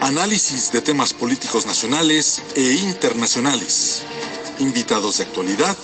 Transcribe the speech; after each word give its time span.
Análisis 0.00 0.70
de 0.70 0.80
temas 0.80 1.12
políticos 1.12 1.66
nacionales 1.66 2.40
e 2.54 2.74
internacionales. 2.74 4.02
Invitados 4.60 5.18
de 5.18 5.24
actualidad, 5.24 5.76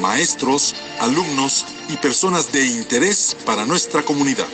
maestros, 0.00 0.76
alumnos 1.00 1.64
y 1.88 1.96
personas 1.96 2.52
de 2.52 2.64
interés 2.64 3.36
para 3.44 3.66
nuestra 3.66 4.04
comunidad. 4.04 4.46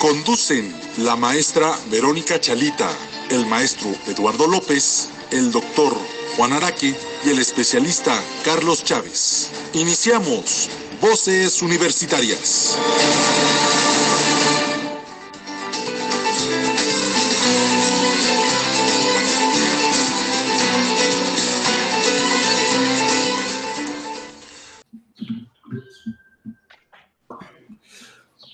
Conducen 0.00 0.74
la 0.98 1.14
maestra 1.14 1.78
Verónica 1.90 2.40
Chalita, 2.40 2.90
el 3.30 3.46
maestro 3.46 3.94
Eduardo 4.08 4.48
López, 4.48 5.08
el 5.30 5.52
doctor 5.52 5.96
Juan 6.36 6.52
Araque 6.52 6.94
y 7.24 7.28
el 7.28 7.38
especialista 7.38 8.20
Carlos 8.44 8.82
Chávez. 8.82 9.48
Iniciamos 9.74 10.68
Voces 11.00 11.62
Universitarias. 11.62 12.76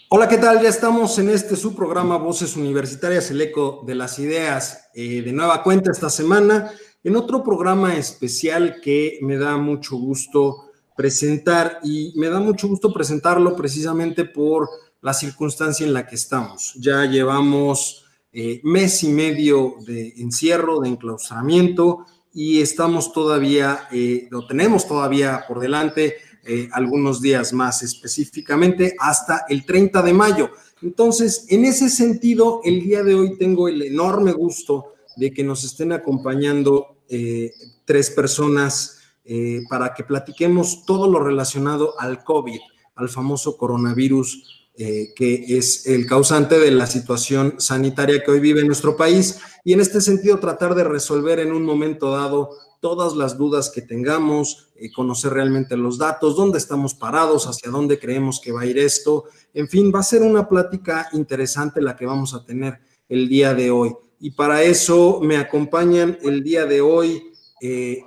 Hola, 0.08 0.28
¿qué 0.28 0.38
tal? 0.38 0.62
Ya 0.62 0.68
estamos 0.68 1.18
en 1.18 1.30
este 1.30 1.56
su 1.56 1.74
programa 1.74 2.16
Voces 2.16 2.56
Universitarias, 2.56 3.28
el 3.32 3.40
eco 3.40 3.82
de 3.84 3.96
las 3.96 4.20
ideas, 4.20 4.88
eh, 4.94 5.20
de 5.20 5.32
nueva 5.32 5.64
cuenta 5.64 5.90
esta 5.90 6.10
semana, 6.10 6.70
en 7.02 7.16
otro 7.16 7.42
programa 7.42 7.96
especial 7.96 8.76
que 8.80 9.18
me 9.22 9.36
da 9.36 9.56
mucho 9.56 9.96
gusto 9.96 10.70
presentar 10.96 11.80
y 11.82 12.12
me 12.14 12.28
da 12.28 12.38
mucho 12.38 12.68
gusto 12.68 12.92
presentarlo 12.92 13.56
precisamente 13.56 14.24
por 14.24 14.68
la 15.02 15.12
circunstancia 15.12 15.84
en 15.84 15.92
la 15.92 16.06
que 16.06 16.14
estamos. 16.14 16.74
Ya 16.76 17.04
llevamos 17.04 18.04
eh, 18.32 18.60
mes 18.62 19.02
y 19.02 19.08
medio 19.08 19.74
de 19.84 20.14
encierro, 20.18 20.78
de 20.78 20.88
enclaustramiento 20.90 22.06
y 22.32 22.60
estamos 22.60 23.12
todavía, 23.12 23.88
eh, 23.90 24.28
lo 24.30 24.46
tenemos 24.46 24.86
todavía 24.86 25.46
por 25.48 25.58
delante 25.58 26.14
eh, 26.48 26.68
algunos 26.72 27.20
días 27.20 27.52
más, 27.52 27.82
específicamente 27.82 28.94
hasta 29.00 29.46
el 29.48 29.66
30 29.66 30.00
de 30.00 30.12
mayo. 30.12 30.50
Entonces, 30.80 31.46
en 31.48 31.64
ese 31.64 31.88
sentido, 31.88 32.60
el 32.62 32.82
día 32.82 33.02
de 33.02 33.16
hoy 33.16 33.36
tengo 33.36 33.66
el 33.66 33.82
enorme 33.82 34.30
gusto 34.30 34.94
de 35.16 35.32
que 35.32 35.42
nos 35.42 35.64
estén 35.64 35.92
acompañando 35.92 36.98
eh, 37.08 37.50
tres 37.84 38.10
personas 38.10 38.98
eh, 39.24 39.62
para 39.68 39.92
que 39.92 40.04
platiquemos 40.04 40.84
todo 40.86 41.10
lo 41.10 41.18
relacionado 41.18 41.98
al 41.98 42.22
COVID, 42.22 42.60
al 42.94 43.08
famoso 43.08 43.56
coronavirus 43.56 44.52
que 44.76 45.56
es 45.56 45.86
el 45.86 46.04
causante 46.04 46.58
de 46.58 46.70
la 46.70 46.86
situación 46.86 47.54
sanitaria 47.56 48.22
que 48.22 48.30
hoy 48.30 48.40
vive 48.40 48.62
nuestro 48.62 48.94
país 48.94 49.38
y 49.64 49.72
en 49.72 49.80
este 49.80 50.02
sentido 50.02 50.38
tratar 50.38 50.74
de 50.74 50.84
resolver 50.84 51.38
en 51.38 51.52
un 51.52 51.64
momento 51.64 52.10
dado 52.10 52.50
todas 52.86 53.16
las 53.16 53.36
dudas 53.36 53.68
que 53.68 53.82
tengamos, 53.82 54.68
eh, 54.76 54.92
conocer 54.92 55.32
realmente 55.32 55.76
los 55.76 55.98
datos, 55.98 56.36
dónde 56.36 56.58
estamos 56.58 56.94
parados, 56.94 57.48
hacia 57.48 57.68
dónde 57.68 57.98
creemos 57.98 58.40
que 58.40 58.52
va 58.52 58.60
a 58.60 58.66
ir 58.66 58.78
esto. 58.78 59.24
En 59.52 59.66
fin, 59.66 59.90
va 59.92 59.98
a 59.98 60.04
ser 60.04 60.22
una 60.22 60.48
plática 60.48 61.08
interesante 61.12 61.82
la 61.82 61.96
que 61.96 62.06
vamos 62.06 62.32
a 62.32 62.44
tener 62.44 62.78
el 63.08 63.28
día 63.28 63.54
de 63.54 63.72
hoy. 63.72 63.92
Y 64.20 64.30
para 64.30 64.62
eso 64.62 65.18
me 65.20 65.36
acompañan 65.36 66.16
el 66.22 66.44
día 66.44 66.64
de 66.64 66.80
hoy 66.80 67.32
eh, 67.60 68.04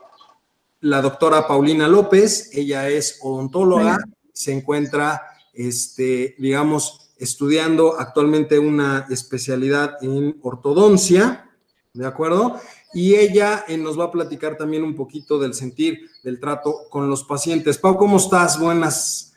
la 0.79 1.01
doctora 1.01 1.45
Paulina 1.45 1.89
López, 1.89 2.49
ella 2.53 2.87
es 2.87 3.19
odontóloga, 3.21 3.97
se 4.31 4.53
encuentra, 4.53 5.23
este, 5.51 6.35
digamos, 6.39 7.11
estudiando 7.17 7.99
actualmente 7.99 8.57
una 8.57 9.07
especialidad 9.09 9.97
en 10.01 10.39
ortodoncia, 10.41 11.49
¿de 11.93 12.07
acuerdo? 12.07 12.61
Y 12.93 13.15
ella 13.15 13.65
eh, 13.67 13.77
nos 13.77 13.99
va 13.99 14.05
a 14.05 14.11
platicar 14.11 14.57
también 14.57 14.83
un 14.83 14.95
poquito 14.95 15.37
del 15.39 15.53
sentir 15.53 16.09
del 16.23 16.39
trato 16.39 16.87
con 16.89 17.09
los 17.09 17.23
pacientes. 17.23 17.77
Pau, 17.77 17.97
¿cómo 17.97 18.17
estás? 18.17 18.59
Buenas. 18.59 19.33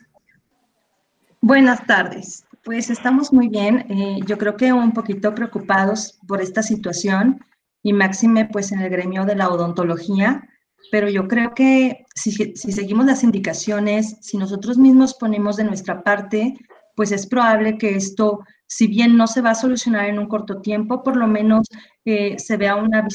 Buenas 1.41 1.87
tardes. 1.87 2.45
Pues 2.65 2.91
estamos 2.91 3.33
muy 3.33 3.49
bien. 3.49 3.87
Eh, 3.91 4.21
yo 4.27 4.39
creo 4.39 4.57
que 4.57 4.73
un 4.73 4.93
poquito 4.93 5.35
preocupados 5.35 6.19
por 6.27 6.41
esta 6.41 6.63
situación 6.63 7.45
y 7.83 7.93
máxime 7.93 8.47
pues 8.47 8.73
en 8.73 8.81
el 8.81 8.91
gremio 8.91 9.25
de 9.25 9.35
la 9.35 9.51
odontología, 9.51 10.49
pero 10.93 11.09
yo 11.09 11.27
creo 11.27 11.53
que 11.55 12.07
si, 12.15 12.31
si 12.33 12.73
seguimos 12.73 13.07
las 13.07 13.25
indicaciones, 13.25 14.19
si 14.21 14.37
nosotros 14.37 14.79
mismos 14.79 15.15
ponemos 15.15 15.57
de 15.57 15.65
nuestra 15.65 16.03
parte, 16.03 16.55
pues 16.95 17.11
es 17.11 17.27
probable 17.27 17.79
que 17.79 17.97
esto, 17.97 18.41
si 18.67 18.87
bien 18.87 19.17
no 19.17 19.27
se 19.27 19.41
va 19.41 19.51
a 19.51 19.57
solucionar 19.57 20.07
en 20.07 20.19
un 20.19 20.29
corto 20.29 20.61
tiempo, 20.61 21.03
por 21.03 21.17
lo 21.17 21.27
menos 21.27 21.67
eh, 22.05 22.39
se 22.39 22.57
vea 22.57 22.77
una 22.77 23.09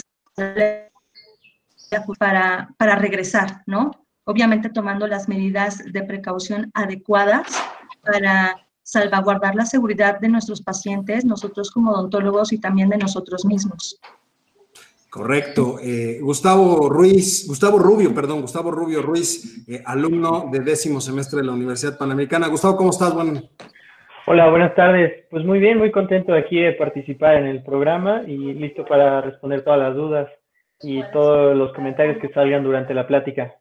para, 2.19 2.69
para 2.77 2.95
regresar, 2.95 3.63
¿no? 3.65 3.91
Obviamente 4.25 4.69
tomando 4.69 5.07
las 5.07 5.27
medidas 5.27 5.83
de 5.85 6.03
precaución 6.03 6.69
adecuadas 6.73 7.47
para 8.03 8.67
salvaguardar 8.83 9.55
la 9.55 9.65
seguridad 9.65 10.19
de 10.19 10.29
nuestros 10.29 10.61
pacientes, 10.61 11.25
nosotros 11.25 11.71
como 11.71 11.91
odontólogos 11.91 12.53
y 12.53 12.57
también 12.57 12.89
de 12.89 12.97
nosotros 12.97 13.45
mismos. 13.45 13.99
Correcto. 15.09 15.77
Eh, 15.81 16.19
Gustavo 16.21 16.89
Ruiz, 16.89 17.47
Gustavo 17.47 17.79
Rubio, 17.79 18.13
perdón, 18.13 18.41
Gustavo 18.41 18.71
Rubio 18.71 19.01
Ruiz, 19.01 19.65
eh, 19.67 19.81
alumno 19.85 20.49
de 20.51 20.59
décimo 20.59 21.01
semestre 21.01 21.39
de 21.39 21.45
la 21.45 21.53
Universidad 21.53 21.97
Panamericana. 21.97 22.47
Gustavo, 22.47 22.77
¿cómo 22.77 22.91
estás? 22.91 23.13
Bueno. 23.13 23.41
Hola, 24.29 24.49
buenas 24.49 24.75
tardes. 24.75 25.23
Pues 25.29 25.45
muy 25.45 25.57
bien, 25.57 25.77
muy 25.77 25.89
contento 25.89 26.33
aquí 26.33 26.59
de 26.59 26.73
participar 26.73 27.35
en 27.35 27.47
el 27.47 27.63
programa 27.63 28.23
y 28.27 28.35
listo 28.35 28.83
para 28.83 29.21
responder 29.21 29.63
todas 29.63 29.79
las 29.79 29.95
dudas 29.95 30.29
y 30.81 31.01
todos 31.13 31.55
los 31.55 31.71
comentarios 31.71 32.17
que 32.19 32.27
salgan 32.33 32.61
durante 32.61 32.93
la 32.93 33.07
plática. 33.07 33.55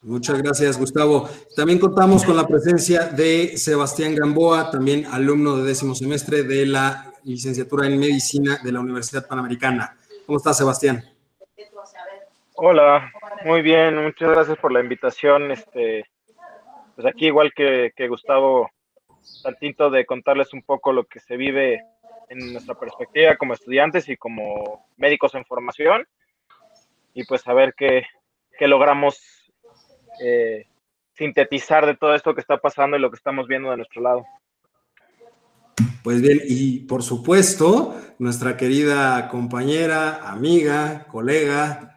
Muchas 0.00 0.42
gracias, 0.42 0.78
Gustavo. 0.78 1.28
También 1.54 1.78
contamos 1.78 2.24
con 2.24 2.34
la 2.34 2.46
presencia 2.46 3.08
de 3.08 3.58
Sebastián 3.58 4.14
Gamboa, 4.14 4.70
también 4.70 5.04
alumno 5.04 5.58
de 5.58 5.64
décimo 5.64 5.94
semestre 5.94 6.44
de 6.44 6.64
la 6.64 7.12
licenciatura 7.24 7.86
en 7.86 8.00
medicina 8.00 8.56
de 8.64 8.72
la 8.72 8.80
Universidad 8.80 9.28
Panamericana. 9.28 9.98
¿Cómo 10.24 10.38
estás, 10.38 10.56
Sebastián? 10.56 11.04
Hola, 12.54 13.12
muy 13.44 13.60
bien, 13.60 14.02
muchas 14.02 14.30
gracias 14.30 14.56
por 14.56 14.72
la 14.72 14.80
invitación. 14.80 15.50
Este, 15.50 16.06
pues 16.96 17.06
aquí 17.06 17.26
igual 17.26 17.52
que, 17.54 17.92
que 17.94 18.08
Gustavo, 18.08 18.70
tantito 19.42 19.90
de 19.90 20.06
contarles 20.06 20.52
un 20.52 20.62
poco 20.62 20.92
lo 20.92 21.04
que 21.04 21.20
se 21.20 21.36
vive 21.36 21.82
en 22.28 22.52
nuestra 22.52 22.74
perspectiva 22.74 23.36
como 23.36 23.54
estudiantes 23.54 24.08
y 24.08 24.16
como 24.16 24.86
médicos 24.96 25.34
en 25.34 25.44
formación 25.44 26.06
y 27.14 27.24
pues 27.24 27.46
a 27.48 27.54
ver 27.54 27.74
qué, 27.76 28.04
logramos 28.66 29.18
eh, 30.22 30.66
sintetizar 31.14 31.86
de 31.86 31.96
todo 31.96 32.14
esto 32.14 32.34
que 32.34 32.40
está 32.40 32.58
pasando 32.58 32.96
y 32.96 33.00
lo 33.00 33.10
que 33.10 33.16
estamos 33.16 33.48
viendo 33.48 33.70
de 33.70 33.78
nuestro 33.78 34.02
lado. 34.02 34.24
Pues 36.02 36.22
bien, 36.22 36.40
y 36.46 36.80
por 36.80 37.02
supuesto, 37.02 37.94
nuestra 38.18 38.56
querida 38.56 39.28
compañera, 39.28 40.30
amiga, 40.30 41.06
colega, 41.08 41.90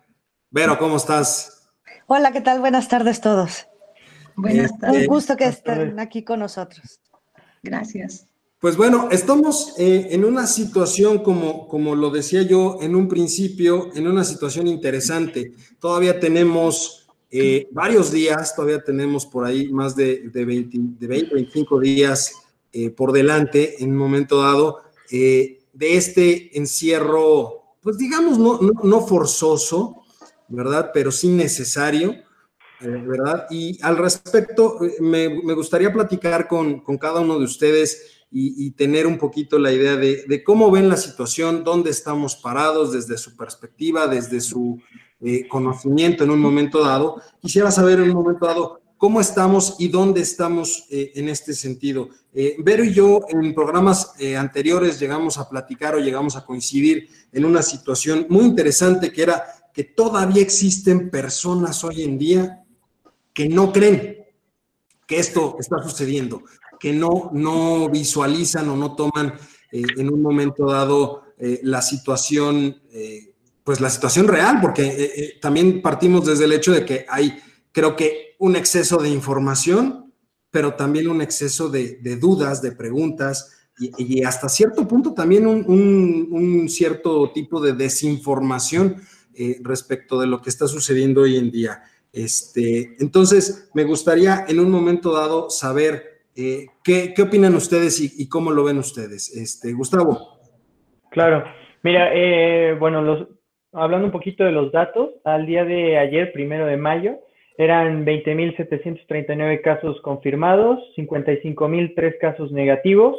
Vero, 0.56 0.78
¿cómo 0.78 0.98
estás? 0.98 1.68
Hola, 2.06 2.32
¿qué 2.32 2.40
tal? 2.40 2.60
Buenas 2.60 2.88
tardes 2.88 3.22
todos. 3.22 3.66
Buenas 4.36 4.66
este, 4.66 4.78
tardes. 4.78 5.02
Un 5.02 5.08
gusto 5.08 5.36
que 5.36 5.46
estén 5.46 6.00
aquí 6.00 6.24
con 6.24 6.42
nosotros. 6.42 7.00
Gracias. 7.64 8.28
Pues 8.60 8.78
bueno, 8.78 9.10
estamos 9.12 9.74
eh, 9.78 10.10
en 10.12 10.24
una 10.24 10.48
situación, 10.48 11.24
como, 11.24 11.68
como 11.68 11.96
lo 11.96 12.12
decía 12.12 12.44
yo 12.44 12.78
en 12.82 12.96
un 12.96 13.08
principio, 13.08 13.90
en 13.96 14.08
una 14.08 14.24
situación 14.24 14.68
interesante. 14.68 15.54
Todavía 15.80 16.20
tenemos 16.20 17.08
eh, 17.32 17.68
varios 17.72 18.12
días, 18.12 18.56
todavía 18.56 18.82
tenemos 18.82 19.26
por 19.26 19.46
ahí 19.46 19.70
más 19.70 19.96
de, 19.96 20.30
de, 20.30 20.46
20, 20.46 20.78
de 21.00 21.08
25 21.08 21.80
días 21.80 22.34
eh, 22.72 22.90
por 22.90 23.12
delante 23.12 23.84
en 23.84 23.92
un 23.92 23.98
momento 23.98 24.42
dado 24.42 24.82
de 25.10 25.60
este 25.96 26.58
encierro, 26.58 27.76
pues 27.82 27.98
digamos, 27.98 28.40
no, 28.40 28.60
no, 28.62 28.72
no 28.84 29.06
forzoso, 29.06 30.04
¿verdad? 30.48 30.90
Pero 30.94 31.12
sí 31.12 31.28
necesario 31.28 32.16
¿verdad? 32.80 33.48
Y 33.50 33.82
al 33.82 33.98
respecto, 33.98 34.80
me, 35.00 35.28
gustaría 35.54 35.92
platicar 35.92 36.48
con, 36.48 36.82
cada 36.98 37.22
uno 37.22 37.40
de 37.40 37.46
ustedes 37.46 38.26
y, 38.32 38.72
tener 38.72 39.06
un 39.08 39.18
poquito 39.18 39.60
la 39.60 39.72
idea 39.72 39.96
de, 39.96 40.44
cómo 40.44 40.72
ven 40.72 40.90
la 40.90 40.98
situación, 40.98 41.64
dónde 41.64 41.92
estamos 41.92 42.36
parados 42.36 42.92
desde 42.92 43.18
su 43.18 43.38
perspectiva, 43.38 44.08
desde 44.08 44.42
su 44.42 44.82
conocimiento 45.50 46.24
en 46.24 46.32
un 46.32 46.40
momento 46.40 46.84
dado. 46.84 47.22
Quisiera 47.42 47.72
saber 47.72 48.00
en 48.00 48.10
un 48.10 48.16
momento 48.16 48.46
dado 48.46 48.84
cómo 49.04 49.20
estamos 49.20 49.76
y 49.80 49.90
dónde 49.90 50.22
estamos 50.22 50.86
eh, 50.90 51.12
en 51.16 51.28
este 51.28 51.54
sentido. 51.54 52.08
Eh, 52.34 52.56
Vero 52.60 52.86
y 52.86 52.94
yo 52.94 53.20
en 53.28 53.54
programas 53.54 54.14
eh, 54.18 54.38
anteriores 54.38 54.98
llegamos 54.98 55.38
a 55.38 55.50
platicar 55.50 55.94
o 55.96 56.00
llegamos 56.00 56.38
a 56.38 56.46
coincidir 56.46 57.10
en 57.34 57.44
una 57.44 57.62
situación 57.62 58.26
muy 58.30 58.46
interesante 58.46 59.12
que 59.12 59.24
era 59.24 59.44
que 59.74 59.84
todavía 59.84 60.42
existen 60.42 61.10
personas 61.10 61.84
hoy 61.84 62.04
en 62.04 62.18
día 62.18 62.63
que 63.34 63.50
no 63.50 63.72
creen 63.72 64.26
que 65.08 65.18
esto 65.18 65.58
está 65.60 65.82
sucediendo, 65.82 66.44
que 66.80 66.94
no, 66.94 67.30
no 67.34 67.90
visualizan 67.90 68.70
o 68.70 68.78
no 68.78 68.96
toman 68.96 69.34
en 69.72 70.14
un 70.14 70.22
momento 70.22 70.68
dado 70.68 71.24
la 71.64 71.82
situación, 71.82 72.80
pues 73.64 73.82
la 73.82 73.90
situación 73.90 74.28
real, 74.28 74.60
porque 74.62 75.38
también 75.42 75.82
partimos 75.82 76.26
desde 76.26 76.46
el 76.46 76.54
hecho 76.54 76.72
de 76.72 76.86
que 76.86 77.06
hay, 77.10 77.40
creo 77.72 77.96
que 77.96 78.36
un 78.38 78.56
exceso 78.56 78.98
de 78.98 79.10
información, 79.10 80.04
pero 80.52 80.76
también 80.76 81.10
un 81.10 81.22
exceso 81.22 81.70
de, 81.70 81.98
dudas, 82.20 82.62
de 82.62 82.74
preguntas 82.74 83.52
y, 83.80 84.24
hasta 84.24 84.50
cierto 84.50 84.88
punto 84.88 85.14
también 85.14 85.48
un, 85.48 86.68
cierto 86.70 87.32
tipo 87.34 87.60
de 87.60 87.74
desinformación 87.74 89.02
eh, 89.34 89.60
respecto 89.64 90.20
de 90.20 90.28
lo 90.28 90.42
que 90.42 90.52
está 90.52 90.68
sucediendo 90.68 91.22
hoy 91.22 91.38
en 91.38 91.50
día. 91.50 91.82
Este, 92.14 92.96
entonces, 93.00 93.72
me 93.74 93.84
gustaría 93.84 94.46
en 94.48 94.60
un 94.60 94.70
momento 94.70 95.12
dado 95.14 95.50
saber 95.50 96.04
eh, 96.36 96.68
qué, 96.84 97.14
opinan 97.22 97.56
ustedes 97.56 98.00
y, 98.00 98.30
cómo 98.30 98.52
lo 98.52 98.64
ven 98.64 98.78
ustedes. 98.78 99.36
Este, 99.36 99.74
Gustavo. 99.74 100.40
Claro, 101.10 101.44
mira, 101.82 102.12
eh, 102.14 102.76
bueno, 102.80 103.02
los, 103.02 103.28
hablando 103.72 104.06
un 104.06 104.12
poquito 104.12 104.44
de 104.44 104.52
los 104.52 104.72
datos, 104.72 105.10
al 105.26 105.48
día 105.48 105.66
de 105.66 105.98
ayer, 105.98 106.32
primero 106.32 106.68
de 106.68 106.78
mayo, 106.78 107.20
eran 107.58 108.06
20.739 108.06 109.62
casos 109.62 110.00
confirmados, 110.02 110.80
55.003 110.96 112.18
casos 112.20 112.52
negativos, 112.52 113.18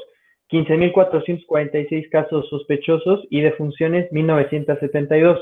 15.446 0.50 2.10
casos 2.10 2.48
sospechosos 2.48 3.26
y 3.30 3.40
defunciones 3.40 4.10
1.972. 4.10 5.38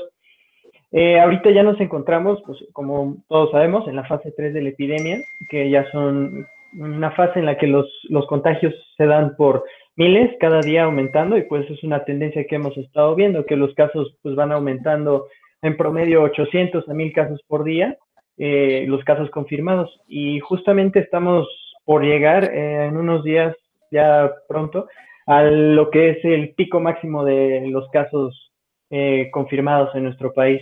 Eh, 0.93 1.19
ahorita 1.19 1.49
ya 1.51 1.63
nos 1.63 1.79
encontramos, 1.81 2.41
pues, 2.45 2.59
como 2.71 3.17
todos 3.27 3.51
sabemos, 3.51 3.87
en 3.87 3.95
la 3.95 4.05
fase 4.05 4.31
3 4.35 4.53
de 4.53 4.61
la 4.61 4.69
epidemia, 4.69 5.17
que 5.49 5.69
ya 5.69 5.89
son 5.91 6.47
una 6.79 7.11
fase 7.11 7.39
en 7.39 7.45
la 7.45 7.57
que 7.57 7.67
los, 7.67 7.87
los 8.09 8.25
contagios 8.27 8.73
se 8.95 9.05
dan 9.05 9.35
por 9.35 9.63
miles 9.95 10.35
cada 10.39 10.61
día 10.61 10.83
aumentando 10.83 11.37
y 11.37 11.43
pues 11.43 11.69
es 11.69 11.83
una 11.83 12.03
tendencia 12.03 12.45
que 12.45 12.55
hemos 12.55 12.75
estado 12.77 13.13
viendo, 13.13 13.45
que 13.45 13.55
los 13.55 13.73
casos 13.75 14.15
pues 14.23 14.35
van 14.35 14.51
aumentando 14.51 15.27
en 15.61 15.77
promedio 15.77 16.23
800 16.23 16.87
a 16.89 16.93
1000 16.93 17.13
casos 17.13 17.41
por 17.47 17.63
día 17.63 17.97
eh, 18.37 18.85
los 18.87 19.03
casos 19.03 19.29
confirmados. 19.29 19.89
Y 20.07 20.39
justamente 20.39 20.99
estamos 20.99 21.47
por 21.85 22.03
llegar 22.03 22.45
eh, 22.45 22.85
en 22.87 22.97
unos 22.97 23.23
días, 23.23 23.55
ya 23.91 24.31
pronto, 24.47 24.87
a 25.25 25.43
lo 25.43 25.89
que 25.89 26.11
es 26.11 26.25
el 26.25 26.53
pico 26.55 26.79
máximo 26.79 27.23
de 27.23 27.67
los 27.67 27.89
casos 27.91 28.51
eh, 28.89 29.29
confirmados 29.31 29.93
en 29.95 30.05
nuestro 30.05 30.33
país. 30.33 30.61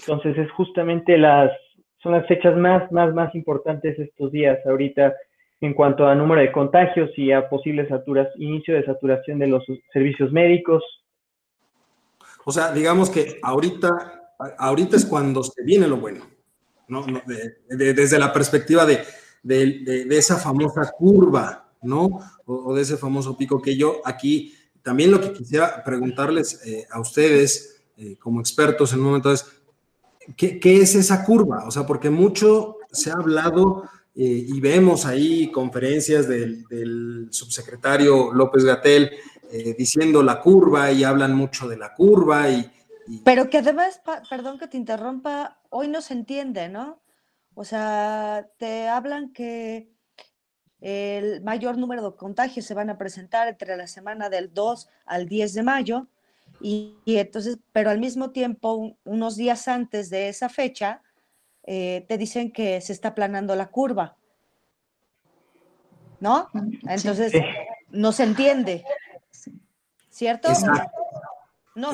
Entonces 0.00 0.36
es 0.38 0.50
justamente 0.52 1.16
las, 1.18 1.50
son 2.02 2.12
las 2.12 2.26
fechas 2.26 2.56
más, 2.56 2.90
más, 2.90 3.14
más 3.14 3.34
importantes 3.34 3.98
estos 3.98 4.32
días 4.32 4.58
ahorita 4.66 5.14
en 5.60 5.74
cuanto 5.74 6.06
a 6.06 6.14
número 6.14 6.40
de 6.40 6.52
contagios 6.52 7.10
y 7.16 7.32
a 7.32 7.48
saturas, 7.88 8.28
inicio 8.36 8.74
de 8.74 8.84
saturación 8.84 9.38
de 9.38 9.48
los 9.48 9.64
servicios 9.92 10.32
médicos. 10.32 10.82
O 12.46 12.50
sea, 12.50 12.72
digamos 12.72 13.10
que 13.10 13.38
ahorita 13.42 14.20
ahorita 14.58 14.96
es 14.96 15.04
cuando 15.04 15.42
se 15.42 15.62
viene 15.62 15.86
lo 15.86 15.98
bueno, 15.98 16.26
¿no? 16.88 17.04
desde 17.68 18.18
la 18.18 18.32
perspectiva 18.32 18.86
de, 18.86 19.04
esa 20.10 20.36
famosa 20.36 20.90
curva, 20.96 21.70
¿no? 21.82 22.20
O, 22.46 22.74
de 22.74 22.82
ese 22.82 22.96
famoso 22.96 23.36
pico 23.36 23.60
que 23.60 23.76
yo 23.76 24.00
aquí 24.04 24.54
también 24.82 25.10
lo 25.10 25.20
que 25.20 25.32
quisiera 25.32 25.82
preguntarles 25.84 26.66
eh, 26.66 26.86
a 26.90 27.00
ustedes 27.00 27.82
eh, 27.96 28.16
como 28.18 28.40
expertos 28.40 28.92
en 28.92 29.00
un 29.00 29.06
momento 29.06 29.32
es, 29.32 29.59
¿qué, 30.36 30.60
es 30.62 30.94
esa 30.94 31.24
curva? 31.24 31.64
O 31.66 31.70
sea, 31.70 31.86
porque 31.86 32.10
mucho 32.10 32.78
se 32.90 33.10
ha 33.10 33.14
hablado 33.14 33.84
eh, 34.14 34.44
y 34.48 34.60
vemos 34.60 35.06
ahí 35.06 35.50
conferencias 35.50 36.28
del, 36.28 36.64
del 36.66 37.28
subsecretario 37.30 38.32
López 38.32 38.64
Gatel 38.64 39.10
diciendo 39.76 40.22
la 40.22 40.40
curva 40.40 40.92
y 40.92 41.02
hablan 41.02 41.34
mucho 41.34 41.66
de 41.66 41.76
la 41.76 41.92
curva 41.92 42.48
y 42.48 42.70
pero 43.24 43.50
que 43.50 43.58
además, 43.58 44.00
perdón 44.28 44.58
que 44.58 44.68
te 44.68 44.76
interrumpa, 44.76 45.58
hoy 45.70 45.88
no 45.88 46.00
se 46.00 46.14
entiende, 46.14 46.68
¿no? 46.68 47.00
O 47.54 47.64
sea, 47.64 48.48
te 48.56 48.88
hablan 48.88 49.32
que 49.32 49.90
el 50.80 51.42
mayor 51.42 51.76
número 51.76 52.08
de 52.08 52.16
contagios 52.16 52.64
se 52.64 52.74
van 52.74 52.88
a 52.88 52.98
presentar 52.98 53.48
entre 53.48 53.76
la 53.76 53.86
semana 53.86 54.30
del 54.30 54.54
2 54.54 54.88
al 55.06 55.28
10 55.28 55.54
de 55.54 55.62
mayo, 55.62 56.06
y, 56.60 56.96
entonces, 57.06 57.58
pero 57.72 57.90
al 57.90 57.98
mismo 57.98 58.30
tiempo, 58.30 58.96
unos 59.04 59.36
días 59.36 59.68
antes 59.68 60.10
de 60.10 60.28
esa 60.28 60.48
fecha, 60.48 61.02
eh, 61.64 62.04
te 62.08 62.18
dicen 62.18 62.52
que 62.52 62.80
se 62.80 62.92
está 62.92 63.08
aplanando 63.08 63.54
la 63.56 63.70
curva, 63.70 64.16
¿no? 66.20 66.48
Entonces, 66.88 67.32
no 67.90 68.12
se 68.12 68.24
entiende, 68.24 68.84
¿cierto? 70.10 70.48
No 71.74 71.92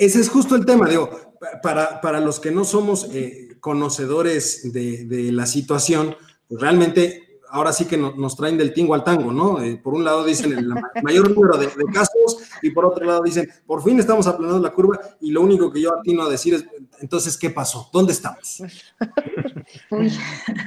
ese 0.00 0.18
es 0.18 0.30
justo 0.30 0.56
el 0.56 0.64
tema, 0.64 0.88
digo, 0.88 1.34
para, 1.62 2.00
para 2.00 2.20
los 2.20 2.40
que 2.40 2.50
no 2.50 2.64
somos 2.64 3.10
eh, 3.12 3.58
conocedores 3.60 4.72
de, 4.72 5.30
la 5.30 5.44
situación, 5.44 6.16
pues 6.48 6.58
realmente 6.58 7.29
ahora 7.50 7.72
sí 7.72 7.86
que 7.86 7.96
nos 7.96 8.36
traen 8.36 8.56
del 8.56 8.72
tingo 8.72 8.94
al 8.94 9.04
tango, 9.04 9.32
¿no? 9.32 9.62
Eh, 9.62 9.76
por 9.76 9.94
un 9.94 10.04
lado 10.04 10.24
dicen 10.24 10.52
el 10.52 10.68
mayor 11.02 11.30
número 11.30 11.58
de, 11.58 11.68
casos 11.92 12.38
y 12.62 12.70
por 12.70 12.84
otro 12.84 13.04
lado 13.04 13.22
dicen, 13.22 13.48
por 13.66 13.82
fin 13.82 13.98
estamos 13.98 14.26
aplanando 14.26 14.60
la 14.60 14.72
curva 14.72 14.98
y 15.20 15.30
lo 15.30 15.42
único 15.42 15.72
que 15.72 15.80
yo 15.80 15.94
atino 15.94 16.22
a 16.22 16.28
decir 16.28 16.54
es, 16.54 16.64
entonces, 17.00 17.36
¿qué 17.36 17.50
pasó? 17.50 17.88
¿Dónde 17.92 18.12
estamos? 18.12 18.62
Uy, 19.90 20.12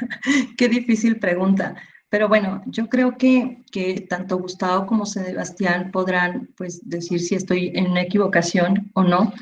qué 0.58 0.70
difícil 0.70 1.20
pregunta. 1.20 1.76
Pero 2.10 2.28
bueno, 2.28 2.62
yo 2.68 2.90
creo 2.90 3.18
que, 3.18 3.64
que 3.72 4.02
tanto 4.08 4.38
Gustavo 4.38 4.86
como 4.86 5.06
Sebastián 5.06 5.90
podrán 5.92 6.50
pues, 6.56 6.88
decir 6.88 7.20
si 7.20 7.34
estoy 7.34 7.72
en 7.74 7.90
una 7.90 8.04
equivocación 8.04 8.92
o 8.94 9.04
no. 9.04 9.34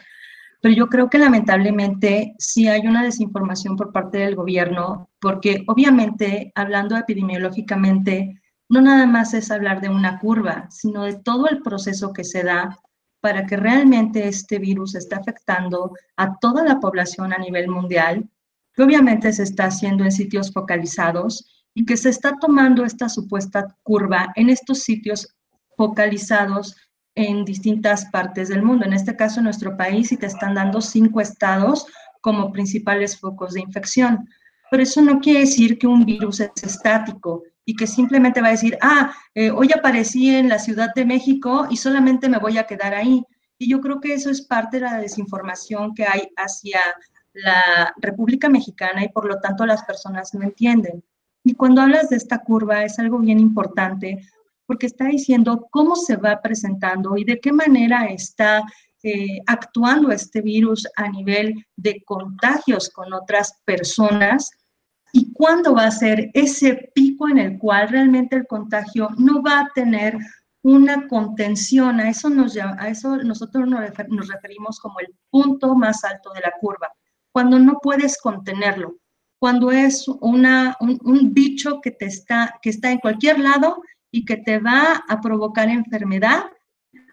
Pero 0.61 0.75
yo 0.75 0.87
creo 0.87 1.09
que 1.09 1.17
lamentablemente 1.17 2.35
sí 2.37 2.67
hay 2.67 2.87
una 2.87 3.03
desinformación 3.03 3.75
por 3.75 3.91
parte 3.91 4.19
del 4.19 4.35
gobierno, 4.35 5.09
porque 5.19 5.63
obviamente, 5.67 6.51
hablando 6.55 6.95
epidemiológicamente, 6.95 8.39
no 8.69 8.79
nada 8.79 9.07
más 9.07 9.33
es 9.33 9.51
hablar 9.51 9.81
de 9.81 9.89
una 9.89 10.19
curva, 10.19 10.67
sino 10.69 11.03
de 11.03 11.15
todo 11.15 11.49
el 11.49 11.61
proceso 11.61 12.13
que 12.13 12.23
se 12.23 12.43
da 12.43 12.79
para 13.21 13.45
que 13.45 13.57
realmente 13.57 14.27
este 14.27 14.59
virus 14.59 14.95
esté 14.95 15.15
afectando 15.15 15.93
a 16.15 16.37
toda 16.37 16.63
la 16.63 16.79
población 16.79 17.33
a 17.33 17.37
nivel 17.37 17.67
mundial, 17.67 18.29
que 18.73 18.83
obviamente 18.83 19.33
se 19.33 19.43
está 19.43 19.65
haciendo 19.65 20.03
en 20.03 20.11
sitios 20.11 20.53
focalizados 20.53 21.65
y 21.73 21.85
que 21.85 21.97
se 21.97 22.09
está 22.09 22.37
tomando 22.39 22.85
esta 22.85 23.09
supuesta 23.09 23.75
curva 23.83 24.31
en 24.35 24.49
estos 24.49 24.79
sitios 24.79 25.35
focalizados 25.75 26.75
en 27.15 27.45
distintas 27.45 28.05
partes 28.05 28.49
del 28.49 28.63
mundo. 28.63 28.85
En 28.85 28.93
este 28.93 29.15
caso, 29.15 29.41
nuestro 29.41 29.75
país, 29.75 30.11
y 30.11 30.17
te 30.17 30.27
están 30.27 30.55
dando 30.55 30.81
cinco 30.81 31.21
estados 31.21 31.85
como 32.21 32.51
principales 32.51 33.19
focos 33.19 33.53
de 33.53 33.61
infección. 33.61 34.29
Pero 34.69 34.83
eso 34.83 35.01
no 35.01 35.19
quiere 35.19 35.41
decir 35.41 35.77
que 35.77 35.87
un 35.87 36.05
virus 36.05 36.39
es 36.39 36.51
estático 36.63 37.43
y 37.65 37.75
que 37.75 37.87
simplemente 37.87 38.41
va 38.41 38.47
a 38.47 38.51
decir, 38.51 38.77
ah, 38.81 39.13
eh, 39.35 39.51
hoy 39.51 39.69
aparecí 39.75 40.33
en 40.33 40.49
la 40.49 40.59
Ciudad 40.59 40.93
de 40.95 41.05
México 41.05 41.67
y 41.69 41.77
solamente 41.77 42.29
me 42.29 42.37
voy 42.37 42.57
a 42.57 42.65
quedar 42.65 42.93
ahí. 42.93 43.23
Y 43.57 43.69
yo 43.69 43.81
creo 43.81 43.99
que 43.99 44.13
eso 44.13 44.29
es 44.29 44.41
parte 44.41 44.77
de 44.77 44.83
la 44.83 44.97
desinformación 44.97 45.93
que 45.93 46.05
hay 46.05 46.29
hacia 46.37 46.79
la 47.33 47.93
República 47.97 48.49
Mexicana 48.49 49.03
y 49.03 49.09
por 49.09 49.25
lo 49.25 49.39
tanto 49.39 49.65
las 49.65 49.83
personas 49.83 50.33
no 50.33 50.43
entienden. 50.43 51.03
Y 51.43 51.53
cuando 51.55 51.81
hablas 51.81 52.09
de 52.09 52.17
esta 52.17 52.39
curva 52.39 52.83
es 52.83 52.99
algo 52.99 53.19
bien 53.19 53.39
importante 53.39 54.19
porque 54.71 54.85
está 54.85 55.07
diciendo 55.07 55.67
cómo 55.69 55.97
se 55.97 56.15
va 56.15 56.41
presentando 56.41 57.17
y 57.17 57.25
de 57.25 57.41
qué 57.41 57.51
manera 57.51 58.05
está 58.05 58.63
eh, 59.03 59.41
actuando 59.45 60.13
este 60.13 60.39
virus 60.39 60.87
a 60.95 61.09
nivel 61.09 61.65
de 61.75 62.01
contagios 62.05 62.89
con 62.89 63.11
otras 63.11 63.59
personas 63.65 64.49
y 65.11 65.33
cuándo 65.33 65.75
va 65.75 65.87
a 65.87 65.91
ser 65.91 66.31
ese 66.33 66.89
pico 66.95 67.27
en 67.27 67.37
el 67.37 67.59
cual 67.59 67.89
realmente 67.89 68.37
el 68.37 68.47
contagio 68.47 69.09
no 69.17 69.43
va 69.43 69.59
a 69.59 69.71
tener 69.75 70.17
una 70.63 71.05
contención. 71.09 71.99
A 71.99 72.09
eso, 72.09 72.29
nos, 72.29 72.55
a 72.55 72.87
eso 72.87 73.17
nosotros 73.17 73.67
nos 73.67 74.29
referimos 74.29 74.79
como 74.79 75.01
el 75.01 75.13
punto 75.29 75.75
más 75.75 76.05
alto 76.05 76.31
de 76.31 76.39
la 76.39 76.53
curva, 76.61 76.93
cuando 77.33 77.59
no 77.59 77.77
puedes 77.83 78.17
contenerlo 78.17 79.01
cuando 79.41 79.71
es 79.71 80.07
una, 80.07 80.77
un, 80.79 81.33
bicho 81.33 81.81
que, 81.81 81.89
te 81.89 82.05
está, 82.05 82.59
que 82.61 82.69
está 82.69 82.91
en 82.91 82.99
cualquier 82.99 83.39
lado 83.39 83.81
y 84.11 84.25
que 84.25 84.37
te 84.37 84.59
va 84.59 85.03
a 85.07 85.21
provocar 85.21 85.69
enfermedad 85.69 86.43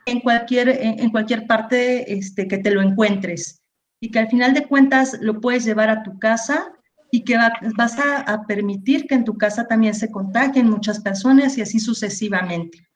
en 0.06 0.20
cualquier, 0.20 0.68
en, 0.68 1.10
cualquier 1.10 1.46
parte 1.46 2.12
este, 2.12 2.48
que 2.48 2.58
te 2.58 2.70
lo 2.70 2.82
encuentres 2.82 3.62
y 4.00 4.10
que 4.10 4.18
al 4.18 4.28
final 4.28 4.54
de 4.54 4.66
cuentas 4.66 5.16
lo 5.20 5.40
puedes 5.40 5.64
llevar 5.64 5.90
a 5.90 6.02
tu 6.02 6.18
casa 6.18 6.72
y 7.10 7.24
que 7.24 7.36
vas 7.76 7.98
a, 7.98 8.20
a, 8.20 8.46
permitir 8.46 9.06
que 9.06 9.14
en 9.14 9.24
tu 9.24 9.36
casa 9.36 9.66
también 9.66 9.94
se 9.94 10.10
contagien 10.10 10.68
muchas 10.68 11.00
personas 11.00 11.56
y 11.56 11.62
así 11.62 11.80
sucesivamente. 11.80 12.86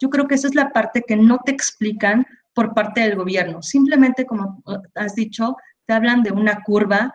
Yo 0.00 0.10
creo 0.10 0.26
que 0.26 0.34
esa 0.34 0.48
es 0.48 0.54
la 0.54 0.72
parte 0.72 1.04
que 1.06 1.16
no 1.16 1.38
te 1.44 1.52
explican 1.52 2.26
por 2.54 2.74
parte 2.74 3.02
del 3.02 3.16
gobierno. 3.16 3.62
Simplemente, 3.62 4.26
como 4.26 4.62
has 4.94 5.14
dicho, 5.14 5.56
te 5.86 5.94
hablan 5.94 6.22
de 6.22 6.32
una 6.32 6.62
curva, 6.62 7.14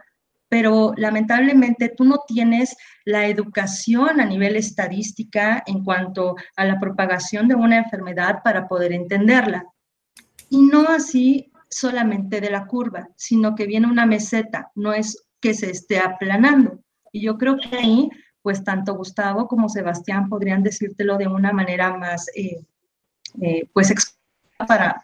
pero 0.50 0.94
lamentablemente 0.96 1.89
tú 1.89 2.06
no 2.06 2.22
tienes 2.27 2.75
la 3.06 3.27
educación 3.27 4.20
a 4.20 4.25
nivel 4.25 4.56
estadística 4.56 5.63
en 5.66 5.84
cuanto 5.84 6.36
a 6.56 6.66
la 6.66 6.80
propagación 6.80 7.48
de 7.48 7.56
una 7.56 7.77
enfermedad 7.77 8.42
para 8.44 8.68
poder 8.68 8.94
entenderla. 8.94 9.66
Y 10.50 10.62
no 10.62 10.88
así 10.88 11.51
solamente 11.70 12.39
de 12.39 12.50
la 12.50 12.66
curva, 12.66 13.10
sino 13.16 13.56
que 13.56 13.68
viene 13.68 13.88
una 13.88 14.06
meseta, 14.06 14.72
no 14.75 14.94
es 14.94 15.27
que 15.42 15.54
se 15.54 15.70
esté 15.72 16.00
aplanando. 16.00 16.80
Y 17.12 17.22
yo 17.22 17.38
creo 17.38 17.58
que 17.58 17.75
ahí, 17.75 18.10
pues 18.42 18.63
tanto 18.63 18.96
Gustavo 18.96 19.48
como 19.48 19.70
Sebastián 19.70 20.30
podrían 20.30 20.63
decírtelo 20.63 21.18
de 21.18 21.27
una 21.27 21.51
manera 21.51 21.96
más, 21.98 22.27
eh, 22.36 22.63
eh, 23.42 23.70
pues, 23.74 23.94
para, 24.58 25.04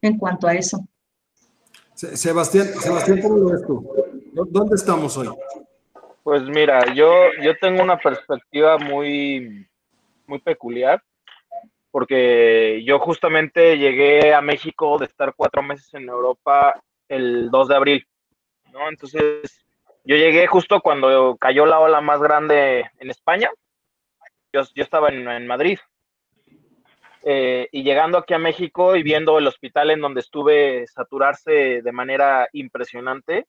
en 0.00 0.16
cuanto 0.16 0.46
a 0.46 0.54
eso. 0.54 0.86
Sebastián, 1.96 2.66
Sebastián, 2.78 3.22
¿cómo 3.22 3.38
lo 3.38 3.50
ves 3.50 3.66
tú? 3.66 3.90
¿Dónde 4.32 4.76
estamos 4.76 5.16
hoy? 5.16 5.30
Pues 6.22 6.42
mira, 6.42 6.92
yo, 6.92 7.10
yo 7.42 7.56
tengo 7.58 7.82
una 7.82 7.96
perspectiva 7.96 8.76
muy, 8.76 9.66
muy 10.26 10.38
peculiar, 10.40 11.02
porque 11.90 12.82
yo 12.84 12.98
justamente 12.98 13.78
llegué 13.78 14.34
a 14.34 14.42
México 14.42 14.98
de 14.98 15.06
estar 15.06 15.32
cuatro 15.34 15.62
meses 15.62 15.94
en 15.94 16.06
Europa 16.06 16.78
el 17.08 17.50
2 17.50 17.68
de 17.68 17.76
abril, 17.76 18.08
¿no? 18.72 18.90
Entonces, 18.90 19.64
yo 20.04 20.16
llegué 20.16 20.46
justo 20.46 20.82
cuando 20.82 21.38
cayó 21.40 21.64
la 21.64 21.80
ola 21.80 22.02
más 22.02 22.20
grande 22.20 22.90
en 22.98 23.10
España. 23.10 23.48
Yo, 24.52 24.60
yo 24.74 24.82
estaba 24.82 25.08
en, 25.08 25.26
en 25.26 25.46
Madrid, 25.46 25.78
eh, 27.28 27.68
y 27.72 27.82
llegando 27.82 28.18
aquí 28.18 28.34
a 28.34 28.38
México 28.38 28.94
y 28.94 29.02
viendo 29.02 29.36
el 29.36 29.48
hospital 29.48 29.90
en 29.90 30.00
donde 30.00 30.20
estuve 30.20 30.86
saturarse 30.86 31.82
de 31.82 31.92
manera 31.92 32.48
impresionante, 32.52 33.48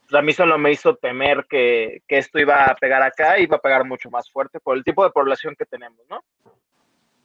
pues 0.00 0.14
a 0.14 0.22
mí 0.22 0.32
solo 0.32 0.56
me 0.56 0.72
hizo 0.72 0.96
temer 0.96 1.44
que, 1.46 2.00
que, 2.08 2.16
esto 2.16 2.38
iba 2.38 2.64
a 2.64 2.74
pegar 2.76 3.02
acá, 3.02 3.38
iba 3.38 3.58
a 3.58 3.60
pegar 3.60 3.84
mucho 3.84 4.08
más 4.08 4.30
fuerte 4.30 4.60
por 4.60 4.78
el 4.78 4.82
tipo 4.82 5.04
de 5.04 5.10
población 5.10 5.54
que 5.58 5.66
tenemos, 5.66 6.00
¿no? 6.08 6.24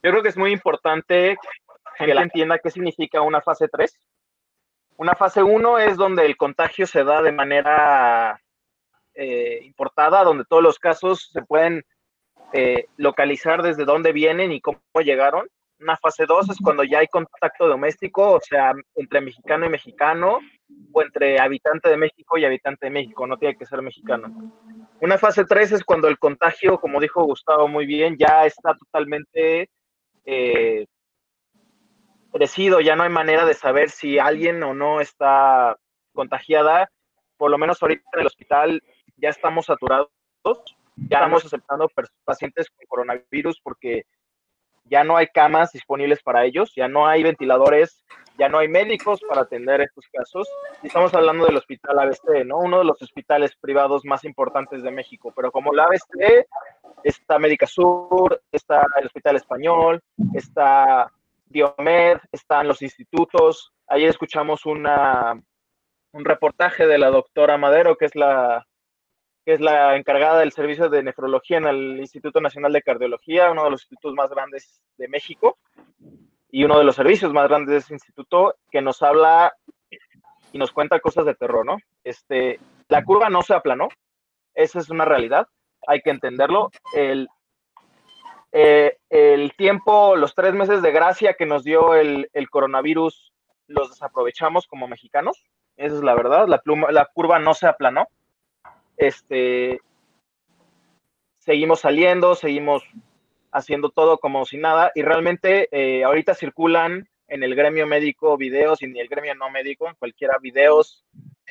Yo 0.02 0.10
creo 0.10 0.22
que 0.22 0.28
es 0.28 0.36
muy 0.36 0.52
importante 0.52 1.38
que 1.98 2.14
la 2.14 2.20
entienda 2.20 2.58
qué 2.58 2.70
significa 2.70 3.22
una 3.22 3.40
fase 3.40 3.66
3. 3.66 3.98
Una 4.98 5.14
fase 5.14 5.42
1 5.42 5.78
es 5.78 5.96
donde 5.96 6.26
el 6.26 6.36
contagio 6.36 6.86
se 6.86 7.02
da 7.02 7.22
de 7.22 7.32
manera 7.32 8.42
eh, 9.14 9.60
importada, 9.62 10.22
donde 10.22 10.44
todos 10.44 10.62
los 10.62 10.78
casos 10.78 11.30
se 11.32 11.40
pueden 11.40 11.82
eh, 12.52 12.86
localizar 12.96 13.62
desde 13.62 13.84
dónde 13.84 14.12
vienen 14.12 14.52
y 14.52 14.60
cómo 14.60 14.80
llegaron. 15.02 15.48
Una 15.78 15.96
fase 15.96 16.24
2 16.24 16.50
es 16.50 16.58
cuando 16.62 16.84
ya 16.84 17.00
hay 17.00 17.06
contacto 17.06 17.68
doméstico, 17.68 18.32
o 18.32 18.40
sea, 18.40 18.72
entre 18.94 19.20
mexicano 19.20 19.66
y 19.66 19.68
mexicano, 19.68 20.38
o 20.92 21.02
entre 21.02 21.38
habitante 21.38 21.90
de 21.90 21.96
México 21.98 22.38
y 22.38 22.44
habitante 22.44 22.86
de 22.86 22.90
México, 22.90 23.26
no 23.26 23.36
tiene 23.36 23.56
que 23.56 23.66
ser 23.66 23.82
mexicano. 23.82 24.54
Una 25.00 25.18
fase 25.18 25.44
3 25.44 25.72
es 25.72 25.84
cuando 25.84 26.08
el 26.08 26.18
contagio, 26.18 26.78
como 26.80 27.00
dijo 27.00 27.24
Gustavo 27.24 27.68
muy 27.68 27.84
bien, 27.84 28.16
ya 28.18 28.46
está 28.46 28.74
totalmente 28.74 29.68
eh, 30.24 30.86
crecido, 32.32 32.80
ya 32.80 32.96
no 32.96 33.02
hay 33.02 33.10
manera 33.10 33.44
de 33.44 33.54
saber 33.54 33.90
si 33.90 34.18
alguien 34.18 34.62
o 34.62 34.72
no 34.72 35.00
está 35.00 35.76
contagiada. 36.14 36.90
Por 37.36 37.50
lo 37.50 37.58
menos 37.58 37.82
ahorita 37.82 38.02
en 38.14 38.20
el 38.20 38.26
hospital 38.26 38.82
ya 39.16 39.28
estamos 39.28 39.66
saturados 39.66 40.08
ya 40.96 41.18
estamos 41.18 41.44
aceptando 41.44 41.90
pacientes 42.24 42.70
con 42.70 42.86
coronavirus 42.88 43.60
porque 43.62 44.04
ya 44.88 45.04
no 45.04 45.16
hay 45.16 45.26
camas 45.28 45.72
disponibles 45.72 46.22
para 46.22 46.44
ellos, 46.44 46.72
ya 46.74 46.88
no 46.88 47.06
hay 47.06 47.22
ventiladores, 47.22 48.04
ya 48.38 48.48
no 48.48 48.58
hay 48.58 48.68
médicos 48.68 49.20
para 49.28 49.42
atender 49.42 49.80
estos 49.80 50.06
casos. 50.12 50.48
Y 50.82 50.86
estamos 50.86 51.12
hablando 51.14 51.44
del 51.46 51.56
hospital 51.56 51.98
ABC, 51.98 52.44
¿no? 52.44 52.58
Uno 52.58 52.78
de 52.78 52.84
los 52.84 53.00
hospitales 53.02 53.56
privados 53.60 54.04
más 54.04 54.24
importantes 54.24 54.82
de 54.82 54.90
México. 54.90 55.32
Pero 55.34 55.50
como 55.50 55.72
la 55.72 55.84
ABC, 55.84 56.46
está 57.02 57.38
Médica 57.38 57.66
Sur, 57.66 58.40
está 58.52 58.86
el 58.98 59.06
Hospital 59.06 59.36
Español, 59.36 60.00
está 60.34 61.10
Diomed, 61.46 62.18
están 62.32 62.68
los 62.68 62.82
institutos. 62.82 63.72
Ayer 63.88 64.08
escuchamos 64.08 64.66
una, 64.66 65.40
un 66.12 66.24
reportaje 66.24 66.86
de 66.86 66.98
la 66.98 67.10
doctora 67.10 67.56
Madero, 67.56 67.96
que 67.96 68.06
es 68.06 68.14
la 68.14 68.66
que 69.46 69.52
es 69.52 69.60
la 69.60 69.94
encargada 69.94 70.40
del 70.40 70.50
servicio 70.50 70.88
de 70.88 71.04
nefrología 71.04 71.58
en 71.58 71.66
el 71.66 72.00
Instituto 72.00 72.40
Nacional 72.40 72.72
de 72.72 72.82
Cardiología, 72.82 73.52
uno 73.52 73.62
de 73.62 73.70
los 73.70 73.82
institutos 73.82 74.12
más 74.12 74.28
grandes 74.28 74.82
de 74.98 75.06
México 75.06 75.56
y 76.50 76.64
uno 76.64 76.76
de 76.78 76.84
los 76.84 76.96
servicios 76.96 77.32
más 77.32 77.46
grandes 77.46 77.70
de 77.70 77.76
ese 77.78 77.94
instituto, 77.94 78.56
que 78.72 78.82
nos 78.82 79.02
habla 79.02 79.54
y 80.52 80.58
nos 80.58 80.72
cuenta 80.72 80.98
cosas 80.98 81.26
de 81.26 81.36
terror, 81.36 81.64
¿no? 81.64 81.76
Este, 82.02 82.58
la 82.88 83.04
curva 83.04 83.30
no 83.30 83.40
se 83.42 83.54
aplanó, 83.54 83.88
esa 84.52 84.80
es 84.80 84.90
una 84.90 85.04
realidad, 85.04 85.46
hay 85.86 86.00
que 86.00 86.10
entenderlo. 86.10 86.72
El, 86.92 87.28
eh, 88.50 88.96
el 89.10 89.54
tiempo, 89.54 90.16
los 90.16 90.34
tres 90.34 90.54
meses 90.54 90.82
de 90.82 90.90
gracia 90.90 91.34
que 91.34 91.46
nos 91.46 91.62
dio 91.62 91.94
el, 91.94 92.28
el, 92.32 92.50
coronavirus, 92.50 93.32
los 93.68 93.90
desaprovechamos 93.90 94.66
como 94.66 94.88
mexicanos, 94.88 95.44
esa 95.76 95.94
es 95.94 96.02
la 96.02 96.16
verdad, 96.16 96.48
la, 96.48 96.58
pluma, 96.58 96.90
la 96.90 97.06
curva 97.14 97.38
no 97.38 97.54
se 97.54 97.68
aplanó 97.68 98.08
este, 98.96 99.80
seguimos 101.38 101.80
saliendo, 101.80 102.34
seguimos 102.34 102.84
haciendo 103.52 103.90
todo 103.90 104.18
como 104.18 104.44
si 104.44 104.58
nada 104.58 104.92
y 104.94 105.02
realmente 105.02 105.68
eh, 105.70 106.04
ahorita 106.04 106.34
circulan 106.34 107.08
en 107.28 107.42
el 107.42 107.54
gremio 107.54 107.86
médico 107.86 108.36
videos 108.36 108.82
y 108.82 108.84
en 108.86 108.96
el 108.96 109.08
gremio 109.08 109.34
no 109.34 109.50
médico, 109.50 109.88
en 109.88 109.94
cualquiera 109.94 110.38
videos 110.38 111.04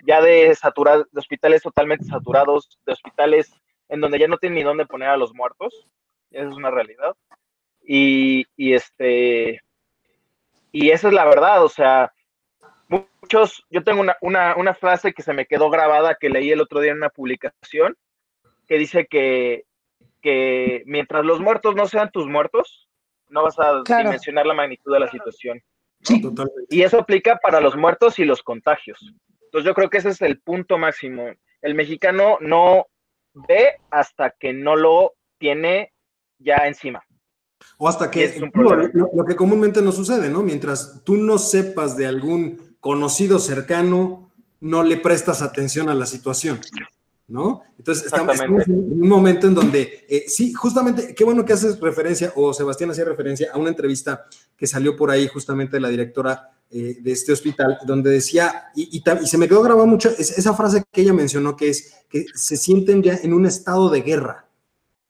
ya 0.06 0.22
de, 0.22 0.56
de 0.56 1.20
hospitales 1.20 1.64
totalmente 1.64 2.06
saturados, 2.06 2.80
de 2.86 2.94
hospitales 2.94 3.54
en 3.90 4.02
donde 4.02 4.20
ya 4.20 4.28
no 4.28 4.38
tienen 4.38 4.56
ni 4.56 4.64
dónde 4.64 4.86
poner 4.86 5.10
a 5.10 5.18
los 5.18 5.34
muertos, 5.34 5.88
esa 6.32 6.50
es 6.50 6.56
una 6.56 6.72
realidad. 6.72 7.16
Y, 7.88 8.46
y 8.56 8.74
este, 8.74 9.62
y 10.72 10.90
esa 10.90 11.08
es 11.08 11.14
la 11.14 11.26
verdad, 11.26 11.64
o 11.64 11.70
sea, 11.70 12.14
muchos, 13.36 13.64
yo 13.70 13.84
tengo 13.84 14.04
una, 14.22 14.74
frase 14.74 15.14
que 15.14 15.24
se 15.24 15.34
me 15.34 15.46
quedó 15.46 15.70
grabada 15.70 16.18
que 16.20 16.30
leí 16.30 16.52
el 16.52 16.62
otro 16.62 16.80
día 16.80 16.92
en 16.92 16.98
una 16.98 17.10
publicación 17.10 17.96
que 18.68 18.78
dice 18.78 19.08
que, 19.10 19.66
que 20.22 20.84
mientras 20.86 21.24
los 21.24 21.40
muertos 21.40 21.76
no 21.76 21.88
sean 21.88 22.12
tus 22.12 22.28
muertos, 22.28 22.90
no 23.30 23.44
vas 23.44 23.58
a 23.60 23.84
dimensionar 23.86 24.46
la 24.46 24.54
magnitud 24.54 24.94
de 24.94 25.00
la 25.00 25.12
situación. 25.12 25.62
Y 26.70 26.82
eso 26.82 27.00
aplica 27.00 27.38
para 27.38 27.62
los 27.62 27.76
muertos 27.76 28.20
y 28.20 28.26
los 28.26 28.42
contagios. 28.42 29.00
Entonces 29.46 29.66
yo 29.66 29.74
creo 29.74 29.90
que 29.90 29.98
ese 29.98 30.10
es 30.10 30.22
el 30.22 30.40
punto 30.40 30.78
máximo. 30.78 31.32
El 31.62 31.76
mexicano 31.76 32.38
no 32.42 32.88
ve 33.34 33.78
hasta 33.92 34.32
que 34.32 34.54
no 34.54 34.76
lo 34.76 35.14
tiene 35.38 35.94
ya 36.40 36.68
encima. 36.68 37.04
O 37.78 37.88
hasta 37.88 38.12
que 38.12 38.40
lo, 38.54 38.76
lo, 39.14 39.26
que 39.26 39.36
comúnmente 39.36 39.82
no 39.82 39.92
sucede, 39.92 40.30
¿no? 40.30 40.44
Mientras 40.44 41.02
tú 41.04 41.16
no 41.16 41.38
sepas 41.38 41.98
de 41.98 42.06
algún 42.06 42.75
conocido 42.86 43.40
cercano, 43.40 44.30
no 44.62 44.84
le 44.84 44.98
prestas 44.98 45.42
atención 45.42 45.90
a 45.90 45.96
la 45.96 46.06
situación, 46.06 46.60
¿no? 47.28 47.64
Entonces 47.80 48.06
estamos, 48.06 48.40
en 48.40 49.02
un 49.02 49.10
momento 49.10 49.48
en 49.48 49.56
donde, 49.56 50.06
eh, 50.08 50.26
sí, 50.28 50.54
justamente, 50.54 51.16
qué 51.16 51.24
bueno 51.24 51.44
que 51.44 51.54
haces 51.54 51.80
referencia, 51.80 52.32
o 52.36 52.54
Sebastián 52.54 52.92
hacía 52.92 53.06
referencia 53.06 53.50
a 53.52 53.58
una 53.58 53.70
entrevista 53.70 54.26
que 54.56 54.68
salió 54.68 54.96
por 54.96 55.10
ahí 55.10 55.28
justamente 55.28 55.78
de 55.78 55.80
la 55.80 55.90
directora 55.90 56.52
eh, 56.70 57.00
de 57.02 57.12
este 57.12 57.34
hospital, 57.34 57.80
donde 57.88 58.12
decía, 58.12 58.66
y, 58.76 58.96
y, 58.96 59.26
se 59.26 59.40
me 59.40 59.48
quedó 59.48 59.64
grabada 59.64 59.88
mucho 59.88 60.12
esa 60.20 60.54
frase 60.54 60.84
que 60.92 61.02
ella 61.02 61.14
mencionó, 61.14 61.56
que 61.56 61.70
es 61.70 61.92
que 62.08 62.28
se 62.36 62.56
sienten 62.56 63.02
ya 63.02 63.16
en 63.16 63.34
un 63.34 63.48
estado 63.48 63.90
de 63.90 64.02
guerra, 64.02 64.46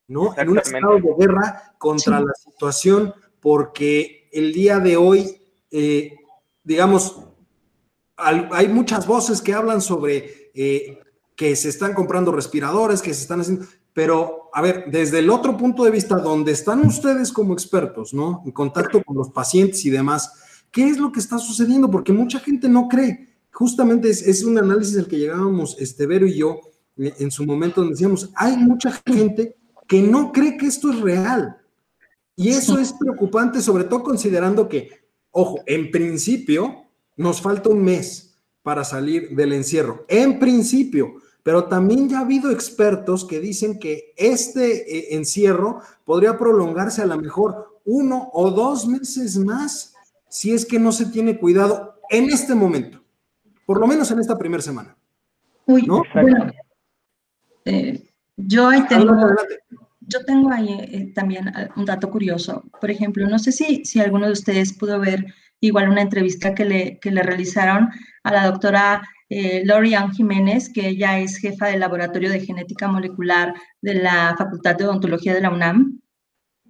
¿no? 0.08 0.34
En 0.38 0.48
un 0.48 0.60
estado 0.60 0.96
de 0.96 1.13
guerra 1.20 1.75
contra 1.77 2.22
la 2.22 2.32
situación, 2.41 3.13
porque 3.41 4.29
el 4.32 4.53
día 4.53 4.79
de 4.79 4.96
hoy, 4.96 5.41
eh, 5.72 6.15
digamos, 6.63 7.25
hay 8.17 8.67
muchas 8.69 9.07
voces 9.07 9.41
que 9.41 9.53
hablan 9.53 9.81
sobre 9.81 10.51
eh, 10.53 11.00
que 11.36 11.55
se 11.55 11.69
están 11.69 11.93
comprando 11.93 12.31
respiradores, 12.31 13.01
que 13.01 13.13
se 13.13 13.22
están 13.22 13.41
haciendo, 13.41 13.65
pero 13.93 14.50
a 14.53 14.62
ver, 14.62 14.86
desde 14.89 15.19
el 15.19 15.29
otro 15.29 15.57
punto 15.57 15.84
de 15.84 15.91
vista, 15.91 16.15
donde 16.15 16.51
están 16.51 16.86
ustedes 16.86 17.31
como 17.31 17.53
expertos, 17.53 18.13
¿no? 18.13 18.41
En 18.45 18.51
contacto 18.51 19.03
con 19.03 19.17
los 19.17 19.29
pacientes 19.29 19.86
y 19.86 19.89
demás, 19.89 20.31
¿qué 20.72 20.88
es 20.88 20.98
lo 20.98 21.12
que 21.12 21.19
está 21.19 21.38
sucediendo? 21.38 21.91
Porque 21.91 22.13
mucha 22.13 22.39
gente 22.39 22.69
no 22.69 22.88
cree. 22.88 23.29
Justamente 23.51 24.10
es, 24.10 24.43
un 24.43 24.57
análisis 24.57 24.98
al 24.98 25.07
que 25.07 25.17
llegábamos, 25.17 25.77
este, 25.79 26.05
Vero 26.05 26.25
y 26.25 26.38
yo, 26.38 26.60
en 26.98 27.31
su 27.31 27.45
momento 27.45 27.81
donde 27.81 27.93
decíamos, 27.93 28.29
hay 28.36 28.57
mucha 28.57 28.91
gente 29.05 29.55
que 29.88 30.01
no 30.01 30.31
cree 30.31 30.57
que 30.57 30.67
esto 30.67 30.91
es 30.91 31.00
real. 31.00 31.57
Y 32.36 32.50
eso 32.50 32.77
es 32.77 32.93
preocupante, 32.93 33.62
sobre 33.62 33.86
todo 33.86 34.03
considerando 34.03 34.67
que, 34.67 34.89
ojo, 35.31 35.62
en 35.65 35.89
principio 35.89 36.85
nos 37.15 37.41
falta 37.41 37.69
un 37.69 37.84
mes 37.84 38.38
para 38.63 38.84
salir 38.84 39.36
del 39.36 39.53
encierro. 39.53 40.05
En 40.07 40.39
principio, 40.39 41.15
pero 41.43 41.65
también 41.65 42.10
ya 42.10 42.17
ha 42.17 42.22
habido 42.22 42.50
expertos 42.50 43.24
que 43.24 43.39
dicen 43.39 43.77
que 43.77 44.13
este 44.17 44.98
eh, 44.98 45.15
encierro 45.15 45.81
podría 46.03 46.38
prolongarse 46.39 47.03
a 47.03 47.05
lo 47.05 47.17
mejor 47.17 47.79
uno 47.86 48.31
o 48.34 48.50
dos 48.50 48.88
meses 48.88 49.38
más 49.38 49.93
si 50.27 50.53
es 50.53 50.65
que 50.65 50.79
no 50.79 50.91
se 50.91 51.05
tiene 51.05 51.38
cuidado 51.38 52.00
en 52.10 52.31
este 52.31 52.55
momento, 52.55 53.03
por 53.65 53.79
lo 53.79 53.86
menos 53.86 54.10
en 54.10 54.19
esta 54.19 54.38
primera 54.38 54.63
semana. 54.63 54.98
Uy, 55.67 55.84
¿no? 55.84 56.03
bueno, 56.13 56.51
eh, 57.63 58.03
yo 58.36 58.67
ahí 58.67 58.86
tengo, 58.88 59.15
yo 60.01 60.25
tengo 60.25 60.51
ahí 60.51 60.69
eh, 60.69 61.12
también 61.13 61.51
un 61.75 61.86
dato 61.86 62.10
curioso. 62.10 62.63
Por 62.81 62.89
ejemplo, 62.89 63.27
no 63.27 63.38
sé 63.38 63.51
si, 63.51 63.86
si 63.86 64.00
alguno 64.00 64.25
de 64.25 64.34
ustedes 64.34 64.74
pudo 64.74 65.00
ver 65.00 65.25
igual 65.67 65.89
una 65.89 66.01
entrevista 66.01 66.53
que 66.53 66.65
le, 66.65 67.00
que 67.00 67.12
le 67.12 67.24
realizaron 67.24 67.89
a 68.24 68.31
la 68.31 68.45
doctora 68.45 69.01
eh, 69.29 69.63
Lorian 69.65 70.12
Jiménez, 70.12 70.72
que 70.72 70.88
ella 70.88 71.19
es 71.19 71.38
jefa 71.38 71.67
del 71.67 71.79
Laboratorio 71.79 72.29
de 72.29 72.41
Genética 72.41 72.88
Molecular 72.88 73.55
de 73.81 73.95
la 73.95 74.36
Facultad 74.38 74.75
de 74.75 74.86
Odontología 74.86 75.34
de 75.34 75.41
la 75.41 75.50
UNAM. 75.50 76.00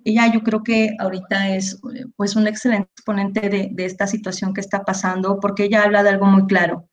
Ella 0.06 0.32
yo 0.32 0.42
creo 0.42 0.64
que 0.64 0.96
ahorita 1.00 1.56
es 1.56 1.80
pues 2.16 2.36
un 2.36 2.48
excelente 2.48 2.90
exponente 2.94 3.50
de, 3.50 3.86
esta 3.86 4.08
situación 4.08 4.54
que 4.54 4.62
está 4.62 4.84
pasando, 4.84 5.40
porque 5.40 5.66
ella 5.66 5.84
habla 5.84 6.04
de 6.04 6.10
algo 6.10 6.28
muy 6.28 6.46
claro. 6.46 6.88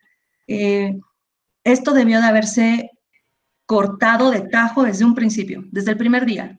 Eh, 0.48 0.98
esto 1.62 1.92
debió 1.92 2.20
de 2.20 2.26
haberse 2.26 2.90
cortado 3.66 4.30
de 4.30 4.40
tajo 4.40 4.82
desde 4.82 5.04
un 5.04 5.14
principio, 5.14 5.62
desde 5.70 5.92
el 5.92 5.96
primer 5.96 6.26
día. 6.26 6.58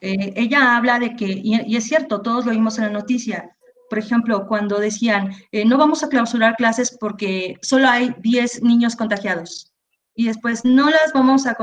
Eh, 0.00 0.32
ella 0.36 0.76
habla 0.76 0.98
de 0.98 1.14
que, 1.14 1.26
y, 1.26 1.60
y, 1.66 1.76
es 1.76 1.84
cierto, 1.84 2.22
todos 2.22 2.46
lo 2.46 2.52
vimos 2.52 2.78
en 2.78 2.84
la 2.84 2.90
noticia, 2.90 3.56
por 3.88 3.98
ejemplo, 3.98 4.46
cuando 4.46 4.78
decían, 4.78 5.32
eh, 5.52 5.64
no 5.64 5.78
vamos 5.78 6.02
a 6.02 6.08
clausurar 6.08 6.56
clases 6.56 6.96
porque 6.98 7.56
solo 7.62 7.88
hay 7.88 8.14
10 8.20 8.62
niños 8.62 8.96
contagiados. 8.96 9.72
Y 10.14 10.26
después 10.26 10.64
no 10.64 10.90
las 10.90 11.12
vamos 11.14 11.46
a, 11.46 11.56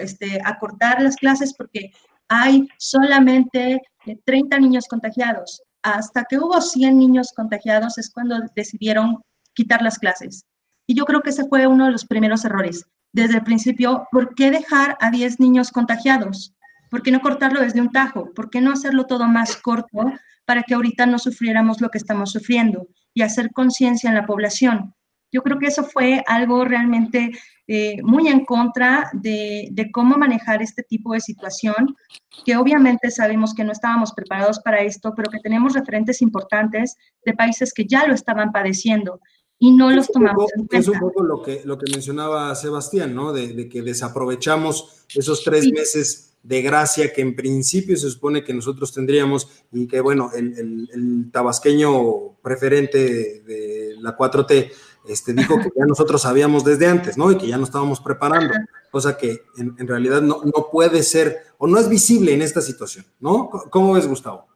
este, 0.00 0.40
a 0.44 0.58
cortar 0.58 1.02
las 1.02 1.16
clases 1.16 1.54
porque 1.54 1.92
hay 2.28 2.66
solamente 2.78 3.82
30 4.24 4.58
niños 4.58 4.86
contagiados. 4.88 5.62
Hasta 5.82 6.24
que 6.24 6.38
hubo 6.38 6.60
100 6.60 6.96
niños 6.96 7.32
contagiados 7.36 7.98
es 7.98 8.10
cuando 8.10 8.36
decidieron 8.56 9.18
quitar 9.54 9.82
las 9.82 9.98
clases. 9.98 10.46
Y 10.86 10.94
yo 10.94 11.04
creo 11.04 11.22
que 11.22 11.30
ese 11.30 11.46
fue 11.48 11.66
uno 11.66 11.86
de 11.86 11.92
los 11.92 12.06
primeros 12.06 12.44
errores. 12.44 12.86
Desde 13.12 13.34
el 13.34 13.44
principio, 13.44 14.08
¿por 14.10 14.34
qué 14.34 14.50
dejar 14.50 14.96
a 15.00 15.10
10 15.10 15.38
niños 15.38 15.70
contagiados? 15.70 16.54
¿Por 16.90 17.02
qué 17.02 17.10
no 17.10 17.20
cortarlo 17.20 17.60
desde 17.60 17.80
un 17.80 17.90
tajo? 17.90 18.32
¿Por 18.34 18.48
qué 18.48 18.60
no 18.60 18.72
hacerlo 18.72 19.06
todo 19.06 19.26
más 19.26 19.56
corto 19.56 20.12
para 20.44 20.62
que 20.62 20.74
ahorita 20.74 21.06
no 21.06 21.18
sufriéramos 21.18 21.80
lo 21.80 21.88
que 21.88 21.98
estamos 21.98 22.32
sufriendo 22.32 22.88
y 23.14 23.22
hacer 23.22 23.50
conciencia 23.52 24.08
en 24.08 24.16
la 24.16 24.26
población. 24.26 24.94
Yo 25.32 25.42
creo 25.42 25.58
que 25.58 25.66
eso 25.66 25.84
fue 25.84 26.22
algo 26.26 26.64
realmente 26.64 27.32
eh, 27.66 28.02
muy 28.02 28.28
en 28.28 28.44
contra 28.44 29.08
de, 29.14 29.72
cómo 29.92 30.16
manejar 30.16 30.60
este 30.62 30.82
tipo 30.82 31.14
de 31.14 31.20
situación, 31.20 31.96
que 32.44 32.56
obviamente 32.56 33.10
sabemos 33.10 33.54
que 33.54 33.64
no 33.64 33.72
estábamos 33.72 34.12
preparados 34.12 34.60
para 34.60 34.80
esto, 34.80 35.14
pero 35.16 35.30
que 35.30 35.38
tenemos 35.38 35.72
referentes 35.72 36.20
importantes 36.20 36.96
de 37.24 37.32
países 37.32 37.72
que 37.72 37.86
ya 37.86 38.06
lo 38.06 38.14
estaban 38.14 38.52
padeciendo 38.52 39.20
y 39.58 39.70
no 39.70 39.90
los 39.90 40.08
tomamos 40.08 40.52
en 40.56 40.66
cuenta. 40.66 40.78
Es 40.78 40.88
un 40.88 40.98
poco 40.98 41.22
lo 41.22 41.40
que, 41.40 41.62
lo 41.64 41.78
que 41.78 41.90
mencionaba 41.90 42.54
Sebastián, 42.54 43.14
¿no? 43.14 43.32
De, 43.32 43.68
que 43.68 43.80
desaprovechamos 43.80 45.06
esos 45.14 45.42
tres 45.44 45.70
meses 45.72 46.31
de 46.42 46.62
gracia 46.62 47.12
que 47.12 47.22
en 47.22 47.36
principio 47.36 47.96
se 47.96 48.10
supone 48.10 48.42
que 48.42 48.52
nosotros 48.52 48.92
tendríamos 48.92 49.64
y 49.72 49.86
que, 49.86 50.00
bueno, 50.00 50.30
el, 50.34 51.30
tabasqueño 51.32 52.36
preferente 52.42 53.42
de, 53.42 53.94
la 54.00 54.16
4T 54.16 54.72
este, 55.08 55.32
dijo 55.32 55.56
que 55.58 55.70
ya 55.76 55.86
nosotros 55.86 56.22
sabíamos 56.22 56.64
desde 56.64 56.86
antes, 56.86 57.16
¿no? 57.16 57.30
Y 57.30 57.38
que 57.38 57.46
ya 57.46 57.58
nos 57.58 57.68
estábamos 57.68 58.00
preparando, 58.00 58.54
cosa 58.90 59.16
que 59.16 59.38
en, 59.56 59.86
realidad 59.86 60.20
no, 60.20 60.42
no, 60.44 60.68
puede 60.70 61.02
ser 61.02 61.36
o 61.58 61.66
no 61.66 61.78
es 61.78 61.88
visible 61.88 62.34
en 62.34 62.42
esta 62.42 62.60
situación, 62.60 63.04
¿no? 63.20 63.48
¿Cómo 63.70 63.94
ves, 63.94 64.08
Gustavo? 64.08 64.46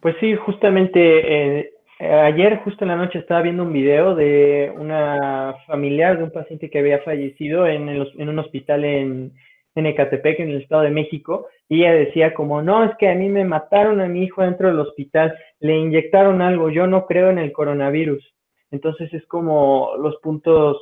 Pues 0.00 0.16
sí, 0.20 0.34
justamente 0.34 1.60
eh, 1.60 1.70
ayer, 2.00 2.60
justo 2.64 2.84
en 2.84 2.88
la 2.88 2.96
noche, 2.96 3.20
estaba 3.20 3.42
viendo 3.42 3.62
un 3.62 3.72
video 3.72 4.16
de 4.16 4.72
una 4.76 5.54
familiar 5.68 6.18
de 6.18 6.24
un 6.24 6.32
paciente 6.32 6.68
que 6.68 6.80
había 6.80 6.98
fallecido 7.00 7.66
en, 7.66 7.88
en 7.88 8.28
un 8.28 8.38
hospital 8.40 8.84
en 8.84 9.32
en 9.74 9.86
Ecatepec, 9.86 10.40
en 10.40 10.50
el 10.50 10.62
Estado 10.62 10.82
de 10.82 10.90
México, 10.90 11.48
y 11.68 11.80
ella 11.80 11.92
decía 11.94 12.34
como, 12.34 12.62
no, 12.62 12.84
es 12.84 12.94
que 12.98 13.08
a 13.08 13.14
mí 13.14 13.28
me 13.28 13.44
mataron 13.44 14.00
a 14.00 14.08
mi 14.08 14.24
hijo 14.24 14.42
dentro 14.42 14.68
del 14.68 14.80
hospital, 14.80 15.34
le 15.60 15.76
inyectaron 15.76 16.42
algo, 16.42 16.70
yo 16.70 16.86
no 16.86 17.06
creo 17.06 17.30
en 17.30 17.38
el 17.38 17.52
coronavirus. 17.52 18.22
Entonces 18.70 19.12
es 19.14 19.26
como 19.26 19.92
los 19.98 20.16
puntos, 20.18 20.78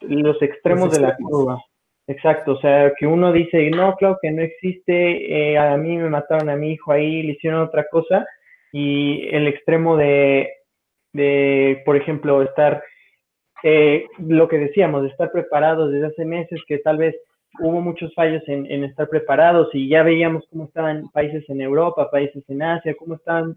los 0.00 0.40
extremos 0.42 0.92
de 0.92 1.00
la 1.00 1.16
curva. 1.16 1.58
Exacto, 2.06 2.52
o 2.52 2.60
sea, 2.60 2.94
que 2.98 3.06
uno 3.06 3.32
dice, 3.32 3.68
no, 3.70 3.94
claro 3.96 4.18
que 4.22 4.30
no 4.30 4.40
existe, 4.40 5.50
eh, 5.52 5.58
a 5.58 5.76
mí 5.76 5.98
me 5.98 6.08
mataron 6.08 6.48
a 6.48 6.56
mi 6.56 6.72
hijo 6.72 6.90
ahí, 6.90 7.22
le 7.22 7.32
hicieron 7.32 7.60
otra 7.60 7.86
cosa, 7.90 8.26
y 8.72 9.28
el 9.28 9.46
extremo 9.46 9.98
de, 9.98 10.50
de 11.12 11.82
por 11.84 11.96
ejemplo, 11.96 12.42
estar, 12.42 12.82
eh, 13.62 14.06
lo 14.18 14.48
que 14.48 14.56
decíamos, 14.56 15.02
de 15.02 15.08
estar 15.08 15.30
preparados 15.30 15.92
desde 15.92 16.06
hace 16.06 16.24
meses, 16.24 16.62
que 16.66 16.78
tal 16.78 16.96
vez 16.96 17.14
hubo 17.60 17.80
muchos 17.80 18.14
fallos 18.14 18.42
en, 18.46 18.84
estar 18.84 19.08
preparados 19.08 19.68
y 19.72 19.88
ya 19.88 20.02
veíamos 20.02 20.44
cómo 20.50 20.64
estaban 20.64 21.08
países 21.10 21.48
en 21.48 21.60
Europa, 21.60 22.10
países 22.10 22.42
en 22.48 22.62
Asia, 22.62 22.94
cómo 22.98 23.14
estaban 23.14 23.56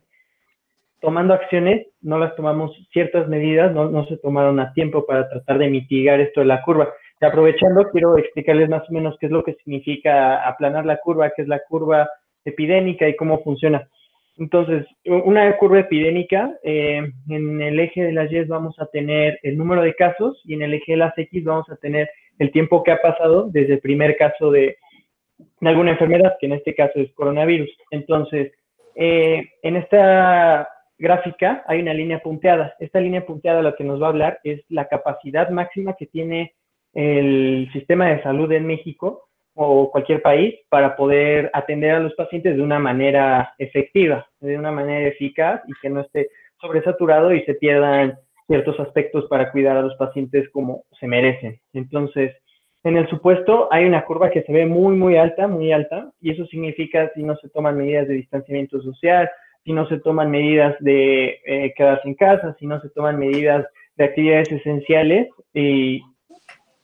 tomando 0.99 1.33
acciones, 1.33 1.87
no 2.01 2.19
las 2.19 2.35
tomamos 2.35 2.71
ciertas 2.91 3.27
medidas, 3.27 3.73
no, 3.73 3.89
no 3.89 4.05
se 4.05 4.17
tomaron 4.17 4.59
a 4.59 4.73
tiempo 4.73 5.05
para 5.05 5.27
tratar 5.29 5.57
de 5.57 5.69
mitigar 5.69 6.19
esto 6.19 6.41
de 6.41 6.47
la 6.47 6.61
curva. 6.61 6.93
Y 7.19 7.25
aprovechando, 7.25 7.89
quiero 7.91 8.17
explicarles 8.17 8.69
más 8.69 8.87
o 8.89 8.93
menos 8.93 9.15
qué 9.19 9.27
es 9.27 9.31
lo 9.31 9.43
que 9.43 9.53
significa 9.55 10.47
aplanar 10.47 10.85
la 10.85 10.97
curva, 10.97 11.31
qué 11.35 11.43
es 11.43 11.47
la 11.47 11.61
curva 11.67 12.09
epidémica 12.45 13.07
y 13.07 13.15
cómo 13.15 13.43
funciona. 13.43 13.87
Entonces, 14.37 14.87
una 15.05 15.55
curva 15.57 15.81
epidémica, 15.81 16.51
eh, 16.63 17.11
en 17.29 17.61
el 17.61 17.79
eje 17.79 18.01
de 18.03 18.13
las 18.13 18.31
Y 18.31 18.43
vamos 18.45 18.79
a 18.79 18.87
tener 18.87 19.39
el 19.43 19.57
número 19.57 19.81
de 19.81 19.93
casos 19.93 20.41
y 20.45 20.53
en 20.53 20.63
el 20.63 20.73
eje 20.73 20.93
de 20.93 20.97
las 20.97 21.15
X 21.17 21.43
vamos 21.43 21.69
a 21.69 21.75
tener 21.75 22.09
el 22.41 22.51
tiempo 22.51 22.81
que 22.81 22.91
ha 22.91 22.99
pasado 22.99 23.49
desde 23.51 23.73
el 23.73 23.81
primer 23.81 24.17
caso 24.17 24.49
de, 24.49 24.77
alguna 25.61 25.91
enfermedad, 25.91 26.37
que 26.39 26.47
en 26.47 26.53
este 26.53 26.73
caso 26.73 26.93
es 26.95 27.13
coronavirus. 27.13 27.69
Entonces, 27.91 28.51
eh, 28.95 29.43
en 29.61 29.75
esta 29.75 30.67
gráfica 30.97 31.63
hay 31.67 31.81
una 31.81 31.93
línea 31.93 32.19
punteada. 32.19 32.73
Esta 32.79 32.99
línea 32.99 33.27
punteada 33.27 33.61
lo 33.61 33.75
que 33.75 33.83
nos 33.83 34.01
va 34.01 34.07
a 34.07 34.09
hablar 34.09 34.39
es 34.43 34.63
la 34.69 34.87
capacidad 34.87 35.49
máxima 35.49 35.93
que 35.93 36.07
tiene 36.07 36.55
el 36.93 37.69
sistema 37.73 38.09
de 38.09 38.23
salud 38.23 38.51
en 38.51 38.65
México 38.65 39.27
o 39.53 39.91
cualquier 39.91 40.23
país 40.23 40.55
para 40.69 40.95
poder 40.95 41.51
atender 41.53 41.91
a 41.91 41.99
los 41.99 42.15
pacientes 42.15 42.55
de 42.55 42.63
una 42.63 42.79
manera 42.79 43.53
efectiva, 43.59 44.25
de 44.39 44.57
una 44.57 44.71
manera 44.71 45.07
eficaz 45.07 45.61
y 45.67 45.73
que 45.79 45.91
no 45.91 46.01
esté 46.01 46.29
sobresaturado 46.59 47.33
y 47.33 47.43
se 47.43 47.53
pierdan 47.53 48.17
ciertos 48.51 48.77
aspectos 48.81 49.25
para 49.29 49.49
cuidar 49.49 49.77
a 49.77 49.81
los 49.81 49.95
pacientes 49.95 50.49
como 50.49 50.83
se 50.99 51.07
merecen. 51.07 51.57
Entonces, 51.71 52.35
en 52.83 52.97
el 52.97 53.07
supuesto 53.07 53.69
hay 53.71 53.85
una 53.85 54.03
curva 54.03 54.29
que 54.29 54.41
se 54.41 54.51
ve 54.51 54.65
muy, 54.65 54.95
muy 54.97 55.15
alta, 55.15 55.47
muy 55.47 55.71
alta, 55.71 56.11
y 56.19 56.31
eso 56.31 56.45
significa 56.47 57.09
si 57.15 57.23
no 57.23 57.37
se 57.37 57.47
toman 57.47 57.77
medidas 57.77 58.09
de 58.09 58.15
distanciamiento 58.15 58.81
social, 58.81 59.29
si 59.63 59.71
no 59.71 59.87
se 59.87 59.99
toman 59.99 60.29
medidas 60.29 60.75
de 60.81 61.39
eh, 61.45 61.73
quedarse 61.77 62.09
en 62.09 62.15
casa, 62.15 62.53
si 62.59 62.67
no 62.67 62.81
se 62.81 62.89
toman 62.89 63.17
medidas 63.17 63.65
de 63.95 64.03
actividades 64.03 64.51
esenciales 64.51 65.29
y 65.53 66.01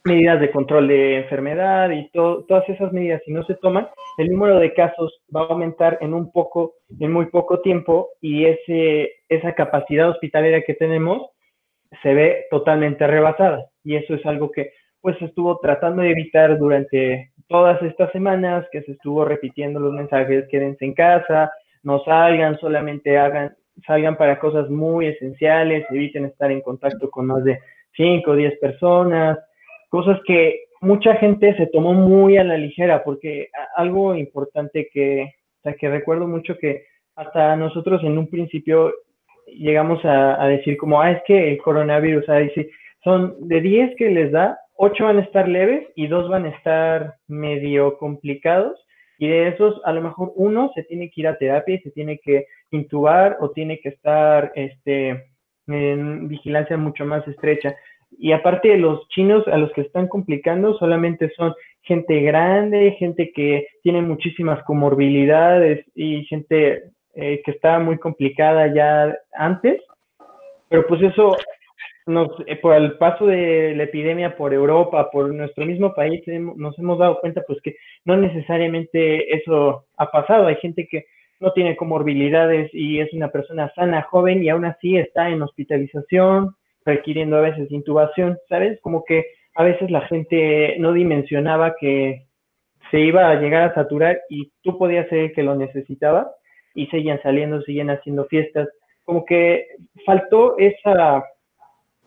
medidas 0.06 0.40
de 0.40 0.52
control 0.52 0.88
de 0.88 1.18
enfermedad 1.18 1.90
y 1.90 2.10
todas 2.12 2.70
esas 2.70 2.94
medidas, 2.94 3.22
si 3.26 3.34
no 3.34 3.44
se 3.44 3.56
toman, 3.56 3.90
el 4.18 4.30
número 4.30 4.58
de 4.58 4.74
casos 4.74 5.22
va 5.36 5.42
a 5.42 5.48
aumentar 5.48 5.98
en 6.00 6.14
un 6.14 6.32
poco, 6.32 6.76
en 6.98 7.12
muy 7.12 7.26
poco 7.26 7.60
tiempo 7.60 8.08
y 8.22 8.46
esa 8.46 9.54
capacidad 9.54 10.10
hospitalaria 10.10 10.62
que 10.62 10.76
tenemos 10.76 11.28
se 12.02 12.14
ve 12.14 12.46
totalmente 12.50 13.06
rebasada. 13.08 13.66
Y 13.84 13.96
eso 13.96 14.16
es 14.16 14.26
algo 14.26 14.52
que 14.52 14.72
pues 15.02 15.22
estuvo 15.22 15.58
tratando 15.60 16.02
de 16.02 16.12
evitar 16.12 16.58
durante 16.58 17.32
todas 17.48 17.82
estas 17.82 18.12
semanas, 18.12 18.66
que 18.72 18.82
se 18.82 18.94
estuvo 18.94 19.24
repitiendo 19.24 19.80
los 19.80 19.94
mensajes, 19.94 20.48
quédense 20.50 20.84
en 20.86 20.94
casa, 20.94 21.52
no 21.84 22.04
salgan, 22.04 22.60
solamente 22.60 23.18
hagan, 23.18 23.56
salgan 23.86 24.18
para 24.18 24.40
cosas 24.40 24.70
muy 24.70 25.08
esenciales, 25.08 25.86
eviten 25.92 26.26
estar 26.26 26.52
en 26.52 26.62
contacto 26.62 27.10
con 27.10 27.28
más 27.28 27.44
de 27.44 27.60
5 27.96 28.32
o 28.32 28.36
10 28.36 28.60
personas, 28.60 29.40
cosas 29.90 30.20
que 30.26 30.66
mucha 30.82 31.16
gente 31.16 31.56
se 31.56 31.68
tomó 31.68 31.94
muy 31.94 32.38
a 32.38 32.44
la 32.44 32.58
ligera, 32.58 33.04
porque 33.04 33.50
algo 33.76 34.16
importante 34.16 34.90
que, 34.92 35.34
o 35.60 35.62
sea, 35.64 35.74
que 35.74 35.90
recuerdo 35.90 36.28
mucho 36.28 36.58
que 36.58 36.86
hasta 37.16 37.56
nosotros 37.56 38.04
en 38.04 38.18
un 38.18 38.28
principio 38.28 38.94
llegamos 39.48 40.00
a, 40.04 40.48
decir 40.48 40.78
como, 40.78 41.02
ah, 41.02 41.12
es 41.12 41.22
que 41.26 41.52
el 41.52 41.58
coronavirus, 41.60 42.28
ah, 42.30 42.38
dice, 42.38 42.70
son 43.04 43.36
de 43.48 43.62
10 43.62 43.96
que 43.98 44.10
les 44.10 44.32
da, 44.32 44.58
ocho 44.76 45.06
van 45.06 45.18
a 45.18 45.24
estar 45.24 45.48
leves 45.48 45.88
y 45.96 46.08
dos 46.08 46.30
van 46.30 46.46
a 46.46 46.50
estar 46.50 47.16
medio 47.28 47.98
complicados. 47.98 48.80
Y 49.20 49.28
de 49.28 49.48
esos, 49.48 49.82
a 49.84 49.94
lo 49.94 50.02
mejor 50.02 50.32
uno 50.36 50.72
se 50.76 50.84
tiene 50.84 51.10
que 51.10 51.22
ir 51.22 51.28
a 51.28 51.38
terapia 51.38 51.76
y 51.76 51.80
se 51.80 51.92
tiene 51.92 52.20
que 52.20 52.46
intubar 52.72 53.38
o 53.40 53.50
tiene 53.50 53.80
que 53.80 53.90
estar 53.90 54.52
este, 54.56 55.26
en 55.68 56.28
vigilancia 56.28 56.78
mucho 56.78 57.06
más 57.06 57.28
estrecha. 57.28 57.76
Y 58.20 58.32
aparte 58.32 58.78
los 58.78 59.08
chinos 59.10 59.48
a 59.48 59.58
los 59.58 59.72
que 59.74 59.82
están 59.82 60.08
complicando, 60.08 60.78
solamente 60.78 61.32
son 61.36 61.54
gente 61.82 62.22
grande, 62.22 62.96
gente 63.00 63.32
que 63.34 63.68
tiene 63.82 64.02
muchísimas 64.02 64.64
comorbilidades 64.64 65.86
y 65.96 66.26
gente 66.26 66.84
eh, 67.20 67.42
que 67.44 67.50
está 67.50 67.80
muy 67.80 67.98
complicada 67.98 68.72
ya 68.72 69.18
antes. 69.34 69.82
Pero 70.70 70.86
pues 70.86 71.02
eso, 71.02 71.36
nos, 72.06 72.30
eh, 72.46 72.58
por 72.58 72.76
el 72.76 72.96
paso 73.00 73.26
de 73.26 73.74
la 73.76 73.84
epidemia 73.84 74.38
por 74.38 74.54
Europa, 74.54 75.10
por 75.12 75.34
nuestro 75.34 75.66
mismo 75.66 75.96
país, 75.96 76.22
nos 76.28 76.78
hemos 76.78 77.00
dado 77.00 77.20
cuenta 77.20 77.42
pues 77.48 77.60
que 77.64 77.76
no 78.06 78.18
necesariamente 78.18 79.36
eso 79.36 79.86
ha 79.98 80.12
pasado. 80.12 80.46
Hay 80.46 80.58
gente 80.58 80.88
que 80.88 81.06
no 81.40 81.54
tiene 81.54 81.76
comorbilidades 81.76 82.70
y 82.72 83.00
es 83.00 83.12
una 83.14 83.30
persona 83.30 83.72
sana, 83.74 84.04
joven 84.04 84.44
y 84.44 84.50
aún 84.50 84.66
así 84.66 84.98
está 84.98 85.30
en 85.30 85.42
hospitalización, 85.42 86.56
requiriendo 86.86 87.38
a 87.38 87.42
veces 87.42 87.72
intubación, 87.72 88.38
¿sabes? 88.48 88.80
Como 88.82 89.04
que 89.04 89.26
a 89.56 89.64
veces 89.64 89.90
la 89.90 90.02
gente 90.02 90.76
no 90.78 90.94
dimensionaba 90.94 91.76
que 91.80 92.28
se 92.92 93.00
iba 93.00 93.32
a 93.32 93.42
llegar 93.42 93.64
a 93.64 93.74
saturar 93.74 94.20
y 94.30 94.52
tú 94.62 94.78
podías 94.78 95.10
ser 95.10 95.34
que 95.34 95.42
lo 95.42 95.56
necesitaba 95.56 96.32
y 96.78 96.86
seguían 96.88 97.20
saliendo, 97.24 97.62
seguían 97.64 97.90
haciendo 97.90 98.26
fiestas. 98.26 98.70
Como 99.04 99.26
que 99.26 99.66
faltó 100.06 100.58
esa, 100.60 101.24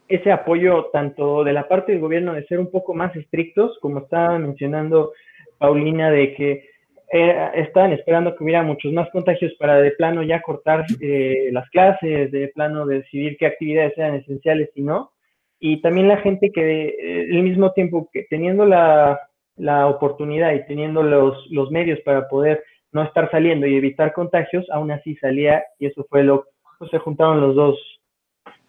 ese 0.09 0.31
apoyo 0.31 0.91
tanto 0.93 1.43
de 1.43 1.53
la 1.53 1.67
parte 1.67 1.91
del 1.91 2.01
gobierno 2.01 2.35
de 2.35 2.47
ser 2.47 2.61
un 2.61 2.71
poco 2.71 2.95
más 2.95 3.15
estrictos, 3.17 3.77
como 3.81 3.99
estaba 3.99 4.39
mencionando 4.39 5.13
Paulina, 5.59 6.09
de 6.13 6.35
que 6.35 6.71
eh, 7.13 7.51
estaban 7.57 7.93
esperando 7.93 8.37
que 8.37 8.45
hubiera 8.45 8.63
muchos 8.63 8.93
más 8.93 9.11
contagios 9.11 9.53
para 9.59 9.81
de 9.81 9.91
plano 9.91 10.23
ya 10.23 10.41
cortar 10.41 10.87
eh, 11.01 11.49
las 11.51 11.69
clases, 11.71 12.31
de 12.31 12.53
plano 12.55 12.87
decidir 12.87 13.37
qué 13.39 13.47
actividades 13.47 13.99
eran 13.99 14.15
esenciales 14.15 14.71
y 14.77 14.83
no. 14.83 15.11
Y 15.59 15.83
también 15.83 16.07
la 16.07 16.19
gente 16.19 16.53
que 16.53 16.95
eh, 16.97 17.29
al 17.33 17.43
mismo 17.43 17.73
tiempo 17.73 18.09
que 18.13 18.25
teniendo 18.31 18.65
la, 18.65 19.21
la 19.57 19.89
oportunidad 19.89 20.55
y 20.55 20.65
teniendo 20.67 21.03
los, 21.03 21.45
los, 21.51 21.73
medios 21.73 21.99
para 22.01 22.29
poder 22.29 22.63
no 22.93 23.03
estar 23.03 23.31
saliendo 23.31 23.67
y 23.67 23.77
evitar 23.77 24.13
contagios, 24.13 24.67
aún 24.71 24.91
así 24.91 25.17
salía 25.17 25.63
y 25.79 25.87
eso 25.87 26.05
fue 26.09 26.25
lo 26.25 26.47
pues, 26.79 26.91
se 26.91 26.99
juntaron 26.99 27.41
los 27.41 27.55
dos 27.55 27.79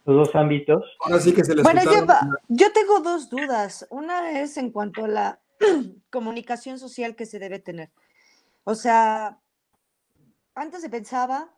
los 0.05 0.27
dos 0.27 0.35
ámbitos. 0.35 0.83
que 1.35 1.43
se 1.43 1.55
les 1.55 1.63
bueno, 1.63 1.81
yo, 1.83 2.05
yo 2.49 2.73
tengo 2.73 3.01
dos 3.01 3.29
dudas. 3.29 3.87
Una 3.91 4.41
es 4.41 4.57
en 4.57 4.71
cuanto 4.71 5.05
a 5.05 5.07
la 5.07 5.39
comunicación 6.09 6.79
social 6.79 7.15
que 7.15 7.25
se 7.25 7.39
debe 7.39 7.59
tener. 7.59 7.91
O 8.63 8.75
sea, 8.75 9.39
antes 10.55 10.81
se 10.81 10.89
pensaba 10.89 11.53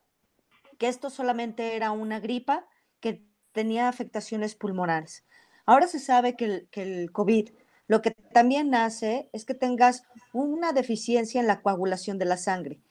que 0.78 0.88
esto 0.88 1.10
solamente 1.10 1.76
era 1.76 1.92
una 1.92 2.20
gripa 2.20 2.66
que 3.00 3.26
tenía 3.52 3.88
afectaciones 3.88 4.56
pulmonares. 4.56 5.26
Ahora 5.66 5.88
se 5.88 6.00
sabe 6.00 6.36
que 6.36 6.46
el, 6.46 6.68
que 6.70 6.82
el 6.82 7.12
COVID 7.12 7.50
lo 7.88 8.02
que 8.02 8.12
también 8.12 8.74
hace 8.76 9.30
es 9.34 9.46
que 9.46 9.54
tengas 9.54 10.04
una 10.32 10.72
deficiencia 10.74 11.42
en 11.42 11.48
la 11.48 11.62
coagulación 11.62 12.18
de 12.18 12.26
la 12.26 12.38
sangre. 12.38 12.82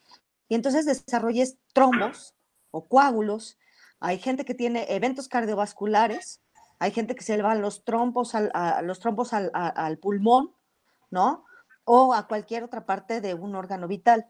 Y 0.49 0.55
entonces 0.55 0.87
desarrolles 0.87 1.57
trombos 1.73 2.35
o 2.71 2.87
coágulos. 2.87 3.59
Hay 4.01 4.19
gente 4.19 4.45
que 4.45 4.55
tiene 4.55 4.87
eventos 4.89 5.29
cardiovasculares, 5.29 6.43
hay 6.79 6.91
gente 6.91 7.15
que 7.15 7.23
se 7.23 7.37
le 7.37 7.43
van 7.43 7.63
los 7.63 7.85
trombos 7.85 8.35
al, 8.35 8.51
los 8.83 9.01
trombos 9.01 9.33
al, 9.33 9.51
al 9.55 9.99
pulmón, 9.99 10.55
¿no? 11.11 11.45
o 11.85 12.15
a 12.15 12.27
cualquier 12.27 12.65
otra 12.65 12.87
parte 12.87 13.21
de 13.21 13.35
un 13.35 13.55
órgano 13.55 13.89
vital. 13.89 14.27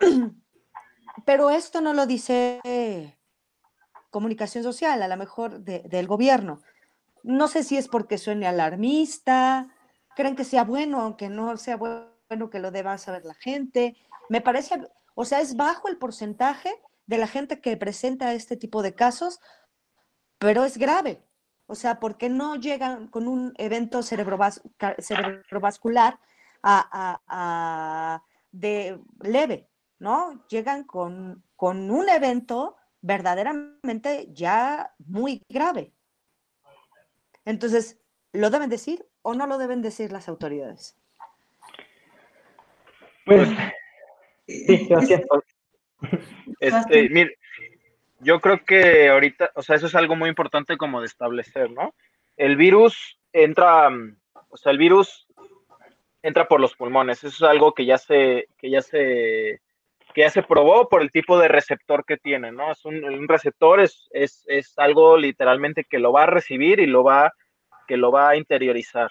Pero 1.24 1.50
esto 1.50 1.80
no 1.80 1.92
lo 1.92 2.06
dice 2.06 3.18
comunicación 4.10 4.64
social, 4.64 5.02
a 5.02 5.08
lo 5.08 5.16
mejor 5.16 5.60
del 5.60 6.06
gobierno. 6.06 6.62
No 7.22 7.48
sé 7.48 7.64
si 7.64 7.76
es 7.76 7.88
porque 7.88 8.18
suene 8.18 8.46
alarmista, 8.46 9.68
creen 10.16 10.36
que 10.36 10.44
sea 10.44 10.64
bueno, 10.64 11.00
aunque 11.00 11.28
no 11.28 11.56
sea 11.56 11.76
bueno 11.76 12.50
que 12.50 12.60
lo 12.60 12.70
deba 12.70 12.98
saber 12.98 13.24
la 13.24 13.34
gente. 13.34 13.96
Me 14.28 14.40
parece, 14.40 14.80
o 15.14 15.24
sea, 15.24 15.40
es 15.40 15.56
bajo 15.56 15.88
el 15.88 15.98
porcentaje 15.98 16.72
de 17.06 17.18
la 17.18 17.26
gente 17.26 17.60
que 17.60 17.76
presenta 17.76 18.32
este 18.32 18.56
tipo 18.56 18.82
de 18.82 18.94
casos, 18.94 19.40
pero 20.38 20.64
es 20.64 20.78
grave. 20.78 21.24
O 21.66 21.74
sea, 21.74 22.00
porque 22.00 22.28
no 22.28 22.56
llegan 22.56 23.08
con 23.08 23.28
un 23.28 23.54
evento 23.56 24.02
cerebrovascular 24.02 26.18
a, 26.62 28.22
de 28.50 29.00
leve, 29.20 29.70
¿no? 29.98 30.46
Llegan 30.48 30.84
con, 30.84 31.44
con 31.56 31.90
un 31.90 32.08
evento 32.08 32.76
verdaderamente 33.00 34.28
ya 34.32 34.94
muy 34.98 35.44
grave. 35.48 35.94
Entonces, 37.44 38.00
¿lo 38.32 38.50
deben 38.50 38.70
decir 38.70 39.04
o 39.22 39.34
no 39.34 39.46
lo 39.46 39.58
deben 39.58 39.82
decir 39.82 40.12
las 40.12 40.28
autoridades? 40.28 40.96
Pues, 43.24 43.48
sí, 44.46 44.86
gracias. 44.88 45.22
Este, 46.58 47.08
mire, 47.08 47.38
yo 48.20 48.40
creo 48.40 48.64
que 48.64 49.08
ahorita, 49.08 49.52
o 49.54 49.62
sea, 49.62 49.76
eso 49.76 49.86
es 49.86 49.94
algo 49.94 50.16
muy 50.16 50.28
importante 50.28 50.76
como 50.76 51.00
de 51.00 51.06
establecer, 51.06 51.70
¿no? 51.70 51.94
El 52.36 52.56
virus 52.56 53.18
entra, 53.32 53.88
o 54.48 54.56
sea, 54.56 54.72
el 54.72 54.78
virus 54.78 55.26
entra 56.22 56.48
por 56.48 56.60
los 56.60 56.74
pulmones. 56.74 57.24
Eso 57.24 57.28
es 57.44 57.50
algo 57.50 57.72
que 57.74 57.86
ya 57.86 57.98
se, 57.98 58.48
que 58.58 58.70
ya 58.70 58.82
se, 58.82 59.60
que 60.14 60.22
ya 60.22 60.30
se 60.30 60.42
probó 60.42 60.88
por 60.88 61.02
el 61.02 61.10
tipo 61.10 61.38
de 61.38 61.48
receptor 61.48 62.04
que 62.04 62.16
tiene, 62.16 62.52
¿no? 62.52 62.72
Es 62.72 62.84
un, 62.84 63.28
receptor, 63.28 63.80
es, 63.80 64.08
es, 64.10 64.44
es, 64.46 64.78
algo 64.78 65.16
literalmente 65.16 65.84
que 65.84 65.98
lo 65.98 66.12
va 66.12 66.24
a 66.24 66.26
recibir 66.26 66.80
y 66.80 66.86
lo 66.86 67.04
va, 67.04 67.32
que 67.86 67.96
lo 67.96 68.10
va 68.10 68.30
a 68.30 68.36
interiorizar, 68.36 69.10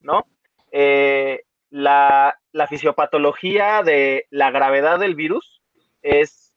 ¿no? 0.00 0.26
Eh, 0.70 1.42
la, 1.70 2.38
la, 2.52 2.66
fisiopatología 2.66 3.82
de 3.82 4.26
la 4.30 4.50
gravedad 4.50 4.98
del 4.98 5.14
virus 5.14 5.62
es, 6.02 6.54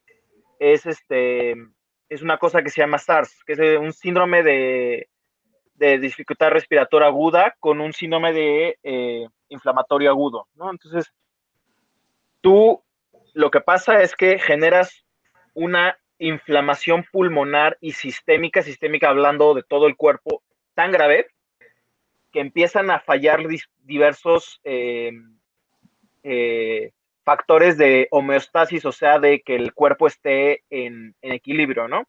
es, 0.60 0.86
este, 0.86 1.56
es 2.10 2.22
una 2.22 2.38
cosa 2.38 2.62
que 2.62 2.70
se 2.70 2.82
llama 2.82 2.98
SARS, 3.00 3.44
que 3.46 3.54
es 3.54 3.80
un 3.80 3.94
síndrome 3.94 4.44
de, 4.44 5.10
de 5.76 5.98
dificultad 5.98 6.52
respiratoria 6.52 7.08
aguda 7.08 7.56
con 7.60 7.80
un 7.82 7.94
síndrome 7.94 8.34
de 8.34 8.78
eh, 8.84 9.28
inflamatorio 9.48 10.12
agudo, 10.12 10.48
¿no? 10.54 10.70
Entonces, 10.70 11.12
tú 12.42 12.84
lo 13.34 13.52
que 13.52 13.62
pasa 13.62 14.02
es 14.02 14.16
que 14.16 14.40
generas 14.40 15.06
una 15.54 15.98
inflamación 16.18 17.06
pulmonar 17.12 17.78
y 17.82 17.94
sistémica, 17.94 18.62
sistémica 18.62 19.10
hablando 19.10 19.54
de 19.54 19.64
todo 19.64 19.88
el 19.88 19.96
cuerpo, 19.96 20.44
tan 20.74 20.92
grave 20.92 21.28
que 22.32 22.42
empiezan 22.42 22.92
a 22.92 23.00
fallar 23.00 23.40
diversos 23.84 24.60
eh, 24.64 25.12
eh, 26.24 26.92
factores 27.24 27.78
de 27.78 28.08
homeostasis, 28.12 28.86
o 28.86 28.92
sea, 28.92 29.20
de 29.20 29.42
que 29.42 29.56
el 29.56 29.74
cuerpo 29.74 30.08
esté 30.08 30.64
en, 30.70 31.16
en 31.22 31.32
equilibrio, 31.32 31.88
¿no? 31.88 32.06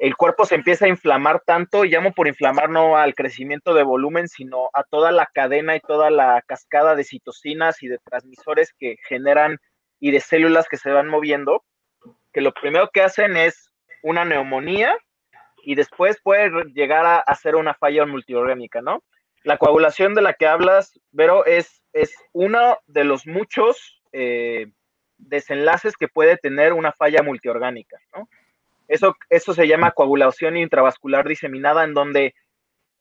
el 0.00 0.16
cuerpo 0.16 0.46
se 0.46 0.56
empieza 0.56 0.86
a 0.86 0.88
inflamar 0.88 1.42
tanto, 1.46 1.84
y 1.84 1.90
llamo 1.90 2.12
por 2.12 2.26
inflamar 2.26 2.70
no 2.70 2.96
al 2.96 3.14
crecimiento 3.14 3.72
de 3.72 3.84
volumen, 3.84 4.26
sino 4.26 4.68
a 4.72 4.82
toda 4.82 5.12
la 5.12 5.28
cadena 5.32 5.76
y 5.76 5.80
toda 5.80 6.10
la 6.10 6.42
cascada 6.44 6.96
de 6.96 7.04
citocinas 7.04 7.80
y 7.82 7.86
de 7.86 7.98
transmisores 7.98 8.74
que 8.76 8.96
generan 9.08 9.58
y 10.00 10.10
de 10.10 10.20
células 10.20 10.68
que 10.68 10.78
se 10.78 10.90
van 10.90 11.08
moviendo, 11.08 11.62
que 12.32 12.40
lo 12.40 12.52
primero 12.52 12.90
que 12.92 13.02
hacen 13.02 13.36
es 13.36 13.70
una 14.02 14.24
neumonía 14.24 14.96
y 15.62 15.74
después 15.74 16.18
puede 16.22 16.50
llegar 16.72 17.04
a 17.04 17.18
hacer 17.18 17.54
una 17.54 17.74
falla 17.74 18.06
multiorgánica, 18.06 18.80
¿no? 18.80 19.04
La 19.42 19.58
coagulación 19.58 20.14
de 20.14 20.22
la 20.22 20.34
que 20.34 20.46
hablas, 20.46 20.98
Vero, 21.12 21.44
es, 21.44 21.82
es 21.92 22.14
uno 22.32 22.78
de 22.86 23.04
los 23.04 23.26
muchos 23.26 24.02
eh, 24.12 24.72
desenlaces 25.18 25.96
que 25.96 26.08
puede 26.08 26.36
tener 26.36 26.72
una 26.72 26.92
falla 26.92 27.22
multiorgánica, 27.22 27.98
¿no? 28.14 28.28
Eso, 28.88 29.16
eso 29.28 29.54
se 29.54 29.68
llama 29.68 29.92
coagulación 29.92 30.56
intravascular 30.56 31.28
diseminada, 31.28 31.84
en 31.84 31.94
donde 31.94 32.34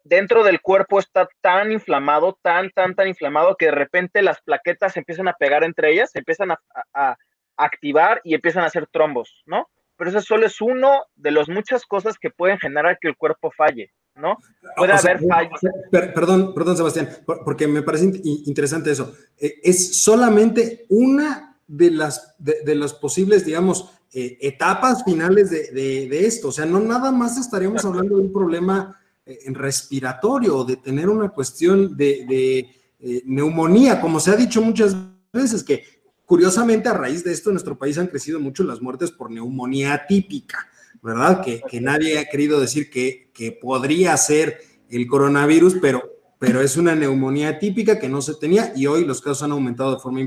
dentro 0.03 0.43
del 0.43 0.61
cuerpo 0.61 0.99
está 0.99 1.27
tan 1.41 1.71
inflamado, 1.71 2.37
tan, 2.41 2.69
tan, 2.71 2.95
tan 2.95 3.07
inflamado 3.07 3.55
que 3.57 3.65
de 3.65 3.71
repente 3.71 4.21
las 4.21 4.41
plaquetas 4.41 4.93
se 4.93 4.99
empiezan 4.99 5.27
a 5.27 5.33
pegar 5.33 5.63
entre 5.63 5.91
ellas, 5.91 6.11
se 6.11 6.19
empiezan 6.19 6.51
a, 6.51 7.17
activar 7.57 8.21
y 8.23 8.35
empiezan 8.35 8.63
a 8.63 8.67
hacer 8.67 8.87
trombos, 8.87 9.43
¿no? 9.45 9.67
Pero 9.97 10.11
eso 10.11 10.21
solo 10.21 10.45
es 10.45 10.61
uno 10.61 11.01
de 11.15 11.31
las 11.31 11.49
muchas 11.49 11.85
cosas 11.85 12.17
que 12.17 12.29
pueden 12.29 12.57
generar 12.57 12.97
que 13.01 13.09
el 13.09 13.17
cuerpo 13.17 13.51
falle, 13.51 13.91
¿no? 14.15 14.37
Puede 14.77 14.93
haber 14.93 15.19
fallos. 15.27 15.59
perdón, 15.91 16.53
perdón, 16.53 16.77
Sebastián, 16.77 17.09
porque 17.25 17.67
me 17.67 17.81
parece 17.81 18.13
interesante 18.23 18.91
eso. 18.91 19.13
Eh, 19.37 19.55
es 19.61 20.01
solamente 20.01 20.85
una 20.87 21.57
de 21.67 21.91
las 21.91 22.33
de 22.39 22.75
los 22.75 22.93
posibles, 22.93 23.45
digamos, 23.45 23.91
eh, 24.11 24.39
etapas 24.41 25.03
finales 25.03 25.51
de, 25.51 26.25
esto. 26.25 26.47
O 26.47 26.51
sea, 26.51 26.65
no 26.65 26.79
nada 26.79 27.11
más 27.11 27.37
estaríamos 27.37 27.85
hablando 27.85 28.17
de 28.17 28.23
un 28.23 28.33
problema 28.33 28.99
respiratorio 29.47 30.57
o 30.57 30.65
de 30.65 30.77
tener 30.77 31.09
una 31.09 31.29
cuestión 31.29 31.95
de, 31.95 32.65
eh, 32.99 33.21
neumonía, 33.25 34.01
como 34.01 34.19
se 34.19 34.31
ha 34.31 34.35
dicho 34.35 34.61
muchas 34.61 34.95
veces, 35.31 35.63
que 35.63 35.83
curiosamente 36.25 36.89
a 36.89 36.93
raíz 36.93 37.23
de 37.23 37.31
esto 37.31 37.49
en 37.49 37.55
nuestro 37.55 37.77
país 37.77 37.97
han 37.97 38.07
crecido 38.07 38.39
mucho 38.39 38.63
las 38.63 38.81
muertes 38.81 39.11
por 39.11 39.31
neumonía 39.31 40.05
típica, 40.07 40.67
¿verdad? 41.01 41.43
Que, 41.43 41.81
nadie 41.81 42.19
ha 42.19 42.25
querido 42.25 42.59
decir 42.59 42.89
que, 42.89 43.31
que 43.33 43.51
podría 43.51 44.15
ser 44.17 44.59
el 44.89 45.07
coronavirus, 45.07 45.75
pero 45.81 46.19
pero 46.39 46.61
es 46.61 46.77
una 46.77 46.95
neumonía 46.95 47.59
típica 47.59 47.99
que 47.99 48.07
no 48.07 48.21
se 48.21 48.33
tenía 48.35 48.71
y 48.73 48.87
hoy 48.87 49.03
los 49.03 49.21
casos 49.21 49.43
han 49.43 49.51
aumentado 49.51 49.95
de 49.95 49.99
forma 49.99 50.21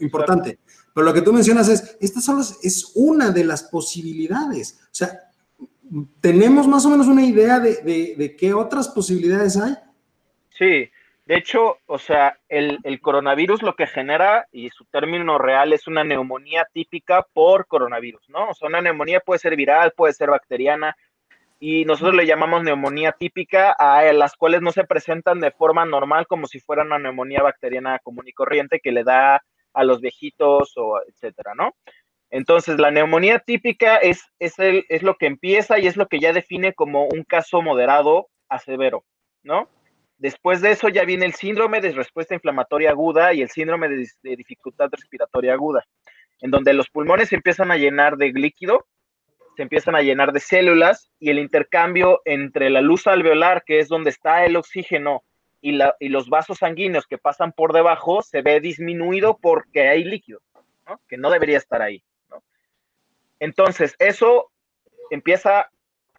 importante. 0.00 0.58
Pero 0.92 1.06
lo 1.06 1.14
que 1.14 1.22
tú 1.22 1.32
mencionas 1.32 1.68
es, 1.68 1.96
esta 2.00 2.20
solo 2.20 2.42
es 2.62 2.90
una 2.96 3.30
de 3.30 3.44
las 3.44 3.62
posibilidades. 3.62 4.80
O 4.82 4.88
sea, 4.90 5.20
¿tenemos 6.20 6.66
más 6.66 6.84
o 6.86 6.90
menos 6.90 7.06
una 7.06 7.24
idea 7.24 7.60
de, 7.60 8.36
qué 8.38 8.54
otras 8.54 8.88
posibilidades 8.88 9.56
hay? 9.56 9.74
Sí, 10.50 10.90
de 11.26 11.36
hecho, 11.36 11.78
o 11.86 11.98
sea, 11.98 12.38
el, 12.48 12.78
el, 12.82 13.00
coronavirus 13.00 13.62
lo 13.62 13.74
que 13.74 13.86
genera, 13.86 14.46
y 14.52 14.70
su 14.70 14.84
término 14.86 15.38
real 15.38 15.72
es 15.72 15.86
una 15.86 16.04
neumonía 16.04 16.66
típica 16.72 17.26
por 17.32 17.66
coronavirus, 17.66 18.28
¿no? 18.28 18.50
O 18.50 18.54
sea, 18.54 18.68
una 18.68 18.80
neumonía 18.80 19.20
puede 19.20 19.38
ser 19.38 19.56
viral, 19.56 19.92
puede 19.96 20.12
ser 20.12 20.30
bacteriana, 20.30 20.96
y 21.64 21.84
nosotros 21.84 22.16
le 22.16 22.26
llamamos 22.26 22.64
neumonía 22.64 23.12
típica 23.12 23.70
a 23.70 24.12
las 24.12 24.34
cuales 24.34 24.62
no 24.62 24.72
se 24.72 24.82
presentan 24.82 25.38
de 25.38 25.52
forma 25.52 25.84
normal 25.84 26.26
como 26.26 26.48
si 26.48 26.58
fuera 26.58 26.82
una 26.82 26.98
neumonía 26.98 27.40
bacteriana 27.40 28.00
común 28.00 28.26
y 28.26 28.32
corriente 28.32 28.80
que 28.80 28.90
le 28.90 29.04
da 29.04 29.44
a 29.72 29.84
los 29.84 30.00
viejitos 30.00 30.72
o 30.76 31.00
etcétera, 31.06 31.54
¿no? 31.54 31.76
Entonces, 32.32 32.80
la 32.80 32.90
neumonía 32.90 33.40
típica 33.40 33.98
es, 33.98 34.22
es, 34.38 35.02
lo 35.02 35.16
que 35.16 35.26
empieza 35.26 35.78
y 35.78 35.86
es 35.86 35.98
lo 35.98 36.08
que 36.08 36.18
ya 36.18 36.32
define 36.32 36.72
como 36.72 37.04
un 37.04 37.24
caso 37.24 37.60
moderado 37.60 38.28
a 38.48 38.58
severo, 38.58 39.04
¿no? 39.42 39.68
Después 40.16 40.62
de 40.62 40.70
eso 40.70 40.88
ya 40.88 41.04
viene 41.04 41.26
el 41.26 41.34
síndrome 41.34 41.82
de 41.82 41.92
respuesta 41.92 42.32
inflamatoria 42.32 42.88
aguda 42.88 43.34
y 43.34 43.42
el 43.42 43.50
síndrome 43.50 43.90
de, 43.90 44.36
dificultad 44.36 44.88
respiratoria 44.90 45.52
aguda, 45.52 45.84
en 46.40 46.50
donde 46.50 46.72
los 46.72 46.88
pulmones 46.88 47.28
se 47.28 47.36
empiezan 47.36 47.70
a 47.70 47.76
llenar 47.76 48.16
de 48.16 48.32
líquido 48.32 48.86
se 49.54 49.64
empiezan 49.64 49.94
a 49.94 50.00
llenar 50.00 50.32
de 50.32 50.40
células 50.40 51.10
y 51.20 51.28
el 51.28 51.38
intercambio 51.38 52.22
entre 52.24 52.70
la 52.70 52.80
luz 52.80 53.06
alveolar, 53.06 53.64
que 53.64 53.80
es 53.80 53.88
donde 53.88 54.08
está 54.08 54.46
el 54.46 54.56
oxígeno, 54.56 55.24
y, 55.60 55.78
y 56.00 56.08
los 56.08 56.30
vasos 56.30 56.60
sanguíneos 56.60 57.06
que 57.06 57.18
pasan 57.18 57.52
por 57.52 57.74
debajo, 57.74 58.22
se 58.22 58.40
ve 58.40 58.60
disminuido 58.60 59.36
porque 59.36 59.88
hay 59.88 60.04
líquido, 60.04 60.40
que 61.06 61.18
no 61.18 61.28
debería 61.28 61.58
estar 61.58 61.82
ahí. 61.82 62.02
Entonces, 63.42 63.96
eso 63.98 64.52
empieza 65.10 65.68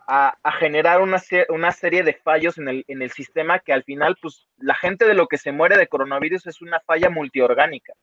a, 0.08 0.36
generar 0.60 1.02
una, 1.02 1.22
una, 1.48 1.72
serie 1.72 2.04
de 2.04 2.14
fallos 2.14 2.58
en 2.58 2.68
el, 2.68 2.86
en 2.90 3.02
el 3.02 3.12
sistema 3.12 3.60
que 3.60 3.72
al 3.72 3.84
final, 3.84 4.18
pues 4.22 4.50
la 4.58 4.76
gente 4.76 5.06
de 5.06 5.14
lo 5.14 5.28
que 5.28 5.38
se 5.38 5.54
muere 5.54 5.78
de 5.78 5.88
coronavirus 5.88 6.48
es 6.48 6.62
una 6.62 6.82
falla 6.82 7.10
multiorgánica, 7.10 7.94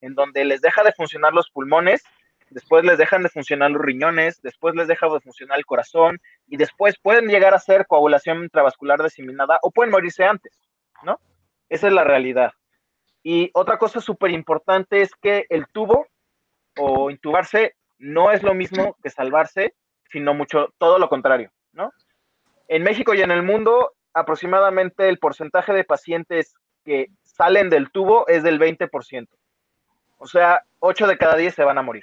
en 0.00 0.14
donde 0.14 0.44
les 0.44 0.60
deja 0.60 0.84
de 0.84 0.92
funcionar 0.92 1.32
los 1.32 1.50
pulmones 1.50 2.04
después 2.50 2.84
les 2.84 2.98
dejan 2.98 3.22
de 3.22 3.28
funcionar 3.28 3.70
los 3.70 3.82
riñones, 3.82 4.40
después 4.42 4.74
les 4.74 4.88
deja 4.88 5.08
de 5.08 5.20
funcionar 5.20 5.58
el 5.58 5.66
corazón 5.66 6.20
y 6.46 6.56
después 6.56 6.96
pueden 7.02 7.26
llegar 7.26 7.54
a 7.54 7.58
ser 7.58 7.86
coagulación 7.86 8.44
intravascular 8.44 9.02
diseminada 9.02 9.58
o 9.62 9.70
pueden 9.70 9.90
morirse 9.90 10.24
antes, 10.24 10.52
¿no? 11.02 11.20
Esa 11.68 11.88
es 11.88 11.92
la 11.92 12.04
realidad. 12.04 12.52
Y 13.22 13.50
otra 13.52 13.78
cosa 13.78 14.00
súper 14.00 14.30
importante 14.30 15.02
es 15.02 15.10
que 15.20 15.46
el 15.50 15.66
tubo 15.66 16.06
o 16.78 17.10
intubarse 17.10 17.74
no 17.98 18.30
es 18.30 18.42
lo 18.42 18.54
mismo 18.54 18.96
que 19.02 19.10
salvarse, 19.10 19.74
sino 20.10 20.34
mucho 20.34 20.72
todo 20.78 20.98
lo 20.98 21.08
contrario, 21.08 21.50
¿no? 21.72 21.92
En 22.68 22.82
México 22.82 23.14
y 23.14 23.20
en 23.20 23.30
el 23.30 23.42
mundo, 23.42 23.92
aproximadamente 24.14 25.08
el 25.08 25.18
porcentaje 25.18 25.72
de 25.72 25.84
pacientes 25.84 26.54
que 26.84 27.10
salen 27.22 27.70
del 27.70 27.90
tubo 27.90 28.26
es 28.28 28.42
del 28.42 28.58
20%. 28.58 29.28
O 30.18 30.26
sea, 30.26 30.62
8 30.80 31.06
de 31.06 31.18
cada 31.18 31.36
10 31.36 31.54
se 31.54 31.64
van 31.64 31.78
a 31.78 31.82
morir. 31.82 32.02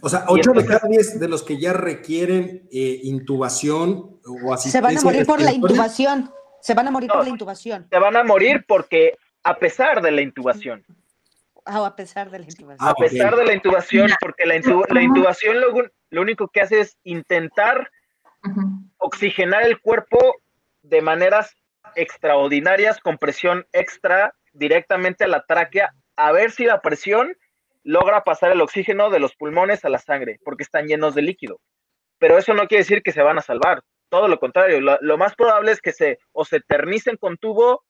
O 0.00 0.08
sea, 0.08 0.24
8 0.28 0.52
de 0.52 0.64
cada 0.64 0.88
10 0.88 1.20
de 1.20 1.28
los 1.28 1.42
que 1.42 1.58
ya 1.58 1.72
requieren 1.72 2.68
eh, 2.70 3.00
intubación 3.02 4.20
o 4.24 4.52
asistencia. 4.52 4.70
Se 4.70 4.80
van 4.80 4.98
a 4.98 5.02
morir 5.02 5.26
por 5.26 5.40
la 5.40 5.52
intubación. 5.52 6.30
Se 6.60 6.74
van 6.74 6.88
a 6.88 6.90
morir 6.90 7.10
por 7.10 7.24
la 7.24 7.28
intubación. 7.28 7.86
Se 7.90 7.98
van 7.98 8.16
a 8.16 8.24
morir 8.24 8.64
porque, 8.66 9.18
a 9.42 9.58
pesar 9.58 10.00
de 10.00 10.12
la 10.12 10.22
intubación. 10.22 10.84
Ah, 11.64 11.86
a 11.86 11.96
pesar 11.96 12.30
de 12.30 12.38
la 12.38 12.44
intubación. 12.44 12.88
a 12.88 12.94
pesar 12.94 13.36
de 13.36 13.44
la 13.44 13.54
intubación, 13.54 14.10
porque 14.20 14.44
la, 14.44 14.56
intubación 14.56 15.60
lo, 15.60 16.20
único 16.20 16.48
que 16.48 16.60
hace 16.60 16.80
es 16.80 16.98
intentar 17.04 17.90
oxigenar 18.98 19.64
el 19.64 19.80
cuerpo 19.80 20.36
de 20.82 21.00
maneras 21.00 21.54
extraordinarias, 21.96 23.00
con 23.00 23.16
presión 23.16 23.66
extra 23.72 24.34
directamente 24.52 25.24
a 25.24 25.28
la 25.28 25.44
tráquea, 25.46 25.94
a 26.16 26.32
ver 26.32 26.50
si 26.50 26.66
la 26.66 26.82
presión 26.82 27.34
logra 27.82 28.24
pasar 28.24 28.52
el 28.52 28.60
oxígeno 28.60 29.08
de 29.08 29.20
los 29.20 29.34
pulmones 29.34 29.84
a 29.84 29.88
la 29.88 29.98
sangre, 29.98 30.38
porque 30.44 30.64
están 30.64 30.86
llenos 30.86 31.14
de 31.14 31.22
líquido. 31.22 31.60
Pero 32.18 32.36
eso 32.36 32.52
no 32.52 32.66
quiere 32.66 32.82
decir 32.82 33.02
que 33.02 33.12
se 33.12 33.22
van 33.22 33.38
a 33.38 33.42
salvar, 33.42 33.82
todo 34.14 34.28
lo 34.28 34.38
contrario, 34.38 34.80
lo, 34.80 35.18
más 35.18 35.34
probable 35.34 35.72
es 35.72 35.80
que 35.80 35.92
se 35.92 36.18
o 36.30 36.44
se 36.44 36.58
eternicen 36.58 37.16
con 37.16 37.36
tubo 37.36 37.82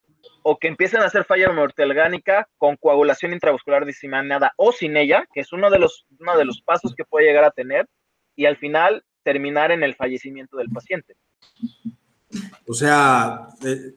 o 0.42 0.58
que 0.58 0.68
empiecen 0.68 1.00
a 1.00 1.06
hacer 1.06 1.24
falla 1.24 1.48
orgánica 1.48 2.48
con 2.58 2.76
coagulación 2.76 3.32
intravascular 3.32 3.84
diseminada 3.84 4.52
o 4.56 4.72
sin 4.72 4.96
ella, 4.96 5.26
que 5.32 5.40
es 5.40 5.52
uno 5.52 5.70
de 5.70 5.78
los, 5.78 6.06
uno 6.18 6.36
de 6.36 6.44
los 6.44 6.60
pasos 6.62 6.94
que 6.94 7.04
puede 7.04 7.26
llegar 7.26 7.44
a 7.44 7.50
tener, 7.50 7.88
y 8.36 8.46
al 8.46 8.56
final 8.56 9.04
terminar 9.22 9.72
en 9.72 9.82
el 9.82 9.94
fallecimiento 9.94 10.56
del 10.56 10.68
paciente. 10.68 11.16
O 12.66 12.74
sea, 12.74 13.48
eh, 13.64 13.94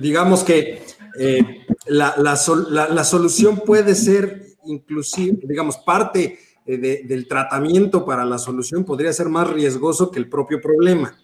digamos 0.00 0.44
que 0.44 0.82
eh, 1.18 1.66
la, 1.86 2.14
la, 2.16 3.04
solución 3.04 3.60
puede 3.60 3.94
ser 3.94 4.42
inclusive, 4.64 5.38
digamos, 5.44 5.78
parte 5.78 6.38
eh, 6.66 7.02
del 7.04 7.26
tratamiento 7.26 8.04
para 8.04 8.24
la 8.24 8.38
solución 8.38 8.84
podría 8.84 9.12
ser 9.12 9.28
más 9.28 9.48
riesgoso 9.50 10.10
que 10.10 10.18
el 10.18 10.28
propio 10.28 10.60
problema. 10.60 11.16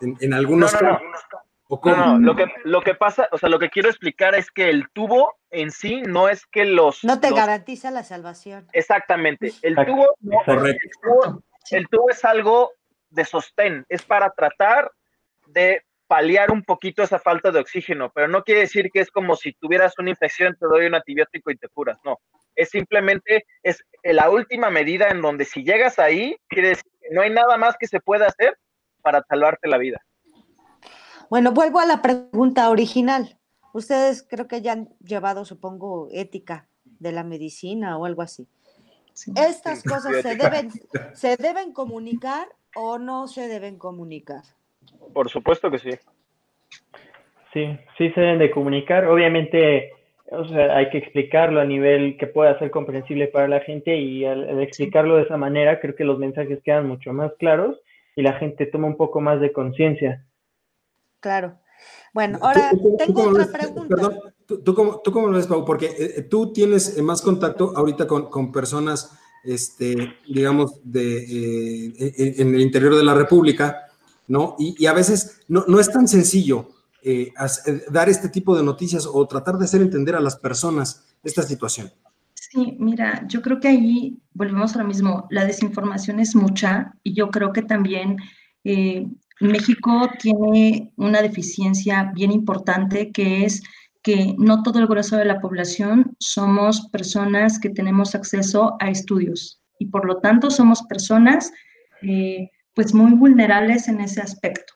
En, 0.00 0.32
algunos 0.32 0.72
casos. 0.72 1.00
No, 1.02 1.38
lo 1.68 2.34
que, 2.34 2.46
lo 2.64 2.80
que 2.80 2.94
pasa, 2.94 3.28
o 3.30 3.38
sea, 3.38 3.48
lo 3.48 3.58
que 3.58 3.68
quiero 3.68 3.90
explicar 3.90 4.34
es 4.34 4.50
que 4.50 4.70
el 4.70 4.88
tubo 4.92 5.36
en 5.50 5.70
sí 5.70 6.02
no 6.02 6.28
es 6.28 6.46
que 6.46 6.64
los... 6.64 7.04
No 7.04 7.20
te 7.20 7.30
garantiza 7.30 7.90
la 7.90 8.04
salvación. 8.04 8.66
Exactamente. 8.72 9.52
El 9.62 9.76
tubo, 9.76 10.06
el 11.70 11.88
tubo 11.88 12.10
es 12.10 12.24
algo 12.24 12.72
de 13.10 13.24
sostén, 13.24 13.84
es 13.88 14.02
para 14.02 14.30
tratar 14.30 14.90
de 15.46 15.82
paliar 16.06 16.50
un 16.50 16.62
poquito 16.62 17.02
esa 17.02 17.18
falta 17.18 17.50
de 17.50 17.60
oxígeno, 17.60 18.10
pero 18.14 18.28
no 18.28 18.42
quiere 18.42 18.62
decir 18.62 18.90
que 18.90 19.00
es 19.00 19.10
como 19.10 19.36
si 19.36 19.52
tuvieras 19.52 19.98
una 19.98 20.10
infección, 20.10 20.56
te 20.58 20.66
doy 20.66 20.86
un 20.86 20.94
antibiótico 20.94 21.50
y 21.50 21.56
te 21.56 21.68
curas, 21.68 21.98
no. 22.02 22.18
Es 22.56 22.70
simplemente, 22.70 23.44
es 23.62 23.84
la 24.02 24.30
última 24.30 24.70
medida 24.70 25.08
en 25.08 25.20
donde 25.20 25.44
si 25.44 25.62
llegas 25.64 25.98
ahí, 25.98 26.36
quiere 26.48 26.70
decir 26.70 26.90
que 27.02 27.14
no 27.14 27.20
hay 27.20 27.30
nada 27.30 27.58
más 27.58 27.76
que 27.78 27.86
se 27.86 28.00
pueda 28.00 28.26
hacer 28.26 28.56
para 29.02 29.22
salvarte 29.28 29.68
la 29.68 29.76
vida. 29.76 30.00
Bueno, 31.30 31.52
vuelvo 31.52 31.78
a 31.78 31.86
la 31.86 32.00
pregunta 32.00 32.70
original. 32.70 33.38
Ustedes 33.74 34.26
creo 34.28 34.48
que 34.48 34.62
ya 34.62 34.72
han 34.72 34.88
llevado, 35.00 35.44
supongo, 35.44 36.08
ética 36.12 36.68
de 36.84 37.12
la 37.12 37.22
medicina 37.22 37.98
o 37.98 38.06
algo 38.06 38.22
así. 38.22 38.48
¿Estas 39.36 39.82
cosas 39.82 40.22
se 40.22 40.36
deben, 40.36 40.70
se 41.14 41.36
deben 41.36 41.72
comunicar 41.72 42.48
o 42.74 42.98
no 42.98 43.26
se 43.26 43.48
deben 43.48 43.76
comunicar? 43.76 44.42
Por 45.12 45.28
supuesto 45.28 45.70
que 45.70 45.78
sí. 45.78 45.90
Sí, 47.52 47.78
sí 47.96 48.10
se 48.10 48.20
deben 48.20 48.38
de 48.38 48.50
comunicar. 48.50 49.06
Obviamente, 49.06 49.92
o 50.30 50.46
sea, 50.46 50.76
hay 50.76 50.90
que 50.90 50.98
explicarlo 50.98 51.60
a 51.60 51.64
nivel 51.64 52.16
que 52.18 52.26
pueda 52.26 52.58
ser 52.58 52.70
comprensible 52.70 53.26
para 53.28 53.48
la 53.48 53.60
gente 53.60 53.96
y 53.96 54.24
al, 54.24 54.60
explicarlo 54.60 55.16
de 55.16 55.22
esa 55.22 55.36
manera, 55.36 55.80
creo 55.80 55.94
que 55.94 56.04
los 56.04 56.18
mensajes 56.18 56.62
quedan 56.62 56.86
mucho 56.86 57.12
más 57.12 57.32
claros 57.38 57.80
y 58.14 58.22
la 58.22 58.34
gente 58.34 58.66
toma 58.66 58.86
un 58.86 58.96
poco 58.96 59.20
más 59.20 59.40
de 59.40 59.52
conciencia. 59.52 60.24
Claro. 61.20 61.58
Bueno, 62.12 62.38
ahora 62.42 62.72
tengo 62.98 63.22
otra 63.28 63.46
pregunta. 63.46 63.94
Perdón, 63.94 64.18
¿tú, 64.46 64.74
cómo, 64.74 65.00
¿tú, 65.00 65.12
cómo, 65.12 65.28
lo 65.28 65.36
ves, 65.36 65.46
Pau? 65.46 65.64
Porque 65.64 65.94
eh, 65.98 66.22
tú 66.22 66.52
tienes 66.52 67.00
más 67.02 67.22
contacto 67.22 67.72
ahorita 67.76 68.06
con, 68.06 68.30
con 68.30 68.50
personas, 68.50 69.12
este, 69.44 70.16
digamos, 70.28 70.80
de, 70.82 71.94
eh, 71.98 72.34
en 72.38 72.54
el 72.54 72.60
interior 72.60 72.96
de 72.96 73.04
la 73.04 73.14
República 73.14 73.88
¿no? 74.28 74.54
Y, 74.58 74.86
a 74.86 74.92
veces 74.92 75.40
no, 75.48 75.80
es 75.80 75.90
tan 75.90 76.06
sencillo 76.06 76.68
eh, 77.02 77.32
eh, 77.66 77.82
dar 77.90 78.08
este 78.08 78.28
tipo 78.28 78.56
de 78.56 78.62
noticias 78.62 79.08
o 79.10 79.26
tratar 79.26 79.56
de 79.56 79.64
hacer 79.64 79.80
entender 79.80 80.14
a 80.14 80.20
las 80.20 80.36
personas 80.36 81.06
esta 81.24 81.42
situación. 81.42 81.90
Sí, 82.34 82.76
mira, 82.78 83.26
yo 83.26 83.42
creo 83.42 83.58
que 83.58 83.68
ahí 83.68 84.18
volvemos 84.32 84.72
ahora 84.72 84.86
mismo, 84.86 85.26
la 85.30 85.44
desinformación 85.44 86.20
es 86.20 86.34
mucha 86.34 86.94
y 87.02 87.14
yo 87.14 87.30
creo 87.30 87.52
que 87.52 87.62
también 87.62 88.16
eh, 88.64 89.08
México 89.40 90.10
tiene 90.18 90.92
una 90.96 91.22
deficiencia 91.22 92.10
bien 92.14 92.32
importante 92.32 93.12
que 93.12 93.44
es 93.44 93.62
que 94.02 94.34
no 94.38 94.62
todo 94.62 94.78
el 94.78 94.86
grueso 94.86 95.16
de 95.16 95.24
la 95.24 95.40
población 95.40 96.16
somos 96.18 96.88
personas 96.90 97.58
que 97.58 97.70
tenemos 97.70 98.14
acceso 98.14 98.76
a 98.80 98.90
estudios 98.90 99.60
y 99.78 99.86
por 99.86 100.06
lo 100.06 100.18
tanto 100.18 100.50
somos 100.50 100.82
personas 100.84 101.52
pues 102.74 102.94
muy 102.94 103.12
vulnerables 103.12 103.88
en 103.88 104.00
ese 104.00 104.20
aspecto. 104.20 104.74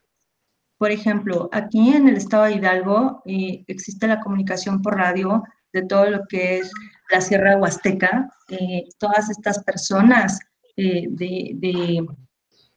Por 0.82 0.90
ejemplo, 0.90 1.48
aquí 1.52 1.90
en 1.90 2.08
el 2.08 2.16
estado 2.16 2.46
de 2.46 2.54
Hidalgo 2.54 3.22
eh, 3.24 3.62
existe 3.68 4.08
la 4.08 4.18
comunicación 4.18 4.82
por 4.82 4.96
radio 4.96 5.44
de 5.72 5.82
todo 5.82 6.10
lo 6.10 6.26
que 6.26 6.58
es 6.58 6.72
la 7.12 7.20
Sierra 7.20 7.56
Huasteca. 7.56 8.28
Eh, 8.48 8.88
todas 8.98 9.30
estas 9.30 9.62
personas 9.62 10.40
eh, 10.76 11.06
de, 11.08 12.04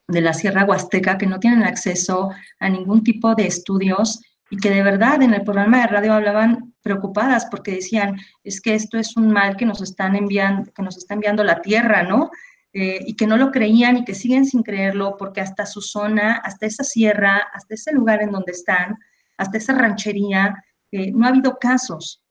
de 0.08 0.22
la 0.22 0.34
Sierra 0.34 0.66
Huasteca 0.66 1.18
que 1.18 1.26
no 1.26 1.40
tienen 1.40 1.64
acceso 1.64 2.32
a 2.60 2.70
ningún 2.70 3.04
tipo 3.04 3.36
de 3.36 3.48
estudios 3.48 4.22
y 4.50 4.58
que 4.58 4.70
de 4.70 4.84
verdad 4.84 5.22
en 5.22 5.34
el 5.34 5.44
programa 5.44 5.82
de 5.82 5.88
radio 5.88 6.14
hablaban 6.14 6.74
preocupadas 6.82 7.48
porque 7.50 7.72
decían, 7.72 8.18
es 8.44 8.62
que 8.62 8.76
esto 8.76 8.98
es 8.98 9.18
un 9.18 9.32
mal 9.32 9.58
que 9.58 9.66
nos 9.66 9.82
están 9.82 10.16
enviando, 10.16 10.72
que 10.72 10.84
nos 10.84 10.98
está 10.98 11.16
enviando 11.16 11.44
la 11.44 11.62
tierra, 11.62 12.04
¿no? 12.04 12.30
Eh, 12.74 13.00
y 13.08 13.16
que 13.16 13.26
no 13.26 13.38
lo 13.38 13.52
creían 13.52 13.98
y 13.98 14.06
que 14.06 14.14
siguen 14.14 14.46
sin 14.46 14.62
creerlo 14.62 15.16
porque 15.18 15.42
hasta 15.42 15.66
su 15.66 15.82
zona, 15.82 16.36
hasta 16.44 16.66
esa 16.66 16.84
sierra, 16.84 17.42
hasta 17.54 17.74
ese 17.74 17.94
lugar 17.94 18.22
en 18.22 18.32
donde 18.32 18.52
están, 18.52 18.98
hasta 19.38 19.58
esa 19.58 19.74
ranchería, 19.74 20.64
eh, 20.92 21.12
no 21.12 21.26
ha 21.26 21.30
habido 21.30 21.58
casos. 21.58 22.22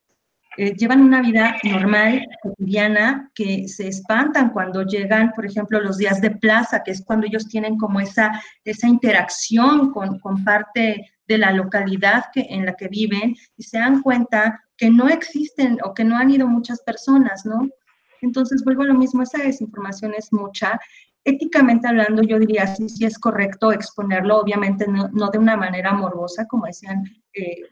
Eh, 0.57 0.75
llevan 0.77 1.01
una 1.03 1.21
vida 1.21 1.57
normal, 1.65 2.27
cotidiana, 2.43 3.31
que 3.35 3.67
se 3.69 3.89
espantan 3.89 4.51
cuando 4.51 4.83
llegan, 4.83 5.33
por 5.33 5.47
ejemplo, 5.47 5.81
los 5.81 5.99
días 5.99 6.21
de 6.21 6.31
plaza, 6.31 6.83
que 6.85 6.93
es 6.93 7.03
cuando 7.05 7.27
ellos 7.27 7.49
tienen 7.49 7.77
como 7.77 8.01
esa, 8.01 8.41
esa 8.65 8.87
interacción 8.87 9.91
con, 9.93 10.19
con 10.21 10.45
parte 10.45 11.11
de 11.27 11.39
la 11.39 11.53
localidad 11.53 12.27
que, 12.33 12.47
en 12.51 12.67
la 12.67 12.75
que 12.75 12.89
viven 12.89 13.35
y 13.57 13.63
se 13.63 13.79
dan 13.79 14.03
cuenta 14.03 14.63
que 14.77 14.91
no 14.91 15.09
existen 15.09 15.79
o 15.83 15.95
que 15.95 16.05
no 16.05 16.17
han 16.17 16.31
ido 16.31 16.47
muchas 16.47 16.83
personas, 16.83 17.45
¿no? 17.45 17.69
Entonces, 18.21 18.65
vuelvo 18.65 18.83
a 18.83 18.87
lo 18.87 18.95
mismo, 18.95 19.23
esa 19.23 19.39
desinformación 19.39 20.15
es 20.17 20.33
mucha. 20.33 20.81
Éticamente 21.25 21.89
hablando, 21.89 22.23
yo 22.23 22.39
diría 22.39 22.67
sí, 22.67 22.89
sí 22.89 23.05
es 23.05 23.19
correcto 23.19 23.73
exponerlo, 23.73 24.39
obviamente 24.39 24.87
no, 24.87 25.09
no 25.09 25.31
de 25.31 25.39
una 25.39 25.57
manera 25.57 25.93
morbosa, 25.93 26.47
como 26.47 26.67
decían 26.67 27.05
eh, 27.33 27.63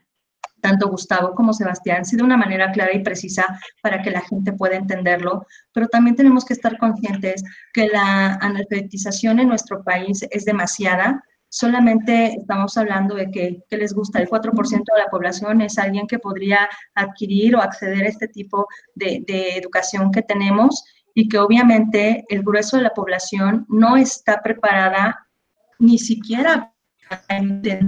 tanto 0.62 0.88
Gustavo 0.88 1.34
como 1.34 1.52
Sebastián, 1.52 2.04
sí 2.04 2.16
de 2.16 2.22
una 2.22 2.36
manera 2.36 2.70
clara 2.72 2.94
y 2.94 3.02
precisa 3.02 3.44
para 3.82 4.00
que 4.00 4.10
la 4.10 4.20
gente 4.22 4.52
pueda 4.52 4.76
entenderlo, 4.76 5.44
pero 5.74 5.88
también 5.88 6.16
tenemos 6.16 6.44
que 6.44 6.54
estar 6.54 6.78
conscientes 6.78 7.42
que 7.74 7.88
la 7.88 8.36
analfabetización 8.36 9.40
en 9.40 9.48
nuestro 9.48 9.82
país 9.82 10.24
es 10.30 10.44
demasiada, 10.44 11.22
solamente 11.48 12.36
estamos 12.36 12.78
hablando 12.78 13.14
de 13.14 13.30
que, 13.30 13.62
les 13.70 13.92
gusta 13.92 14.20
el 14.20 14.28
4% 14.28 14.52
de 14.70 15.02
la 15.02 15.10
población 15.10 15.60
es 15.60 15.76
alguien 15.78 16.06
que 16.06 16.18
podría 16.18 16.68
adquirir 16.94 17.56
o 17.56 17.60
acceder 17.60 18.04
a 18.04 18.08
este 18.08 18.28
tipo 18.28 18.66
de, 18.94 19.22
educación 19.56 20.10
que 20.12 20.22
tenemos 20.22 20.82
y 21.14 21.28
que 21.28 21.38
obviamente 21.38 22.24
el 22.28 22.42
grueso 22.42 22.78
de 22.78 22.84
la 22.84 22.94
población 22.94 23.66
no 23.68 23.96
está 23.96 24.40
preparada 24.40 25.26
ni 25.78 25.98
siquiera 25.98 26.72
para 27.08 27.22
entender 27.36 27.82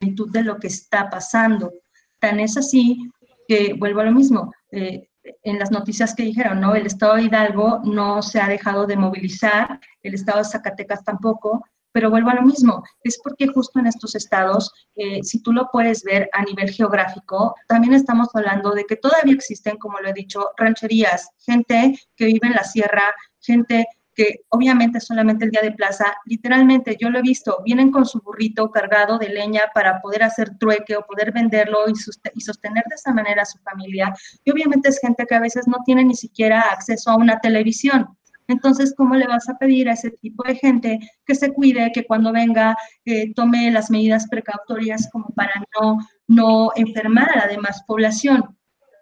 de 0.00 0.42
lo 0.42 0.58
que 0.58 0.68
está 0.68 1.08
pasando. 1.10 1.72
Tan 2.20 2.40
es 2.40 2.56
así 2.56 3.10
que 3.46 3.74
vuelvo 3.74 4.00
a 4.00 4.04
lo 4.04 4.12
mismo. 4.12 4.52
Eh, 4.72 5.08
en 5.42 5.58
las 5.58 5.70
noticias 5.70 6.14
que 6.14 6.22
dijeron, 6.22 6.60
¿no? 6.60 6.74
El 6.74 6.86
estado 6.86 7.16
de 7.16 7.24
Hidalgo 7.24 7.80
no 7.84 8.22
se 8.22 8.40
ha 8.40 8.48
dejado 8.48 8.86
de 8.86 8.96
movilizar, 8.96 9.80
el 10.02 10.14
estado 10.14 10.38
de 10.38 10.44
Zacatecas 10.44 11.04
tampoco, 11.04 11.64
pero 11.92 12.10
vuelvo 12.10 12.30
a 12.30 12.34
lo 12.34 12.42
mismo, 12.42 12.84
es 13.02 13.18
porque 13.22 13.48
justo 13.48 13.78
en 13.78 13.86
estos 13.86 14.14
estados, 14.14 14.70
eh, 14.94 15.22
si 15.22 15.42
tú 15.42 15.52
lo 15.52 15.68
puedes 15.72 16.02
ver 16.04 16.28
a 16.32 16.42
nivel 16.42 16.70
geográfico, 16.70 17.54
también 17.66 17.94
estamos 17.94 18.28
hablando 18.34 18.72
de 18.72 18.84
que 18.84 18.96
todavía 18.96 19.34
existen, 19.34 19.78
como 19.78 19.98
lo 19.98 20.08
he 20.08 20.12
dicho, 20.12 20.50
rancherías, 20.56 21.30
gente 21.38 21.98
que 22.14 22.26
vive 22.26 22.46
en 22.46 22.52
la 22.52 22.64
sierra, 22.64 23.14
gente 23.40 23.86
que 24.18 24.40
obviamente 24.48 24.98
solamente 24.98 25.44
el 25.44 25.52
día 25.52 25.60
de 25.62 25.70
plaza, 25.70 26.12
literalmente 26.26 26.96
yo 27.00 27.08
lo 27.08 27.20
he 27.20 27.22
visto, 27.22 27.62
vienen 27.64 27.92
con 27.92 28.04
su 28.04 28.18
burrito 28.18 28.68
cargado 28.68 29.16
de 29.16 29.28
leña 29.28 29.62
para 29.72 30.00
poder 30.00 30.24
hacer 30.24 30.58
trueque 30.58 30.96
o 30.96 31.06
poder 31.06 31.30
venderlo 31.30 31.84
y, 31.88 32.40
sostener 32.40 32.82
de 32.88 32.96
esa 32.96 33.12
manera 33.12 33.42
a 33.42 33.46
su 33.46 33.58
familia. 33.58 34.12
Y 34.42 34.50
obviamente 34.50 34.88
es 34.88 34.98
gente 34.98 35.24
que 35.24 35.36
a 35.36 35.40
veces 35.40 35.68
no 35.68 35.76
tiene 35.86 36.04
ni 36.04 36.16
siquiera 36.16 36.62
acceso 36.62 37.10
a 37.10 37.16
una 37.16 37.38
televisión. 37.38 38.08
Entonces, 38.48 38.92
¿cómo 38.96 39.14
le 39.14 39.28
vas 39.28 39.48
a 39.48 39.56
pedir 39.56 39.88
a 39.88 39.92
ese 39.92 40.10
tipo 40.10 40.42
de 40.42 40.56
gente 40.56 40.98
que 41.24 41.36
se 41.36 41.52
cuide, 41.52 41.92
que 41.94 42.04
cuando 42.04 42.32
venga 42.32 42.76
eh, 43.04 43.32
tome 43.34 43.70
las 43.70 43.88
medidas 43.88 44.26
precautorias 44.28 45.08
como 45.12 45.28
para 45.28 45.62
no, 45.80 45.98
no 46.26 46.72
enfermar 46.74 47.30
a 47.30 47.36
la 47.36 47.46
demás 47.46 47.84
población? 47.86 48.57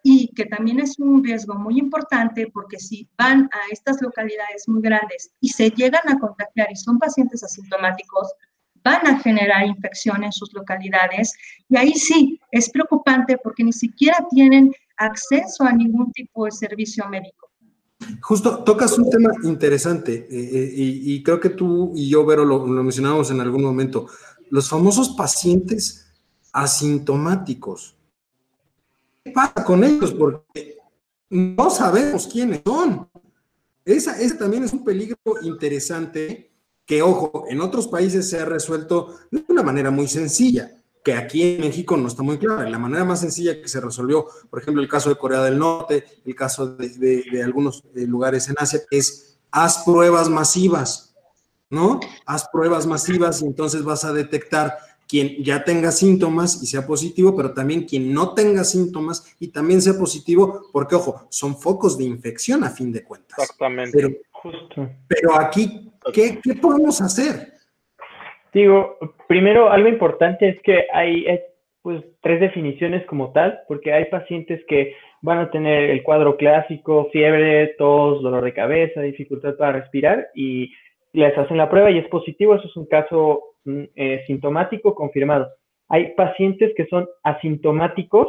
Y 0.09 0.29
que 0.37 0.47
también 0.47 0.79
es 0.79 1.01
un 1.01 1.25
riesgo 1.25 1.57
muy 1.57 1.81
importante 1.81 2.49
porque 2.55 2.79
si 2.79 3.09
van 3.19 3.51
a 3.53 3.73
estas 3.73 4.01
localidades 4.01 4.69
muy 4.69 4.81
grandes 4.81 5.33
y 5.41 5.49
se 5.49 5.69
llegan 5.71 6.09
a 6.09 6.17
contagiar 6.17 6.69
y 6.71 6.77
son 6.77 7.01
pacientes 7.01 7.43
asintomáticos, 7.43 8.33
van 8.85 9.05
a 9.05 9.19
generar 9.19 9.67
infección 9.67 10.23
en 10.23 10.31
sus 10.31 10.53
localidades 10.55 11.35
y 11.69 11.77
ahí 11.77 11.93
sí 11.95 12.41
es 12.53 12.71
preocupante 12.71 13.37
porque 13.37 13.65
ni 13.65 13.73
siquiera 13.73 14.25
tienen 14.31 14.73
acceso 14.97 15.65
a 15.65 15.73
ningún 15.73 16.13
tipo 16.13 16.45
de 16.45 16.53
servicio 16.53 17.09
médico. 17.09 17.51
Justo 18.21 18.63
tocas 18.63 18.97
un 18.97 19.11
tema 19.11 19.31
interesante 19.43 20.29
eh, 20.31 20.51
eh, 20.53 20.73
y, 20.77 21.21
creo 21.25 21.41
que 21.41 21.51
tú 21.51 21.93
y 21.97 22.09
yo, 22.09 22.25
Vero, 22.25 22.45
lo, 22.45 22.65
lo 22.65 22.83
mencionábamos 22.85 23.33
en 23.33 23.41
algún 23.41 23.65
momento. 23.65 24.07
Los 24.51 24.69
famosos 24.69 25.17
pacientes 25.17 26.13
asintomáticos. 26.53 27.96
¿Qué 29.27 29.33
pasa 29.33 29.65
con 29.65 29.83
ellos? 29.83 30.13
Porque 30.13 30.79
no 31.31 31.69
sabemos 31.69 32.29
quiénes 32.29 32.61
son. 32.65 33.09
Esa, 33.85 34.15
también 34.39 34.63
es 34.63 34.73
un 34.73 34.85
peligro 34.85 35.19
interesante 35.43 36.53
que, 36.85 37.03
ojo, 37.03 37.45
en 37.49 37.61
otros 37.61 37.89
países 37.89 38.31
se 38.31 38.39
ha 38.39 38.45
resuelto 38.45 39.19
de 39.33 39.45
una 39.49 39.65
manera 39.65 39.91
muy 39.91 40.07
sencilla 40.07 40.71
que 41.05 41.15
aquí 41.15 41.43
en 41.43 41.61
México 41.63 41.97
no 41.97 42.07
está 42.07 42.23
muy 42.23 42.39
clara. 42.39 42.71
La 42.71 42.79
manera 42.79 43.05
más 43.05 43.19
sencilla 43.19 43.61
que 43.61 43.67
se 43.67 43.81
resolvió, 43.81 44.29
por 44.49 44.63
ejemplo, 44.63 44.81
el 44.81 44.89
caso 44.89 45.09
de 45.09 45.17
Corea 45.17 45.43
del 45.43 45.59
Norte, 45.59 46.05
el 46.25 46.37
caso 46.37 46.77
de, 46.77 47.43
algunos 47.45 47.83
eh, 47.97 48.07
lugares 48.07 48.49
en 48.49 48.55
Asia, 48.59 48.83
es 48.93 49.41
haz 49.51 49.83
pruebas 49.85 50.29
masivas, 50.29 51.17
¿no? 51.69 51.99
Haz 52.27 52.47
pruebas 52.53 52.87
masivas 52.87 53.43
y 53.43 53.47
entonces 53.47 53.83
vas 53.83 54.05
a 54.05 54.13
detectar 54.13 54.79
quien 55.09 55.43
ya 55.43 55.65
tenga 55.65 55.91
síntomas 55.91 56.63
y 56.63 56.67
sea 56.67 56.87
positivo, 56.87 57.37
pero 57.37 57.55
también 57.55 57.85
quien 57.85 58.13
no 58.13 58.35
tenga 58.35 58.65
síntomas 58.65 59.37
y 59.41 59.49
también 59.49 59.81
sea 59.81 59.95
positivo, 59.99 60.63
porque 60.73 60.97
ojo, 60.97 61.27
son 61.31 61.57
focos 61.57 61.97
de 61.97 62.05
infección 62.05 62.65
a 62.65 62.71
fin 62.71 62.93
de 62.93 63.05
cuentas. 63.05 63.39
Exactamente. 63.39 63.97
Pero, 63.97 64.09
Justo. 64.33 64.89
pero 65.09 65.39
aquí, 65.39 65.91
¿qué, 66.13 66.39
¿qué 66.43 66.55
podemos 66.55 67.01
hacer? 67.01 67.53
Digo, 68.53 68.97
primero, 69.29 69.71
algo 69.71 69.89
importante 69.89 70.49
es 70.49 70.61
que 70.63 70.87
hay 70.93 71.27
pues, 71.83 72.03
tres 72.23 72.41
definiciones 72.41 73.05
como 73.07 73.33
tal, 73.33 73.61
porque 73.69 73.93
hay 73.93 74.07
pacientes 74.07 74.61
que 74.67 74.95
van 75.23 75.39
a 75.39 75.51
tener 75.51 75.91
el 75.91 76.03
cuadro 76.03 76.37
clásico, 76.37 77.09
fiebre, 77.13 77.75
tos, 77.79 78.23
dolor 78.23 78.45
de 78.45 78.55
cabeza, 78.55 79.01
dificultad 79.03 79.57
para 79.57 79.81
respirar 79.81 80.29
y 80.35 80.73
les 81.13 81.37
hacen 81.37 81.57
la 81.57 81.71
prueba 81.71 81.91
y 81.91 81.99
es 81.99 82.09
positivo, 82.09 82.55
eso 82.55 82.67
es 82.67 82.77
un 82.77 82.87
caso 82.87 83.56
eh, 83.95 84.23
sintomático 84.27 84.95
confirmado. 84.95 85.49
Hay 85.89 86.15
pacientes 86.15 86.73
que 86.77 86.87
son 86.87 87.07
asintomáticos 87.23 88.29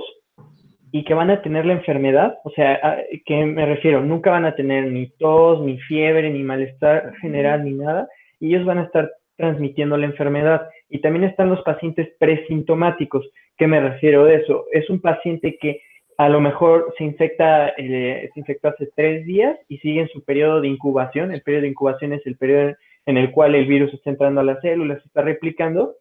y 0.91 1.03
que 1.03 1.13
van 1.13 1.29
a 1.29 1.41
tener 1.41 1.65
la 1.65 1.73
enfermedad, 1.73 2.37
o 2.43 2.49
sea, 2.51 3.03
que 3.25 3.45
me 3.45 3.65
refiero, 3.65 4.01
nunca 4.01 4.31
van 4.31 4.45
a 4.45 4.55
tener 4.55 4.91
ni 4.91 5.09
tos, 5.19 5.61
ni 5.61 5.77
fiebre, 5.79 6.29
ni 6.29 6.43
malestar 6.43 7.13
general, 7.21 7.65
ni 7.65 7.73
nada, 7.73 8.07
y 8.39 8.47
ellos 8.47 8.65
van 8.65 8.79
a 8.79 8.83
estar 8.83 9.11
transmitiendo 9.35 9.97
la 9.97 10.05
enfermedad. 10.05 10.69
Y 10.89 10.99
también 10.99 11.25
están 11.25 11.49
los 11.49 11.61
pacientes 11.61 12.09
presintomáticos. 12.19 13.29
¿Qué 13.57 13.67
me 13.67 13.79
refiero 13.79 14.25
a 14.25 14.33
eso? 14.33 14.65
Es 14.71 14.89
un 14.89 15.01
paciente 15.01 15.57
que 15.59 15.81
a 16.17 16.29
lo 16.29 16.41
mejor 16.41 16.93
se 16.97 17.03
infecta, 17.03 17.69
eh, 17.77 18.29
se 18.33 18.39
infectó 18.39 18.69
hace 18.69 18.89
tres 18.95 19.25
días 19.25 19.57
y 19.67 19.77
sigue 19.77 20.01
en 20.01 20.09
su 20.09 20.23
periodo 20.23 20.61
de 20.61 20.67
incubación. 20.67 21.31
El 21.31 21.43
periodo 21.43 21.63
de 21.63 21.69
incubación 21.69 22.13
es 22.13 22.25
el 22.25 22.37
periodo 22.37 22.75
en 23.07 23.17
el 23.17 23.31
cual 23.31 23.55
el 23.55 23.65
virus 23.65 23.91
está 23.93 24.11
entrando 24.11 24.41
a 24.41 24.43
las 24.43 24.61
células, 24.61 25.01
se 25.01 25.07
está 25.07 25.21
replicando 25.21 25.95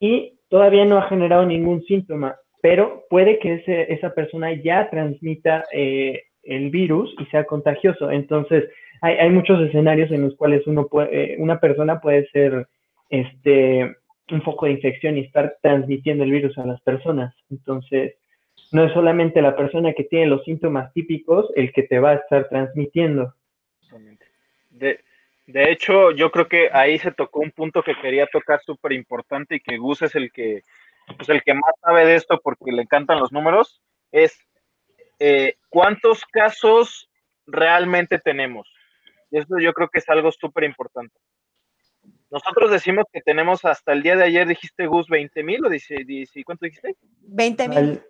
y 0.00 0.38
todavía 0.48 0.86
no 0.86 0.96
ha 0.96 1.08
generado 1.08 1.44
ningún 1.46 1.84
síntoma, 1.84 2.36
pero 2.62 3.04
puede 3.08 3.38
que 3.38 3.54
ese, 3.54 3.92
esa 3.92 4.14
persona 4.14 4.52
ya 4.54 4.88
transmita 4.90 5.64
eh, 5.72 6.22
el 6.42 6.70
virus 6.70 7.14
y 7.18 7.26
sea 7.26 7.44
contagioso. 7.44 8.10
Entonces, 8.10 8.64
hay, 9.02 9.16
hay 9.16 9.30
muchos 9.30 9.60
escenarios 9.60 10.10
en 10.10 10.22
los 10.22 10.34
cuales 10.34 10.66
uno 10.66 10.88
puede, 10.88 11.34
eh, 11.34 11.36
una 11.38 11.60
persona 11.60 12.00
puede 12.00 12.26
ser 12.30 12.66
este, 13.10 13.94
un 14.30 14.42
foco 14.42 14.64
de 14.64 14.72
infección 14.72 15.18
y 15.18 15.20
estar 15.20 15.58
transmitiendo 15.60 16.24
el 16.24 16.30
virus 16.30 16.56
a 16.56 16.64
las 16.64 16.80
personas. 16.80 17.34
Entonces, 17.50 18.14
no 18.72 18.84
es 18.84 18.92
solamente 18.94 19.42
la 19.42 19.56
persona 19.56 19.92
que 19.92 20.04
tiene 20.04 20.26
los 20.26 20.42
síntomas 20.44 20.90
típicos 20.94 21.52
el 21.54 21.70
que 21.72 21.82
te 21.82 21.98
va 21.98 22.12
a 22.12 22.14
estar 22.14 22.48
transmitiendo. 22.48 23.34
De, 24.70 25.00
de 25.52 25.70
hecho, 25.70 26.10
yo 26.12 26.30
creo 26.30 26.48
que 26.48 26.70
ahí 26.72 26.98
se 26.98 27.12
tocó 27.12 27.40
un 27.40 27.50
punto 27.50 27.82
que 27.82 27.94
quería 28.00 28.26
tocar 28.26 28.60
súper 28.64 28.92
importante 28.92 29.56
y 29.56 29.60
que 29.60 29.78
Gus 29.78 30.02
es 30.02 30.14
el 30.14 30.32
que, 30.32 30.64
pues 31.16 31.28
el 31.28 31.42
que 31.42 31.54
más 31.54 31.72
sabe 31.80 32.04
de 32.04 32.16
esto 32.16 32.40
porque 32.42 32.72
le 32.72 32.82
encantan 32.82 33.18
los 33.20 33.32
números, 33.32 33.80
es 34.12 34.38
eh, 35.18 35.56
cuántos 35.68 36.24
casos 36.24 37.08
realmente 37.46 38.18
tenemos. 38.18 38.68
Y 39.30 39.38
eso 39.38 39.58
yo 39.58 39.72
creo 39.72 39.88
que 39.88 39.98
es 39.98 40.08
algo 40.08 40.32
súper 40.32 40.64
importante. 40.64 41.14
Nosotros 42.30 42.70
decimos 42.70 43.04
que 43.12 43.20
tenemos 43.20 43.64
hasta 43.64 43.92
el 43.92 44.02
día 44.02 44.16
de 44.16 44.24
ayer, 44.24 44.46
dijiste 44.46 44.86
Gus, 44.86 45.08
20 45.08 45.42
mil 45.42 45.64
o 45.64 45.68
dice, 45.68 45.96
¿cuánto 46.44 46.64
dijiste? 46.64 46.96
20 47.22 47.68
mil. 47.68 48.02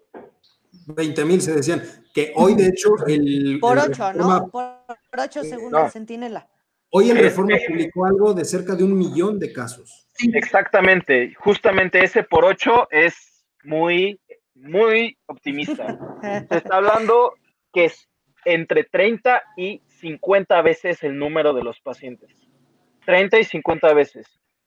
20 0.87 1.25
mil 1.25 1.41
se 1.41 1.55
decían, 1.55 1.83
que 2.13 2.33
hoy 2.37 2.55
de 2.55 2.69
hecho 2.69 2.95
el... 3.07 3.59
Por 3.61 3.79
8, 3.79 4.13
¿no? 4.15 4.49
Por 4.51 4.77
8 5.19 5.43
según 5.45 5.75
el 5.75 5.91
Centinela. 5.91 6.49
Hoy 6.93 7.11
el 7.11 7.19
Reforma 7.19 7.57
publicó 7.69 8.05
algo 8.05 8.35
de 8.35 8.45
cerca 8.45 8.75
de 8.75 8.83
un 8.83 8.99
millón 8.99 9.39
de 9.39 9.53
casos. 9.53 10.09
Exactamente, 10.35 11.35
justamente 11.35 12.03
ese 12.03 12.25
por 12.25 12.45
8 12.45 12.89
es 12.91 13.45
muy, 13.63 14.21
muy 14.55 15.17
optimista. 15.27 15.99
Se 16.49 16.57
está 16.57 16.77
hablando 16.77 17.35
que 17.73 17.87
es 17.87 18.09
entre 18.45 18.85
30 18.85 19.43
y 19.57 19.83
50 20.01 20.63
veces 20.63 21.03
el 21.03 21.17
número 21.17 21.53
de 21.53 21.63
los 21.63 21.81
pacientes. 21.81 22.31
30 23.07 23.39
y 23.39 23.45
50 23.45 23.95
veces. 23.95 24.27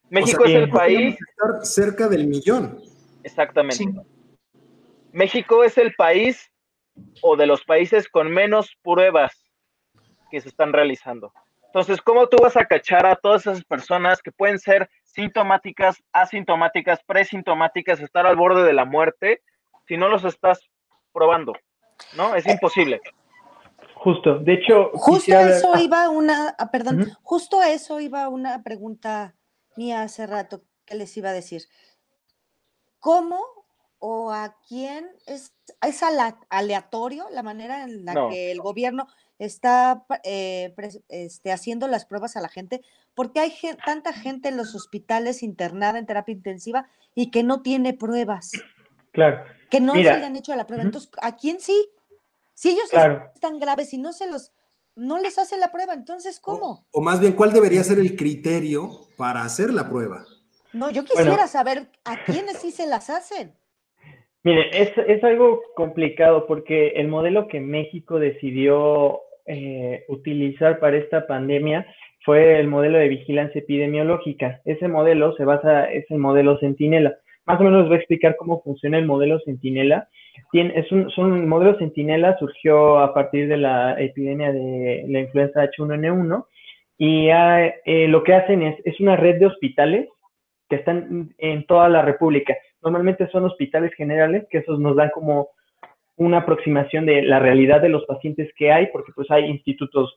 México 0.10 0.46
es 0.46 0.56
el 0.56 0.70
país... 0.70 1.18
Estar 1.30 1.66
cerca 1.66 2.08
del 2.08 2.28
millón. 2.28 2.80
Exactamente. 3.24 3.86
México 5.12 5.64
es 5.64 5.78
el 5.78 5.94
país 5.96 6.52
o 7.22 7.36
de 7.36 7.48
los 7.48 7.64
países 7.64 8.08
con 8.08 8.32
menos 8.32 8.72
pruebas 8.82 9.52
que 10.32 10.42
se 10.42 10.50
están 10.50 10.74
realizando. 10.74 11.34
Entonces, 11.74 12.04
¿cómo 12.04 12.30
tú 12.30 12.38
vas 12.40 12.56
a 12.56 12.66
cachar 12.66 13.08
a 13.08 13.16
todas 13.16 13.48
esas 13.48 13.64
personas 13.64 14.22
que 14.22 14.32
pueden 14.32 14.60
ser 14.60 14.92
sintomáticas, 15.06 16.04
asintomáticas, 16.12 17.00
presintomáticas, 17.04 18.00
estar 18.00 18.28
al 18.28 18.36
borde 18.36 18.62
de 18.62 18.74
la 18.74 18.86
muerte, 18.86 19.42
si 19.88 19.98
no 19.98 20.08
los 20.08 20.24
estás 20.24 20.60
probando? 21.12 21.54
¿No? 22.16 22.36
Es 22.36 22.46
imposible. 22.46 23.02
Justo, 23.96 24.38
de 24.38 24.54
hecho. 24.54 24.92
Justo 24.94 25.36
a 25.36 25.50
eso 25.50 25.76
iba 25.80 26.10
una, 26.10 26.54
ah, 26.60 26.70
perdón, 26.70 27.08
justo 27.24 27.60
a 27.60 27.72
eso 27.72 28.00
iba 28.00 28.30
una 28.30 28.62
pregunta 28.62 29.34
mía 29.76 30.04
hace 30.04 30.28
rato 30.28 30.62
que 30.86 30.94
les 30.94 31.18
iba 31.18 31.30
a 31.30 31.34
decir. 31.34 31.64
¿Cómo 33.00 33.40
o 33.98 34.32
a 34.32 34.58
quién 34.68 35.10
es, 35.26 35.56
es 35.82 36.04
aleatorio 36.50 37.26
la 37.32 37.42
manera 37.42 37.84
en 37.84 38.06
la 38.06 38.30
que 38.30 38.52
el 38.52 38.62
gobierno 38.62 39.08
está 39.40 40.06
eh, 40.24 40.74
este, 41.10 41.52
haciendo 41.52 41.88
las 41.88 42.06
pruebas 42.06 42.36
a 42.36 42.42
la 42.42 42.50
gente? 42.50 42.82
Porque 43.16 43.40
hay 43.40 43.54
tanta 43.86 44.14
gente 44.14 44.50
en 44.50 44.58
los 44.58 44.76
hospitales 44.76 45.44
internada 45.44 46.00
en 46.00 46.06
terapia 46.06 46.34
intensiva 46.34 46.88
y 47.16 47.32
que 47.32 47.44
no 47.44 47.62
tiene 47.62 47.94
pruebas. 47.94 48.52
Claro. 49.12 49.44
Que 49.70 49.80
no 49.80 49.94
se 49.94 50.02
le 50.02 50.10
han 50.10 50.36
hecho 50.36 50.56
la 50.56 50.66
prueba. 50.66 50.84
Entonces, 50.84 51.12
¿a 51.22 51.36
quién 51.36 51.60
sí? 51.60 51.90
Si 52.54 52.70
ellos 52.70 52.90
están 53.34 53.60
graves 53.60 53.94
y 53.94 53.98
no 53.98 54.14
se 54.14 54.30
los, 54.30 54.52
no 54.96 55.20
les 55.20 55.38
hacen 55.38 55.60
la 55.60 55.72
prueba, 55.72 55.94
entonces 55.94 56.40
¿cómo? 56.40 56.86
O, 56.92 57.02
más 57.02 57.20
bien, 57.20 57.34
¿cuál 57.34 57.52
debería 57.52 57.84
ser 57.84 58.00
el 58.00 58.16
criterio 58.16 59.08
para 59.18 59.44
hacer 59.44 59.74
la 59.74 59.90
prueba? 59.90 60.26
No, 60.72 60.90
yo 60.90 61.04
quisiera 61.04 61.48
saber 61.48 61.92
a 62.04 62.24
quiénes 62.24 62.58
sí 62.58 62.72
se 62.72 62.88
las 62.88 63.10
hacen. 63.10 63.56
Mire, 64.44 64.70
es, 64.74 64.91
es, 65.08 65.24
algo 65.24 65.62
complicado 65.76 66.46
porque 66.48 66.89
el 66.96 67.08
modelo 67.08 67.48
que 67.48 67.62
México 67.62 68.20
decidió 68.20 69.22
eh, 69.46 70.04
utilizar 70.10 70.80
para 70.80 70.98
esta 70.98 71.28
pandemia 71.28 71.88
fue 72.26 72.60
el 72.60 72.68
modelo 72.68 72.98
de 72.98 73.08
vigilancia 73.08 73.60
epidemiológica. 73.60 74.62
Ese 74.66 74.88
modelo 74.88 75.34
se 75.36 75.46
basa, 75.46 75.86
es 75.86 76.06
el 76.10 76.18
modelo 76.18 76.58
Centinela. 76.60 77.16
Más 77.46 77.60
o 77.60 77.64
menos 77.64 77.82
les 77.82 77.88
voy 77.88 77.96
a 77.96 78.00
explicar 78.00 78.36
cómo 78.38 78.62
funciona 78.64 78.98
el 78.98 79.06
modelo 79.06 79.39
Centinela 79.46 80.08
es 80.54 80.91
un, 80.91 81.10
son, 81.12 81.48
modelo 81.48 81.78
Centinela 81.78 82.38
surgió 82.38 83.00
a 83.00 83.14
partir 83.14 83.48
de 83.48 83.58
la 83.58 84.00
epidemia 84.00 84.52
de 84.52 85.06
la 85.08 85.20
influenza 85.20 85.64
H1N1 85.64 86.46
y 86.98 87.30
eh, 87.30 88.08
lo 88.08 88.24
que 88.24 88.34
hacen 88.34 88.62
es, 88.64 88.78
es 88.86 89.00
una 89.00 89.16
red 89.16 89.39
de 89.39 89.48
hospitales 89.48 90.10
que 90.70 90.78
están 90.78 91.34
en 91.38 91.66
toda 91.66 91.89
la 91.89 92.02
República. 92.02 92.56
Normalmente 92.84 93.28
son 93.30 93.46
hospitales 93.46 93.94
generales, 93.96 94.46
que 94.50 94.60
esos 94.60 94.80
nos 94.80 94.96
dan 94.96 95.10
como 95.12 95.50
una 96.16 96.40
aproximación 96.40 97.06
de 97.06 97.22
la 97.24 97.40
realidad 97.40 97.82
de 97.82 97.90
los 97.90 98.06
pacientes 98.06 98.52
que 98.56 98.72
hay, 98.72 98.88
porque 98.88 99.12
pues 99.16 99.30
hay 99.32 99.46
institutos, 99.46 100.16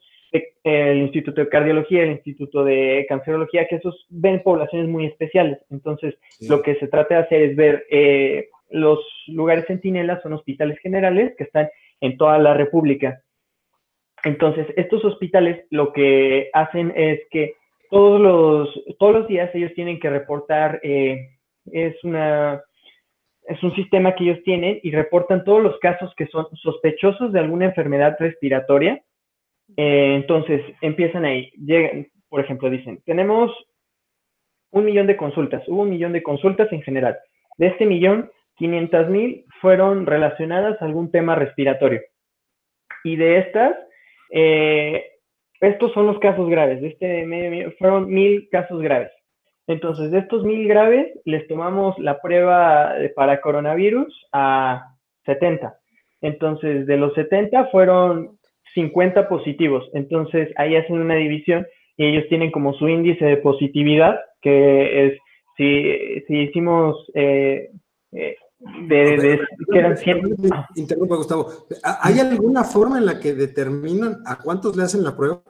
el 0.64 0.98
Instituto 0.98 1.40
de 1.40 1.48
Cardiología, 1.48 2.02
el 2.02 2.10
Instituto 2.10 2.64
de 2.64 3.06
Cancerología, 3.08 3.66
que 3.66 3.76
esos 3.76 4.06
ven 4.10 4.42
poblaciones 4.42 4.88
muy 4.88 5.06
especiales. 5.06 5.58
Entonces, 5.70 6.14
lo 6.48 6.60
que 6.62 6.74
se 6.76 6.88
trata 6.88 7.14
de 7.14 7.20
hacer 7.22 7.42
es 7.42 7.56
ver 7.56 7.86
eh, 7.90 8.48
los 8.70 8.98
lugares 9.28 9.64
centinelas 9.66 10.22
son 10.22 10.32
hospitales 10.34 10.78
generales 10.80 11.34
que 11.36 11.44
están 11.44 11.68
en 12.00 12.16
toda 12.16 12.38
la 12.38 12.54
República. 12.54 13.22
Entonces, 14.24 14.66
estos 14.76 15.04
hospitales 15.04 15.64
lo 15.70 15.92
que 15.92 16.50
hacen 16.52 16.92
es 16.96 17.20
que 17.30 17.54
todos 17.90 18.20
los, 18.20 18.96
todos 18.98 19.14
los 19.14 19.28
días 19.28 19.54
ellos 19.54 19.72
tienen 19.74 20.00
que 20.00 20.10
reportar, 20.10 20.80
eh, 20.82 21.35
es, 21.72 22.02
una, 22.04 22.62
es 23.48 23.62
un 23.62 23.74
sistema 23.74 24.14
que 24.14 24.24
ellos 24.24 24.42
tienen 24.44 24.80
y 24.82 24.90
reportan 24.90 25.44
todos 25.44 25.62
los 25.62 25.78
casos 25.78 26.12
que 26.16 26.26
son 26.26 26.46
sospechosos 26.62 27.32
de 27.32 27.40
alguna 27.40 27.66
enfermedad 27.66 28.16
respiratoria. 28.18 29.02
Eh, 29.76 30.14
entonces, 30.14 30.62
empiezan 30.80 31.24
ahí, 31.24 31.50
llegan, 31.52 32.06
por 32.28 32.40
ejemplo, 32.40 32.70
dicen, 32.70 33.00
tenemos 33.04 33.52
un 34.70 34.84
millón 34.84 35.06
de 35.06 35.16
consultas, 35.16 35.62
hubo 35.68 35.82
un 35.82 35.90
millón 35.90 36.12
de 36.12 36.22
consultas 36.22 36.70
en 36.72 36.82
general. 36.82 37.18
De 37.58 37.68
este 37.68 37.86
millón, 37.86 38.30
500 38.56 39.08
mil 39.08 39.44
fueron 39.60 40.06
relacionadas 40.06 40.80
a 40.80 40.84
algún 40.84 41.10
tema 41.10 41.34
respiratorio. 41.34 42.00
Y 43.04 43.16
de 43.16 43.38
estas, 43.38 43.76
eh, 44.30 45.04
estos 45.60 45.92
son 45.92 46.06
los 46.06 46.18
casos 46.18 46.48
graves. 46.48 46.80
De 46.80 46.88
este 46.88 47.24
medio, 47.26 47.72
fueron 47.78 48.08
mil 48.08 48.48
casos 48.50 48.82
graves. 48.82 49.10
Entonces, 49.66 50.10
de 50.10 50.18
estos 50.18 50.44
mil 50.44 50.68
graves, 50.68 51.08
les 51.24 51.46
tomamos 51.48 51.98
la 51.98 52.20
prueba 52.20 52.92
para 53.14 53.40
coronavirus 53.40 54.14
a 54.32 54.94
70. 55.24 55.76
Entonces, 56.20 56.86
de 56.86 56.96
los 56.96 57.14
70 57.14 57.66
fueron 57.66 58.38
50 58.74 59.28
positivos. 59.28 59.88
Entonces, 59.92 60.48
ahí 60.56 60.76
hacen 60.76 61.00
una 61.00 61.16
división 61.16 61.66
y 61.96 62.06
ellos 62.06 62.24
tienen 62.28 62.50
como 62.50 62.74
su 62.74 62.88
índice 62.88 63.24
de 63.24 63.38
positividad, 63.38 64.20
que 64.40 65.06
es, 65.06 65.18
si, 65.56 66.20
si 66.26 66.42
hicimos 66.42 66.96
eh, 67.14 67.70
eh, 68.12 68.36
de, 68.88 69.40
Interrumpa, 70.76 71.16
Gustavo. 71.16 71.52
¿Hay 71.82 72.18
alguna 72.20 72.64
forma 72.64 72.98
en 72.98 73.06
la 73.06 73.20
que 73.20 73.34
determinan 73.34 74.22
a 74.26 74.38
cuántos 74.38 74.76
le 74.76 74.84
hacen 74.84 75.04
la 75.04 75.16
prueba? 75.16 75.42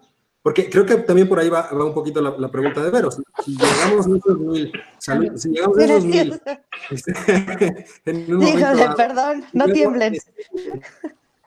Porque 0.47 0.71
creo 0.71 0.87
que 0.87 0.95
también 0.99 1.29
por 1.29 1.41
ahí 1.41 1.49
va, 1.49 1.69
un 1.73 1.93
poquito 1.93 2.21
la, 2.21 2.49
pregunta 2.49 2.81
de 2.81 2.89
Veros. 2.89 3.21
Si 3.45 3.51
llegamos 3.51 4.07
a 4.07 4.17
esos 4.17 4.39
mil, 4.39 4.73
si 5.01 5.49
llegamos 5.49 5.77
a 5.77 5.85
esos 5.85 6.05
mil, 6.05 6.41
este, 6.89 7.87
Dígale, 8.13 8.91
perdón, 8.97 9.45
no 9.53 9.65
tiemblen. 9.65 10.17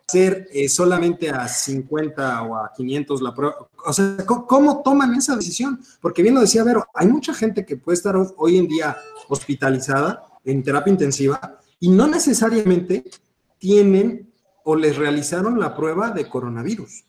Hacer 0.06 0.50
eh, 0.52 0.68
solamente 0.68 1.30
a 1.30 1.48
50 1.48 2.44
o 2.44 2.58
a 2.58 2.74
500 2.76 3.22
la 3.22 3.34
prueba. 3.34 3.56
O 3.86 3.94
sea, 3.94 4.18
¿cómo, 4.26 4.82
toman 4.84 5.16
esa 5.16 5.38
decisión? 5.38 5.80
Porque 6.02 6.22
bien 6.22 6.36
lo 6.36 6.42
decía 6.42 6.66
Vero, 6.66 6.86
hay 6.94 7.08
mucha 7.08 7.34
gente 7.34 7.66
que 7.66 7.78
puede 7.78 7.96
estar 7.96 8.18
hoy 8.36 8.58
en 8.58 8.68
día 8.68 8.98
hospitalizada 9.30 10.26
en 10.44 10.62
terapia 10.62 10.92
intensiva 10.92 11.62
y 11.80 11.88
no 11.88 12.06
necesariamente 12.06 13.06
tienen 13.60 14.30
o 14.66 14.76
les 14.76 14.98
realizaron 14.98 15.58
la 15.58 15.74
prueba 15.74 16.12
de 16.12 16.28
coronavirus. 16.28 17.06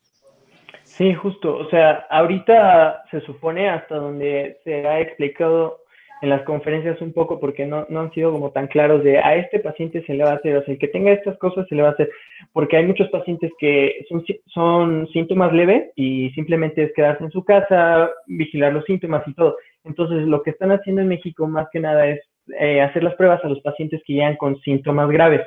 Sí, 1.01 1.15
justo. 1.15 1.57
O 1.57 1.71
sea, 1.71 2.07
ahorita 2.11 3.05
se 3.11 3.23
supone 3.23 3.71
hasta 3.71 3.97
donde 3.97 4.59
se 4.65 4.87
ha 4.87 5.01
explicado 5.01 5.79
en 6.21 6.29
las 6.29 6.43
conferencias 6.43 7.01
un 7.01 7.15
poco 7.15 7.41
porque 7.41 7.65
no, 7.65 7.87
no 7.89 8.01
han 8.01 8.13
sido 8.13 8.31
como 8.31 8.51
tan 8.51 8.67
claros 8.67 9.03
de 9.03 9.19
a 9.19 9.35
este 9.37 9.61
paciente 9.61 10.05
se 10.05 10.13
le 10.13 10.25
va 10.25 10.33
a 10.33 10.35
hacer, 10.35 10.59
o 10.59 10.63
sea, 10.63 10.75
el 10.75 10.79
que 10.79 10.89
tenga 10.89 11.11
estas 11.11 11.39
cosas 11.39 11.67
se 11.69 11.75
le 11.75 11.81
va 11.81 11.89
a 11.89 11.93
hacer, 11.93 12.11
porque 12.53 12.77
hay 12.77 12.85
muchos 12.85 13.09
pacientes 13.09 13.51
que 13.59 14.05
son, 14.11 14.23
son 14.49 15.09
síntomas 15.11 15.55
leves 15.55 15.91
y 15.97 16.29
simplemente 16.33 16.83
es 16.83 16.93
quedarse 16.93 17.25
en 17.25 17.31
su 17.31 17.45
casa, 17.45 18.11
vigilar 18.27 18.75
los 18.75 18.85
síntomas 18.85 19.27
y 19.27 19.33
todo. 19.33 19.57
Entonces, 19.85 20.27
lo 20.27 20.43
que 20.43 20.51
están 20.51 20.71
haciendo 20.71 21.01
en 21.01 21.09
México 21.09 21.47
más 21.47 21.67
que 21.73 21.81
nada 21.81 22.09
es 22.09 22.21
eh, 22.61 22.83
hacer 22.83 23.05
las 23.05 23.15
pruebas 23.15 23.43
a 23.43 23.49
los 23.49 23.61
pacientes 23.61 24.03
que 24.05 24.13
llegan 24.13 24.37
con 24.37 24.61
síntomas 24.61 25.09
graves. 25.09 25.41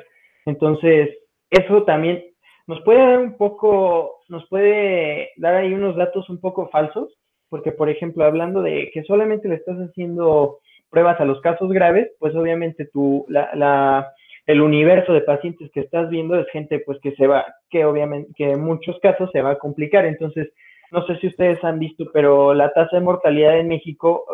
Entonces, 0.46 1.10
eso 1.48 1.84
también 1.84 2.24
nos 2.66 2.80
puede 2.82 2.98
dar 2.98 3.18
un 3.18 3.36
poco, 3.36 4.20
nos 4.28 4.46
puede 4.48 5.30
dar 5.36 5.54
ahí 5.54 5.72
unos 5.72 5.96
datos 5.96 6.28
un 6.30 6.40
poco 6.40 6.68
falsos, 6.68 7.12
porque, 7.48 7.72
por 7.72 7.88
ejemplo, 7.88 8.24
hablando 8.24 8.62
de 8.62 8.90
que 8.92 9.02
solamente 9.04 9.48
le 9.48 9.56
estás 9.56 9.76
haciendo 9.78 10.58
pruebas 10.90 11.20
a 11.20 11.24
los 11.24 11.40
casos 11.40 11.70
graves, 11.70 12.10
pues 12.18 12.34
obviamente 12.34 12.86
tú, 12.86 13.26
la, 13.28 14.12
el 14.46 14.60
universo 14.60 15.12
de 15.12 15.20
pacientes 15.20 15.70
que 15.72 15.80
estás 15.80 16.08
viendo 16.08 16.38
es 16.38 16.46
gente 16.50 16.80
pues 16.80 16.98
que 17.00 17.14
se 17.16 17.26
va, 17.26 17.44
que 17.70 17.84
obviamente, 17.84 18.32
que 18.36 18.52
en 18.52 18.62
muchos 18.62 18.98
casos 19.00 19.30
se 19.32 19.42
va 19.42 19.52
a 19.52 19.58
complicar. 19.58 20.06
Entonces, 20.06 20.52
no 20.90 21.04
sé 21.06 21.16
si 21.18 21.26
ustedes 21.26 21.62
han 21.64 21.78
visto, 21.78 22.04
pero 22.12 22.54
la 22.54 22.72
tasa 22.72 22.96
de 22.96 23.02
mortalidad 23.02 23.58
en 23.58 23.68
México 23.68 24.24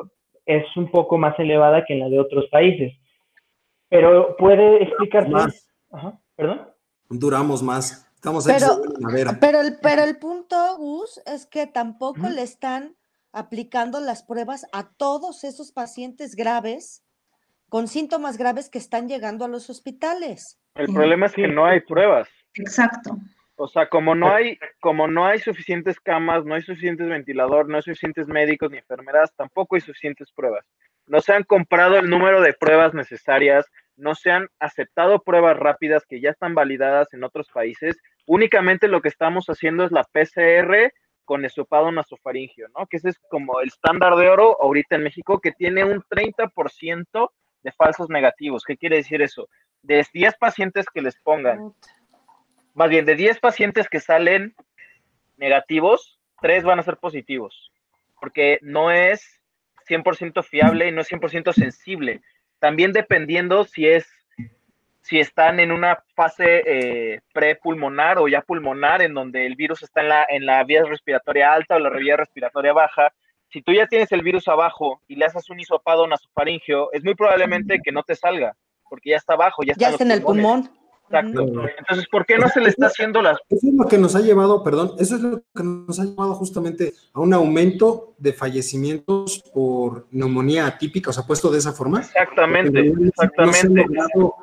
es 0.44 0.64
un 0.76 0.90
poco 0.90 1.16
más 1.16 1.38
elevada 1.38 1.84
que 1.84 1.94
en 1.94 2.00
la 2.00 2.08
de 2.08 2.20
otros 2.20 2.46
países. 2.50 2.92
Pero 3.88 4.36
puede 4.36 4.82
explicarse. 4.82 5.30
Más. 5.30 5.68
¿Perdón? 6.36 6.68
Duramos 7.08 7.62
más. 7.62 8.09
Estamos 8.20 8.44
pero, 8.44 8.82
pero, 9.40 9.62
el, 9.62 9.78
pero 9.80 10.04
el 10.04 10.18
punto, 10.18 10.76
Gus, 10.76 11.22
es 11.24 11.46
que 11.46 11.66
tampoco 11.66 12.28
le 12.28 12.42
están 12.42 12.94
aplicando 13.32 13.98
las 13.98 14.22
pruebas 14.22 14.66
a 14.72 14.90
todos 14.90 15.42
esos 15.42 15.72
pacientes 15.72 16.36
graves 16.36 17.02
con 17.70 17.88
síntomas 17.88 18.36
graves 18.36 18.68
que 18.68 18.76
están 18.76 19.08
llegando 19.08 19.46
a 19.46 19.48
los 19.48 19.70
hospitales. 19.70 20.60
El 20.74 20.92
problema 20.92 21.24
es 21.24 21.32
que 21.32 21.48
no 21.48 21.64
hay 21.64 21.80
pruebas. 21.80 22.28
Exacto. 22.56 23.16
O 23.56 23.66
sea, 23.68 23.88
como 23.88 24.14
no 24.14 24.30
hay, 24.30 24.58
como 24.80 25.08
no 25.08 25.24
hay 25.24 25.38
suficientes 25.38 25.98
camas, 25.98 26.44
no 26.44 26.54
hay 26.54 26.60
suficientes 26.60 27.08
ventiladores, 27.08 27.68
no 27.68 27.76
hay 27.76 27.82
suficientes 27.82 28.26
médicos 28.26 28.70
ni 28.70 28.76
enfermeras, 28.76 29.32
tampoco 29.34 29.76
hay 29.76 29.80
suficientes 29.80 30.30
pruebas. 30.30 30.66
No 31.06 31.22
se 31.22 31.32
han 31.32 31.44
comprado 31.44 31.96
el 31.96 32.10
número 32.10 32.42
de 32.42 32.52
pruebas 32.52 32.92
necesarias, 32.92 33.64
no 34.00 34.14
se 34.14 34.30
han 34.30 34.48
aceptado 34.58 35.22
pruebas 35.22 35.56
rápidas 35.56 36.04
que 36.08 36.20
ya 36.20 36.30
están 36.30 36.54
validadas 36.54 37.12
en 37.12 37.22
otros 37.22 37.48
países. 37.52 37.96
Únicamente 38.26 38.88
lo 38.88 39.00
que 39.00 39.08
estamos 39.08 39.46
haciendo 39.46 39.84
es 39.84 39.92
la 39.92 40.04
PCR 40.04 40.92
con 41.24 41.44
esopado 41.44 41.92
nasofaringio, 41.92 42.68
¿no? 42.76 42.86
Que 42.86 42.96
ese 42.96 43.10
es 43.10 43.18
como 43.30 43.60
el 43.60 43.68
estándar 43.68 44.16
de 44.16 44.28
oro 44.28 44.60
ahorita 44.60 44.96
en 44.96 45.04
México, 45.04 45.40
que 45.40 45.52
tiene 45.52 45.84
un 45.84 46.02
30% 46.02 47.30
de 47.62 47.72
falsos 47.72 48.08
negativos. 48.08 48.64
¿Qué 48.64 48.76
quiere 48.76 48.96
decir 48.96 49.22
eso? 49.22 49.48
De 49.82 50.04
10 50.12 50.36
pacientes 50.38 50.86
que 50.92 51.02
les 51.02 51.16
pongan, 51.20 51.72
más 52.74 52.90
bien 52.90 53.04
de 53.04 53.14
10 53.14 53.38
pacientes 53.38 53.88
que 53.88 54.00
salen 54.00 54.54
negativos, 55.36 56.18
3 56.40 56.64
van 56.64 56.80
a 56.80 56.82
ser 56.82 56.96
positivos, 56.96 57.70
porque 58.20 58.58
no 58.62 58.90
es 58.90 59.40
100% 59.88 60.42
fiable 60.42 60.88
y 60.88 60.92
no 60.92 61.00
es 61.00 61.10
100% 61.10 61.52
sensible. 61.52 62.22
También 62.60 62.92
dependiendo 62.92 63.64
si 63.64 63.88
es 63.88 64.06
si 65.02 65.18
están 65.18 65.58
en 65.58 65.72
una 65.72 66.04
fase 66.14 66.62
eh, 66.66 67.20
prepulmonar 67.32 68.18
o 68.18 68.28
ya 68.28 68.42
pulmonar, 68.42 69.02
en 69.02 69.14
donde 69.14 69.44
el 69.44 69.56
virus 69.56 69.82
está 69.82 70.02
en 70.02 70.08
la, 70.08 70.26
en 70.28 70.46
la 70.46 70.62
vía 70.62 70.84
respiratoria 70.84 71.52
alta 71.52 71.74
o 71.74 71.78
la 71.80 71.90
vía 71.90 72.16
respiratoria 72.16 72.72
baja, 72.72 73.12
si 73.48 73.62
tú 73.62 73.72
ya 73.72 73.86
tienes 73.88 74.12
el 74.12 74.22
virus 74.22 74.46
abajo 74.46 75.02
y 75.08 75.16
le 75.16 75.24
haces 75.24 75.50
un 75.50 75.58
hisopado 75.58 76.06
nasofaringio, 76.06 76.92
es 76.92 77.02
muy 77.02 77.14
probablemente 77.14 77.80
que 77.82 77.90
no 77.90 78.04
te 78.04 78.14
salga, 78.14 78.54
porque 78.88 79.10
ya 79.10 79.16
está 79.16 79.32
abajo, 79.34 79.64
ya 79.64 79.72
está, 79.72 79.86
ya 79.86 79.90
está 79.90 80.04
en 80.04 80.12
el 80.12 80.22
pulmón. 80.22 80.70
Exacto. 81.10 81.42
Entonces, 81.78 82.08
¿por 82.08 82.24
qué 82.24 82.38
no 82.38 82.48
se 82.48 82.60
le 82.60 82.68
está 82.68 82.86
haciendo 82.86 83.20
las... 83.20 83.38
Eso 83.48 83.66
es 83.66 83.74
lo 83.74 83.86
que 83.86 83.98
nos 83.98 84.14
ha 84.14 84.20
llevado, 84.20 84.62
perdón, 84.62 84.92
eso 84.98 85.16
es 85.16 85.22
lo 85.22 85.42
que 85.54 85.62
nos 85.64 85.98
ha 85.98 86.04
llevado 86.04 86.34
justamente 86.34 86.94
a 87.12 87.20
un 87.20 87.34
aumento 87.34 88.14
de 88.18 88.32
fallecimientos 88.32 89.42
por 89.52 90.06
neumonía 90.12 90.66
atípica, 90.66 91.10
o 91.10 91.12
sea, 91.12 91.24
puesto 91.24 91.50
de 91.50 91.58
esa 91.58 91.72
forma. 91.72 92.00
Exactamente, 92.00 92.92
exactamente. 93.08 93.86
No 94.14 94.34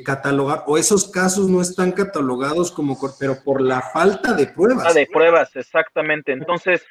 catalogar, 0.00 0.64
o 0.66 0.78
esos 0.78 1.10
casos 1.10 1.48
no 1.50 1.60
están 1.60 1.92
catalogados 1.92 2.72
como, 2.72 2.98
pero 3.18 3.42
por 3.44 3.60
la 3.60 3.82
falta 3.82 4.32
de 4.32 4.46
pruebas. 4.46 4.86
Ah, 4.88 4.92
de 4.94 5.06
pruebas, 5.06 5.54
exactamente. 5.54 6.32
Entonces, 6.32 6.82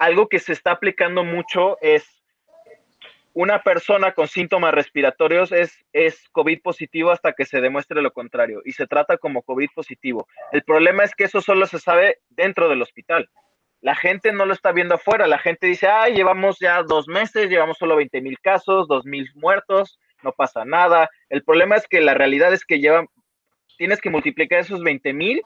algo 0.00 0.28
que 0.28 0.40
se 0.40 0.52
está 0.52 0.72
aplicando 0.72 1.22
mucho 1.22 1.78
es 1.80 2.19
una 3.32 3.62
persona 3.62 4.12
con 4.12 4.26
síntomas 4.28 4.74
respiratorios 4.74 5.52
es, 5.52 5.78
es 5.92 6.28
COVID 6.32 6.60
positivo 6.62 7.10
hasta 7.10 7.32
que 7.32 7.44
se 7.44 7.60
demuestre 7.60 8.02
lo 8.02 8.12
contrario 8.12 8.60
y 8.64 8.72
se 8.72 8.86
trata 8.86 9.18
como 9.18 9.42
COVID 9.42 9.68
positivo. 9.74 10.26
El 10.52 10.62
problema 10.62 11.04
es 11.04 11.14
que 11.14 11.24
eso 11.24 11.40
solo 11.40 11.66
se 11.66 11.78
sabe 11.78 12.18
dentro 12.28 12.68
del 12.68 12.82
hospital. 12.82 13.30
La 13.80 13.94
gente 13.94 14.32
no 14.32 14.44
lo 14.46 14.52
está 14.52 14.72
viendo 14.72 14.96
afuera. 14.96 15.26
La 15.26 15.38
gente 15.38 15.66
dice, 15.66 15.86
ay, 15.86 16.14
llevamos 16.14 16.58
ya 16.60 16.82
dos 16.82 17.08
meses, 17.08 17.48
llevamos 17.48 17.78
solo 17.78 17.96
20 17.96 18.20
mil 18.20 18.38
casos, 18.40 18.88
dos 18.88 19.06
mil 19.06 19.30
muertos, 19.34 19.98
no 20.22 20.32
pasa 20.32 20.64
nada. 20.64 21.08
El 21.28 21.42
problema 21.44 21.76
es 21.76 21.86
que 21.88 22.00
la 22.00 22.14
realidad 22.14 22.52
es 22.52 22.64
que 22.64 22.80
llevan, 22.80 23.06
tienes 23.78 24.00
que 24.00 24.10
multiplicar 24.10 24.60
esos 24.60 24.82
20 24.82 25.12
mil 25.14 25.40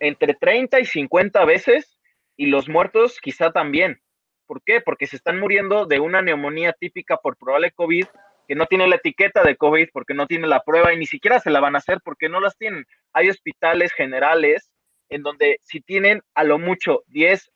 entre 0.00 0.34
30 0.34 0.80
y 0.80 0.84
50 0.84 1.44
veces 1.44 1.98
y 2.36 2.46
los 2.46 2.68
muertos 2.68 3.20
quizá 3.20 3.52
también. 3.52 4.00
¿Por 4.46 4.62
qué? 4.62 4.80
Porque 4.80 5.06
se 5.06 5.16
están 5.16 5.38
muriendo 5.38 5.86
de 5.86 6.00
una 6.00 6.22
neumonía 6.22 6.72
típica 6.72 7.16
por 7.16 7.36
probable 7.36 7.72
COVID 7.72 8.06
que 8.46 8.54
no 8.54 8.66
tiene 8.66 8.86
la 8.86 8.96
etiqueta 8.96 9.42
de 9.42 9.56
COVID 9.56 9.88
porque 9.92 10.14
no 10.14 10.26
tiene 10.26 10.46
la 10.46 10.62
prueba 10.62 10.92
y 10.92 10.96
ni 10.96 11.06
siquiera 11.06 11.40
se 11.40 11.50
la 11.50 11.60
van 11.60 11.74
a 11.74 11.78
hacer 11.78 12.00
porque 12.04 12.28
no 12.28 12.40
las 12.40 12.56
tienen. 12.56 12.86
Hay 13.12 13.28
hospitales 13.28 13.92
generales 13.92 14.70
en 15.08 15.22
donde 15.22 15.58
si 15.62 15.80
tienen 15.80 16.22
a 16.34 16.44
lo 16.44 16.58
mucho 16.58 17.02
10 17.08 17.50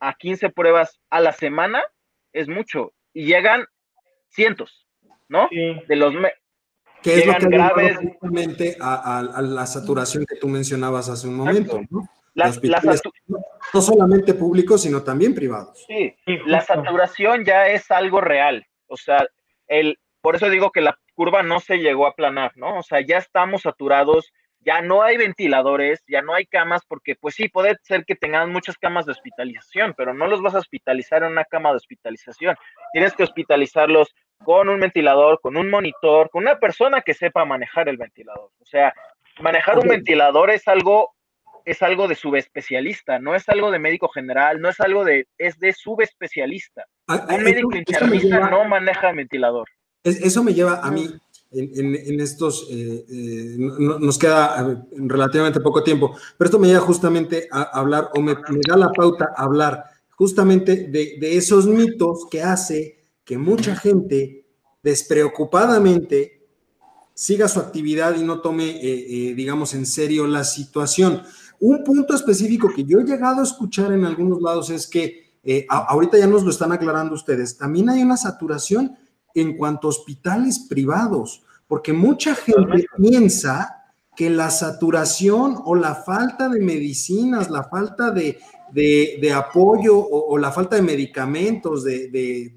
a 0.00 0.14
15 0.14 0.50
pruebas 0.50 0.98
a 1.10 1.20
la 1.20 1.32
semana, 1.32 1.82
es 2.32 2.48
mucho. 2.48 2.92
Y 3.12 3.26
llegan 3.26 3.66
cientos, 4.28 4.86
¿no? 5.28 5.48
De 5.50 5.96
los... 5.96 6.14
que 7.02 7.14
es 7.14 7.26
lo 7.26 7.34
que 7.34 7.46
graves. 7.48 7.98
a, 8.80 9.42
la 9.42 9.66
saturación 9.66 10.24
que 10.26 10.36
tú 10.36 10.48
mencionabas 10.48 11.08
hace 11.08 11.28
un 11.28 11.36
momento, 11.36 11.80
¿no? 11.90 12.08
No 13.72 13.80
solamente 13.80 14.34
públicos, 14.34 14.82
sino 14.82 15.02
también 15.02 15.34
privados. 15.34 15.84
Sí, 15.86 16.14
la 16.46 16.60
saturación 16.60 17.44
ya 17.44 17.68
es 17.68 17.90
algo 17.90 18.20
real. 18.20 18.66
O 18.86 18.96
sea, 18.96 19.26
el, 19.68 19.98
por 20.20 20.36
eso 20.36 20.48
digo 20.48 20.70
que 20.70 20.80
la 20.80 20.98
curva 21.14 21.42
no 21.42 21.60
se 21.60 21.78
llegó 21.78 22.06
a 22.06 22.10
aplanar, 22.10 22.52
¿no? 22.56 22.78
O 22.78 22.82
sea, 22.82 23.00
ya 23.00 23.18
estamos 23.18 23.62
saturados, 23.62 24.32
ya 24.60 24.80
no 24.80 25.02
hay 25.02 25.16
ventiladores, 25.16 26.02
ya 26.06 26.22
no 26.22 26.34
hay 26.34 26.46
camas, 26.46 26.82
porque 26.86 27.16
pues 27.16 27.34
sí, 27.34 27.48
puede 27.48 27.76
ser 27.82 28.04
que 28.04 28.14
tengan 28.14 28.52
muchas 28.52 28.76
camas 28.78 29.06
de 29.06 29.12
hospitalización, 29.12 29.94
pero 29.96 30.14
no 30.14 30.26
los 30.26 30.40
vas 30.42 30.54
a 30.54 30.58
hospitalizar 30.58 31.22
en 31.22 31.32
una 31.32 31.44
cama 31.44 31.70
de 31.70 31.76
hospitalización. 31.76 32.56
Tienes 32.92 33.14
que 33.14 33.24
hospitalizarlos 33.24 34.14
con 34.44 34.68
un 34.68 34.80
ventilador, 34.80 35.40
con 35.40 35.56
un 35.56 35.70
monitor, 35.70 36.30
con 36.30 36.42
una 36.42 36.58
persona 36.58 37.02
que 37.02 37.14
sepa 37.14 37.44
manejar 37.44 37.88
el 37.88 37.96
ventilador. 37.96 38.50
O 38.60 38.66
sea, 38.66 38.94
manejar 39.40 39.78
un 39.78 39.88
ventilador 39.88 40.50
es 40.50 40.66
algo 40.68 41.14
es 41.64 41.82
algo 41.82 42.08
de 42.08 42.14
subespecialista, 42.14 43.18
no 43.18 43.34
es 43.34 43.48
algo 43.48 43.70
de 43.70 43.78
médico 43.78 44.08
general, 44.08 44.60
no 44.60 44.68
es 44.68 44.80
algo 44.80 45.04
de, 45.04 45.26
es 45.38 45.58
de 45.58 45.72
subespecialista. 45.72 46.86
Ah, 47.06 47.26
Un 47.28 47.44
médico 47.44 47.76
internista 47.76 48.50
no 48.50 48.64
maneja 48.64 49.12
ventilador. 49.12 49.68
eso 50.04 50.42
me 50.42 50.54
lleva 50.54 50.80
a 50.80 50.90
mí, 50.90 51.08
en, 51.52 52.20
estos, 52.20 52.66
eh, 52.70 53.04
eh, 53.10 53.56
nos 53.58 54.18
queda 54.18 54.84
relativamente 54.92 55.60
poco 55.60 55.82
tiempo, 55.82 56.16
pero 56.38 56.46
esto 56.46 56.58
me 56.58 56.68
lleva 56.68 56.80
justamente 56.80 57.48
a 57.50 57.62
hablar, 57.78 58.10
o 58.14 58.20
me, 58.20 58.34
da 58.66 58.76
la 58.76 58.90
pauta 58.90 59.32
a 59.36 59.44
hablar 59.44 59.84
justamente 60.10 60.88
de, 60.88 61.36
esos 61.36 61.66
mitos 61.66 62.26
que 62.30 62.42
hace 62.42 62.98
que 63.24 63.36
mucha 63.38 63.76
gente 63.76 64.46
despreocupadamente 64.82 66.46
siga 67.14 67.48
su 67.48 67.60
actividad 67.60 68.16
y 68.16 68.24
no 68.24 68.40
tome, 68.40 68.80
eh, 68.82 69.34
digamos, 69.34 69.74
en 69.74 69.86
serio 69.86 70.26
la 70.26 70.44
situación. 70.44 71.22
Un 71.64 71.84
punto 71.84 72.12
específico 72.12 72.72
que 72.74 72.82
yo 72.82 72.98
he 72.98 73.04
llegado 73.04 73.38
a 73.38 73.44
escuchar 73.44 73.92
en 73.92 74.04
algunos 74.04 74.42
lados 74.42 74.68
es 74.70 74.84
que, 74.88 75.38
eh, 75.44 75.64
ahorita 75.68 76.18
ya 76.18 76.26
nos 76.26 76.42
lo 76.42 76.50
están 76.50 76.72
aclarando 76.72 77.14
ustedes, 77.14 77.56
también 77.56 77.88
hay 77.88 78.02
una 78.02 78.16
saturación 78.16 78.96
en 79.32 79.56
cuanto 79.56 79.86
a 79.86 79.90
hospitales 79.90 80.58
privados, 80.68 81.44
porque 81.68 81.92
mucha 81.92 82.34
gente 82.34 82.84
piensa 82.98 83.76
que 84.16 84.28
la 84.28 84.50
saturación 84.50 85.56
o 85.64 85.76
la 85.76 85.94
falta 85.94 86.48
de 86.48 86.58
medicinas, 86.58 87.48
la 87.48 87.62
falta 87.62 88.10
de, 88.10 88.40
apoyo 89.32 89.96
o, 89.96 90.36
la 90.38 90.50
falta 90.50 90.74
de 90.74 90.82
medicamentos, 90.82 91.84
de, 91.84 92.08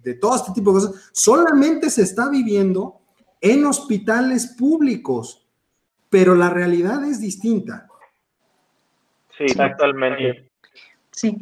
de, 0.03 0.13
todo 0.15 0.35
este 0.35 0.51
tipo 0.51 0.73
de 0.73 0.81
cosas, 0.81 1.09
solamente 1.11 1.91
se 1.91 2.01
está 2.01 2.27
viviendo 2.27 3.01
en 3.39 3.67
hospitales 3.67 4.47
públicos, 4.47 5.45
pero 6.09 6.33
la 6.33 6.49
realidad 6.49 7.05
es 7.05 7.21
distinta. 7.21 7.87
Sí, 9.37 9.45
actualmente. 9.57 10.49
Sí. 11.11 11.37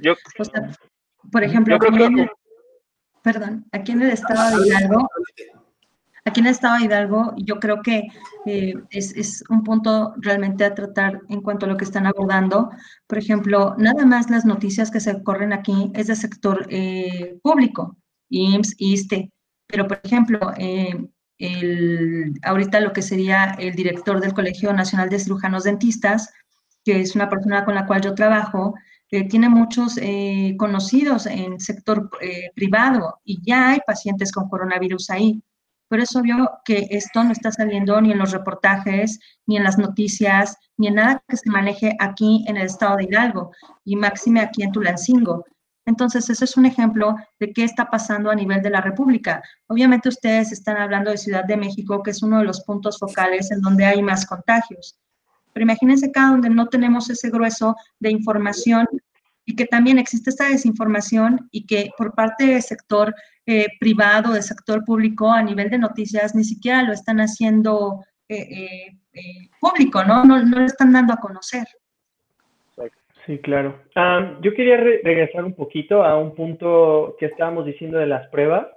por 1.31 1.43
ejemplo, 1.43 1.75
aquí 1.75 2.03
en, 2.03 2.29
perdón, 3.21 3.65
aquí 3.71 3.91
en 3.91 4.01
el 4.03 4.11
estado 4.11 4.59
de 4.59 4.67
Hidalgo, 4.67 5.07
aquí 6.25 6.39
en 6.39 6.45
el 6.45 6.51
estado 6.51 6.77
de 6.77 6.85
Hidalgo, 6.85 7.33
yo 7.37 7.59
creo 7.59 7.81
que 7.81 8.07
eh, 8.45 8.73
es, 8.91 9.43
un 9.49 9.63
punto 9.63 10.13
realmente 10.17 10.63
a 10.63 10.75
tratar 10.75 11.21
en 11.29 11.41
cuanto 11.41 11.65
a 11.65 11.69
lo 11.69 11.77
que 11.77 11.85
están 11.85 12.05
abordando. 12.05 12.69
Por 13.07 13.17
ejemplo, 13.17 13.75
nada 13.77 14.05
más 14.05 14.29
las 14.29 14.45
noticias 14.45 14.91
que 14.91 14.99
se 14.99 15.23
corren 15.23 15.53
aquí 15.53 15.91
es 15.95 16.07
del 16.07 16.17
sector 16.17 16.67
eh, 16.69 17.37
público, 17.41 17.97
IMSS, 18.29 18.75
ISTE, 18.77 19.31
pero 19.67 19.87
por 19.87 19.99
ejemplo, 20.03 20.51
eh, 20.57 21.07
el, 21.39 22.33
ahorita 22.43 22.79
lo 22.79 22.93
que 22.93 23.01
sería 23.01 23.55
el 23.59 23.73
director 23.73 24.21
del 24.21 24.33
Colegio 24.33 24.71
Nacional 24.71 25.09
de 25.09 25.19
Cirujanos 25.19 25.63
Dentistas, 25.63 26.31
que 26.84 27.01
es 27.01 27.15
una 27.15 27.29
persona 27.29 27.65
con 27.65 27.75
la 27.75 27.86
cual 27.86 28.01
yo 28.01 28.13
trabajo, 28.13 28.73
que 29.07 29.23
tiene 29.25 29.47
muchos 29.49 29.97
eh, 30.01 30.55
conocidos 30.57 31.27
en 31.27 31.59
sector 31.59 32.09
eh, 32.21 32.49
privado 32.55 33.19
y 33.23 33.39
ya 33.47 33.69
hay 33.69 33.79
pacientes 33.86 34.31
con 34.31 34.49
coronavirus 34.49 35.09
ahí. 35.11 35.43
Pero 35.88 36.01
es 36.01 36.15
obvio 36.15 36.49
que 36.65 36.88
esto 36.89 37.23
no 37.23 37.31
está 37.31 37.51
saliendo 37.51 38.01
ni 38.01 38.11
en 38.11 38.17
los 38.17 38.31
reportajes, 38.31 39.19
ni 39.45 39.57
en 39.57 39.63
las 39.63 39.77
noticias, 39.77 40.57
ni 40.77 40.88
en 40.88 40.95
nada 40.95 41.23
que 41.27 41.38
se 41.38 41.49
maneje 41.51 41.95
aquí 41.99 42.43
en 42.47 42.57
el 42.57 42.65
estado 42.65 42.97
de 42.97 43.03
Hidalgo 43.03 43.51
y 43.86 43.95
máxime 43.95 44.39
aquí 44.39 44.63
en 44.63 44.71
Tulancingo. 44.71 45.45
Entonces, 45.86 46.29
ese 46.29 46.45
es 46.45 46.57
un 46.57 46.65
ejemplo 46.65 47.15
de 47.39 47.51
qué 47.51 47.65
está 47.65 47.89
pasando 47.89 48.31
a 48.31 48.36
nivel 48.36 48.61
de 48.61 48.69
la 48.69 48.81
República. 48.81 49.43
Obviamente 49.67 50.09
ustedes 50.09 50.51
están 50.51 50.77
hablando 50.77 51.11
de 51.11 51.17
Ciudad 51.17 51.43
de 51.43 51.57
México, 51.57 52.01
que 52.01 52.11
es 52.11 52.23
uno 52.23 52.39
de 52.39 52.45
los 52.45 52.61
puntos 52.61 52.97
focales 52.97 53.51
en 53.51 53.61
donde 53.61 53.86
hay 53.86 54.01
más 54.01 54.25
contagios. 54.25 54.97
Pero 55.54 55.64
imagínense 55.64 56.08
acá 56.08 56.28
donde 56.28 56.49
no 56.49 56.68
tenemos 56.68 57.10
ese 57.10 57.30
grueso 57.30 57.76
de 57.99 58.12
información 58.12 58.88
y 59.45 59.56
que 59.56 59.66
también 59.66 59.99
existe 59.99 60.30
esta 60.30 60.49
desinformación 60.49 61.47
y 61.51 61.66
que 61.66 61.91
por 61.97 62.14
parte 62.14 62.45
del 62.45 62.62
sector 62.62 63.14
eh, 63.45 63.68
privado, 63.80 64.34
del 64.34 64.43
sector 64.43 64.86
público, 64.86 65.30
a 65.30 65.43
nivel 65.43 65.70
de 65.70 65.78
noticias, 65.78 66.34
ni 66.34 66.43
siquiera 66.43 66.84
lo 66.84 66.93
están 66.93 67.20
haciendo 67.20 68.04
eh, 68.30 68.95
eh, 69.14 69.49
público, 69.60 70.04
¿no? 70.04 70.24
¿no? 70.24 70.41
No 70.43 70.60
lo 70.60 70.66
están 70.66 70.93
dando 70.93 71.14
a 71.14 71.18
conocer. 71.18 71.68
Sí, 73.26 73.38
claro. 73.39 73.82
Ah, 73.95 74.38
yo 74.41 74.54
quería 74.54 74.76
regresar 74.76 75.45
un 75.45 75.54
poquito 75.54 76.04
a 76.04 76.18
un 76.18 76.36
punto 76.36 77.16
que 77.18 77.28
estábamos 77.28 77.66
diciendo 77.66 77.97
de 77.97 78.08
las 78.08 78.28
pruebas. 78.28 78.68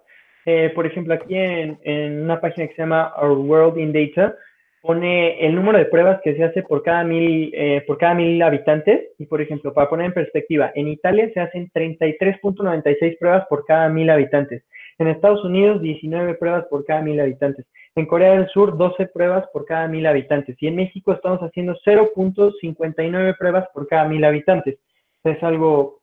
por 0.74 0.87
ejemplo, 0.87 1.14
aquí 1.14 1.35
en, 1.35 1.79
en, 1.83 2.22
una 2.22 2.41
página 2.41 2.68
que 2.68 2.74
se 2.74 2.83
llama 2.83 3.12
Our 3.20 3.39
World 3.39 3.79
in 3.79 3.93
Data, 3.93 4.37
pone 4.83 5.45
el 5.45 5.55
número 5.55 5.79
de 5.79 5.87
pruebas 5.87 6.20
que 6.22 6.37
se 6.37 6.45
hace 6.45 6.62
por 6.62 6.83
cada 6.83 7.03
mil, 7.03 7.51
eh, 7.55 7.83
por 7.87 7.99
cada 7.99 8.14
mil 8.14 8.41
habitantes. 8.43 9.11
Y, 9.18 9.27
por 9.27 9.41
ejemplo, 9.41 9.74
para 9.74 9.89
poner 9.89 10.07
en 10.07 10.12
perspectiva, 10.12 10.72
en 10.74 10.89
Italia 10.89 11.31
se 11.35 11.41
hacen 11.41 11.70
33.96 11.74 13.18
pruebas 13.18 13.47
por 13.49 13.64
cada 13.64 13.89
mil 13.89 14.09
habitantes. 14.11 14.62
En 14.99 15.09
Estados 15.09 15.45
Unidos, 15.45 15.83
19 15.83 16.35
pruebas 16.35 16.64
por 16.70 16.85
cada 16.85 17.03
mil 17.03 17.20
habitantes. 17.20 17.66
En 17.97 18.07
Corea 18.07 18.33
del 18.33 18.49
Sur, 18.49 18.77
12 18.77 19.07
pruebas 19.07 19.47
por 19.53 19.64
cada 19.64 19.89
mil 19.89 20.07
habitantes. 20.07 20.57
Y 20.61 20.68
en 20.68 20.77
México 20.77 21.12
estamos 21.12 21.41
haciendo 21.41 21.74
0.59 21.85 23.39
pruebas 23.39 23.66
por 23.74 23.87
cada 23.89 24.07
mil 24.07 24.24
habitantes. 24.24 24.79
Es 25.24 25.43
algo... 25.43 26.01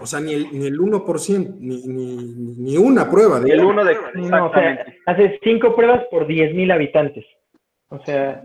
O 0.00 0.06
sea, 0.06 0.20
ni 0.20 0.32
el, 0.32 0.46
ni 0.52 0.66
el 0.66 0.78
1%, 0.78 1.56
ni, 1.58 1.82
ni, 1.86 2.16
ni 2.56 2.76
una 2.78 3.10
prueba. 3.10 3.40
De 3.40 3.52
el 3.52 3.62
1 3.62 3.84
de... 3.84 3.96
No, 4.14 4.46
o 4.46 4.52
sea, 4.52 4.86
hace 5.06 5.38
5 5.42 5.76
pruebas 5.76 6.04
por 6.10 6.26
10.000 6.26 6.72
habitantes. 6.72 7.26
O 7.92 8.04
sea. 8.04 8.42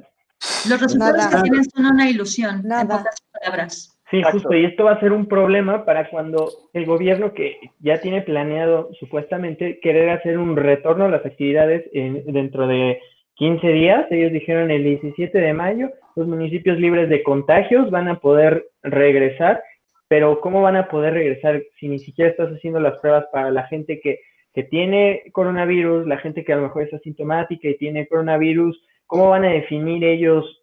Los 0.69 0.81
resultados 0.81 1.27
que 1.27 1.41
tienen 1.41 1.63
son 1.63 1.85
una 1.85 2.09
ilusión, 2.09 2.61
Nada. 2.63 2.81
en 2.81 2.87
pocas 2.87 3.15
palabras. 3.31 3.97
Sí, 4.11 4.21
justo, 4.23 4.53
y 4.53 4.65
esto 4.65 4.85
va 4.85 4.93
a 4.93 4.99
ser 4.99 5.11
un 5.11 5.25
problema 5.25 5.83
para 5.83 6.09
cuando 6.09 6.49
el 6.73 6.85
gobierno 6.85 7.33
que 7.33 7.57
ya 7.79 7.99
tiene 7.99 8.21
planeado 8.21 8.89
supuestamente 8.99 9.79
querer 9.81 10.09
hacer 10.11 10.37
un 10.37 10.55
retorno 10.55 11.05
a 11.05 11.09
las 11.09 11.25
actividades 11.25 11.89
en, 11.91 12.23
dentro 12.25 12.67
de 12.67 13.01
15 13.35 13.67
días, 13.67 14.05
ellos 14.09 14.31
dijeron 14.31 14.71
el 14.71 14.83
17 14.83 15.37
de 15.37 15.53
mayo, 15.53 15.89
los 16.15 16.25
municipios 16.25 16.79
libres 16.79 17.09
de 17.09 17.21
contagios 17.21 17.91
van 17.91 18.07
a 18.07 18.19
poder 18.19 18.69
regresar, 18.81 19.61
pero 20.07 20.39
¿cómo 20.39 20.61
van 20.61 20.77
a 20.77 20.87
poder 20.87 21.13
regresar 21.13 21.61
si 21.77 21.89
ni 21.89 21.99
siquiera 21.99 22.31
estás 22.31 22.49
haciendo 22.49 22.79
las 22.79 22.97
pruebas 22.99 23.25
para 23.31 23.51
la 23.51 23.67
gente 23.67 23.99
que, 23.99 24.21
que 24.53 24.63
tiene 24.63 25.23
coronavirus, 25.33 26.07
la 26.07 26.17
gente 26.17 26.45
que 26.45 26.53
a 26.53 26.55
lo 26.55 26.63
mejor 26.63 26.83
es 26.83 26.93
asintomática 26.93 27.67
y 27.67 27.77
tiene 27.77 28.07
coronavirus, 28.07 28.81
¿Cómo 29.07 29.29
van 29.29 29.45
a 29.45 29.51
definir 29.51 30.03
ellos 30.03 30.61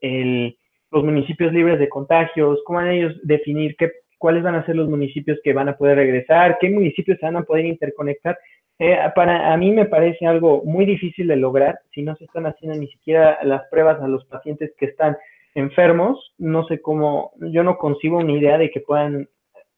los 0.90 1.04
municipios 1.04 1.52
libres 1.52 1.78
de 1.78 1.88
contagios? 1.88 2.60
¿Cómo 2.64 2.78
van 2.78 2.88
a 2.88 2.94
ellos 2.94 3.14
definir 3.22 3.74
qué, 3.76 3.90
cuáles 4.18 4.42
van 4.42 4.54
a 4.54 4.64
ser 4.66 4.76
los 4.76 4.88
municipios 4.88 5.38
que 5.42 5.52
van 5.52 5.68
a 5.68 5.76
poder 5.76 5.96
regresar? 5.96 6.58
¿Qué 6.60 6.70
municipios 6.70 7.18
se 7.18 7.26
van 7.26 7.36
a 7.36 7.42
poder 7.42 7.64
interconectar? 7.64 8.38
Eh, 8.78 8.98
para 9.14 9.52
a 9.52 9.56
mí 9.56 9.70
me 9.70 9.86
parece 9.86 10.26
algo 10.26 10.62
muy 10.64 10.84
difícil 10.84 11.28
de 11.28 11.36
lograr 11.36 11.78
si 11.92 12.02
no 12.02 12.16
se 12.16 12.24
están 12.24 12.46
haciendo 12.46 12.76
ni 12.76 12.88
siquiera 12.88 13.38
las 13.42 13.62
pruebas 13.70 14.00
a 14.02 14.08
los 14.08 14.24
pacientes 14.24 14.72
que 14.78 14.86
están 14.86 15.16
enfermos. 15.54 16.34
No 16.38 16.66
sé 16.66 16.80
cómo, 16.80 17.32
yo 17.38 17.62
no 17.62 17.78
concibo 17.78 18.18
una 18.18 18.32
idea 18.32 18.58
de 18.58 18.70
que 18.70 18.80
puedan 18.80 19.28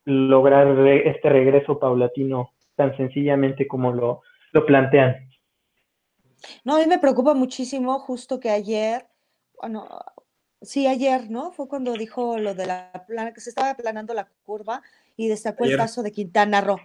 lograr 0.05 0.67
este 0.89 1.29
regreso 1.29 1.79
paulatino 1.79 2.51
tan 2.75 2.97
sencillamente 2.97 3.67
como 3.67 3.93
lo, 3.93 4.23
lo 4.53 4.67
plantean. 4.67 5.26
No, 6.65 6.77
a 6.77 6.79
mí 6.81 6.87
me 6.87 6.99
preocupa 6.99 7.35
muchísimo 7.35 7.99
justo 7.99 8.41
que 8.41 8.51
ayer, 8.51 9.07
bueno, 9.61 9.89
sí, 10.63 10.87
ayer, 10.87 11.31
¿no? 11.31 11.53
Fue 11.53 11.69
cuando 11.69 11.93
dijo 11.95 12.39
lo 12.39 12.55
de 12.55 12.67
la 12.67 13.05
plana, 13.07 13.33
que 13.33 13.41
se 13.41 13.51
estaba 13.51 13.71
aplanando 13.71 14.15
la 14.15 14.29
curva 14.45 14.83
y 15.17 15.29
destacó 15.29 15.65
el 15.65 15.77
caso 15.77 16.03
de 16.03 16.13
Quintana 16.13 16.61
Roo, 16.61 16.81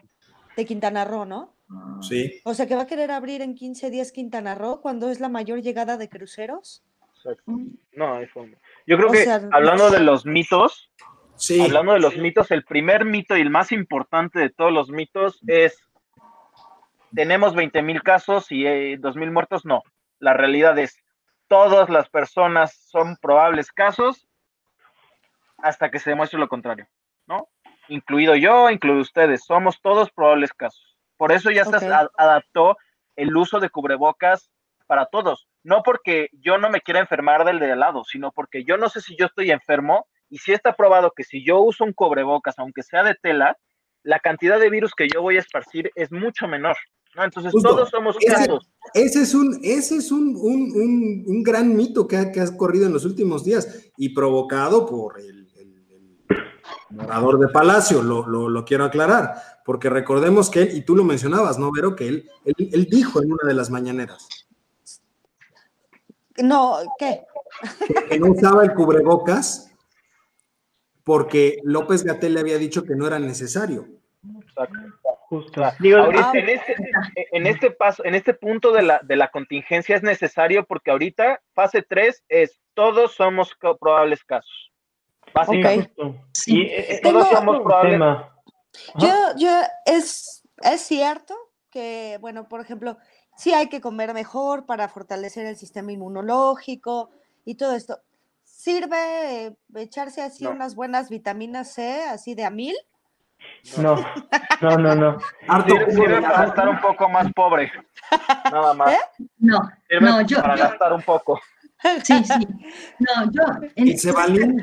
de 0.56 0.66
Quintana 0.66 1.06
Roo, 1.06 1.26
¿no? 1.26 1.56
Sí. 2.02 2.42
O 2.44 2.54
sea, 2.54 2.68
que 2.68 2.76
va 2.76 2.84
a 2.84 2.88
querer 2.88 3.12
abrir 3.12 3.42
en 3.42 3.56
15 3.56 3.90
días 3.90 4.12
Quintana 4.12 4.56
Roo 4.56 4.82
cuando 4.82 5.10
es 5.10 5.20
la 5.20 5.30
mayor 5.30 5.62
llegada 5.62 5.98
de 5.98 6.10
cruceros. 6.10 6.84
Exacto. 7.16 7.52
No, 7.94 8.16
hay 8.16 8.28
forma. 8.28 8.58
Yo 8.88 8.98
creo 8.98 9.12
que 9.12 9.30
hablando 9.52 9.90
de 9.90 10.00
los 10.00 10.26
mitos, 10.26 10.92
sí. 11.36 11.62
hablando 11.62 11.94
de 11.94 12.00
los 12.00 12.18
mitos, 12.18 12.52
el 12.52 12.64
primer 12.66 13.06
mito 13.06 13.38
y 13.38 13.42
el 13.42 13.50
más 13.50 13.72
importante 13.72 14.40
de 14.40 14.50
todos 14.50 14.72
los 14.72 14.90
mitos 14.90 15.40
es 15.48 15.80
tenemos 17.16 17.56
20 17.56 17.82
mil 17.82 18.02
casos 18.04 18.52
y 18.52 18.66
eh, 18.66 18.98
2 19.00 19.16
mil 19.16 19.32
muertos, 19.32 19.66
no. 19.66 19.84
La 20.20 20.34
realidad 20.34 20.78
es, 20.78 20.98
todas 21.48 21.90
las 21.90 22.10
personas 22.10 22.76
son 22.90 23.18
probables 23.18 23.72
casos 23.72 24.28
hasta 25.58 25.92
que 25.92 26.00
se 26.00 26.12
demuestre 26.12 26.40
lo 26.40 26.48
contrario, 26.48 26.88
¿no? 27.28 27.48
Incluido 27.88 28.36
yo, 28.36 28.70
incluido 28.70 29.02
ustedes, 29.02 29.44
somos 29.46 29.82
todos 29.82 30.12
probables 30.12 30.54
casos. 30.54 30.98
Por 31.18 31.32
eso 31.32 31.52
ya 31.52 31.66
se 31.66 31.76
adaptó 32.18 32.78
el 33.16 33.36
uso 33.36 33.60
de 33.60 33.70
cubrebocas 33.70 34.50
para 34.88 35.06
todos. 35.06 35.48
No 35.64 35.84
porque 35.84 36.30
yo 36.34 36.58
no 36.58 36.70
me 36.70 36.82
quiera 36.82 37.00
enfermar 37.00 37.46
del 37.46 37.60
de 37.60 37.72
al 37.72 37.80
lado, 37.80 38.04
sino 38.04 38.32
porque 38.32 38.64
yo 38.64 38.78
no 38.78 38.90
sé 38.90 39.02
si 39.02 39.16
yo 39.16 39.28
estoy 39.28 39.52
enfermo 39.52 40.08
y 40.30 40.40
si 40.40 40.54
está 40.54 40.74
probado 40.74 41.12
que 41.12 41.24
si 41.24 41.46
yo 41.46 41.60
uso 41.60 41.84
un 41.84 41.94
cubrebocas, 41.94 42.58
aunque 42.58 42.82
sea 42.82 43.04
de 43.04 43.16
tela, 43.16 43.58
la 44.04 44.20
cantidad 44.20 44.60
de 44.60 44.70
virus 44.70 44.96
que 44.96 45.08
yo 45.08 45.22
voy 45.22 45.38
a 45.38 45.42
esparcir 45.42 45.92
es 45.96 46.12
mucho 46.12 46.48
menor. 46.48 46.78
Entonces 47.16 47.52
todos 47.62 47.90
somos 47.90 48.18
casos. 48.26 48.70
Ese 48.94 49.22
es 49.22 49.34
un, 49.34 49.60
ese 49.64 49.98
es 49.98 50.12
un, 50.12 50.36
un, 50.36 51.24
un, 51.28 51.44
gran 51.44 51.76
mito 51.76 52.08
que 52.08 52.18
ha, 52.18 52.32
que 52.32 52.42
ha, 52.42 52.58
corrido 52.58 52.86
en 52.86 52.94
los 52.94 53.06
últimos 53.06 53.44
días 53.44 53.92
y 53.98 54.10
provocado 54.10 54.86
por 54.86 55.20
el, 55.20 55.48
morador 56.90 57.40
de 57.40 57.48
Palacio, 57.48 58.02
lo, 58.02 58.28
lo, 58.28 58.50
lo, 58.50 58.66
quiero 58.66 58.84
aclarar, 58.84 59.34
porque 59.66 59.90
recordemos 59.90 60.50
que 60.50 60.64
él, 60.64 60.78
y 60.78 60.82
tú 60.82 60.96
lo 60.96 61.04
mencionabas, 61.04 61.58
¿no, 61.58 61.72
Vero? 61.72 61.96
Que 61.96 62.08
él, 62.08 62.30
él, 62.46 62.70
él 62.72 62.88
dijo 62.90 63.22
en 63.22 63.32
una 63.32 63.48
de 63.48 63.54
las 63.54 63.70
mañaneras. 63.70 64.28
No, 66.42 66.78
¿qué? 66.98 67.26
Que, 68.10 68.20
no 68.20 68.32
usaba 68.32 68.64
el 68.64 68.74
cubrebocas 68.74 69.72
porque 71.04 71.60
López 71.64 72.04
Gatel 72.04 72.34
le 72.34 72.40
había 72.40 72.58
dicho 72.58 72.84
que 72.84 72.96
no 72.96 73.08
era 73.08 73.20
necesario. 73.20 73.88
Exacto. 74.42 74.80
Justo. 75.32 75.64
ahorita, 75.64 76.32
en, 76.34 76.50
este, 76.50 76.76
en, 77.32 77.48
este, 77.48 77.72
paso, 77.72 78.04
en 78.04 78.16
este 78.16 78.34
punto 78.34 78.74
de 78.74 78.82
la, 78.82 79.00
de 79.02 79.16
la 79.16 79.30
contingencia 79.30 79.96
es 79.96 80.04
necesario 80.04 80.66
porque 80.66 80.92
ahorita 80.92 81.42
fase 81.54 81.82
3 81.84 82.26
es 82.28 82.60
todos 82.74 83.14
somos 83.14 83.56
probables 83.80 84.26
casos. 84.26 84.74
Básicamente. 85.34 85.94
Sí. 86.34 86.64
Y, 86.64 87.02
todos 87.02 87.30
somos 87.30 87.62
probables. 87.62 88.02
Yo, 88.96 89.16
yo, 89.38 89.62
es, 89.86 90.46
es 90.64 90.82
cierto 90.82 91.34
que, 91.70 92.18
bueno, 92.20 92.50
por 92.50 92.60
ejemplo, 92.60 92.98
sí 93.38 93.54
hay 93.54 93.70
que 93.70 93.80
comer 93.80 94.14
mejor 94.14 94.66
para 94.66 94.90
fortalecer 94.90 95.46
el 95.46 95.56
sistema 95.56 95.94
inmunológico 95.94 97.12
y 97.46 97.56
todo 97.56 97.74
esto. 97.74 98.02
¿Sirve 98.44 99.56
echarse 99.76 100.24
así 100.24 100.46
unas 100.46 100.76
buenas 100.76 101.10
vitaminas 101.10 101.72
C, 101.72 102.04
así 102.04 102.36
de 102.36 102.44
a 102.44 102.50
mil? 102.50 102.76
No, 103.78 103.96
no, 104.62 104.78
no, 104.78 104.96
no. 104.96 105.18
Sirve, 105.90 106.22
para 106.22 106.48
estar 106.48 106.70
un 106.70 106.82
poco 106.82 107.10
más 107.10 107.32
pobre. 107.34 107.72
Nada 108.52 108.74
más. 108.74 108.94
¿Eh? 108.94 109.00
No, 109.40 109.60
no, 110.02 110.22
yo. 110.22 110.42
Para 110.42 110.58
gastar 110.58 110.94
un 110.94 111.02
poco. 111.02 111.40
Sí, 112.04 112.14
sí. 112.24 112.48
No, 113.00 113.32
yo. 113.32 113.44
En 113.76 113.88
¿Y 113.88 113.98
Cebalín? 113.98 114.62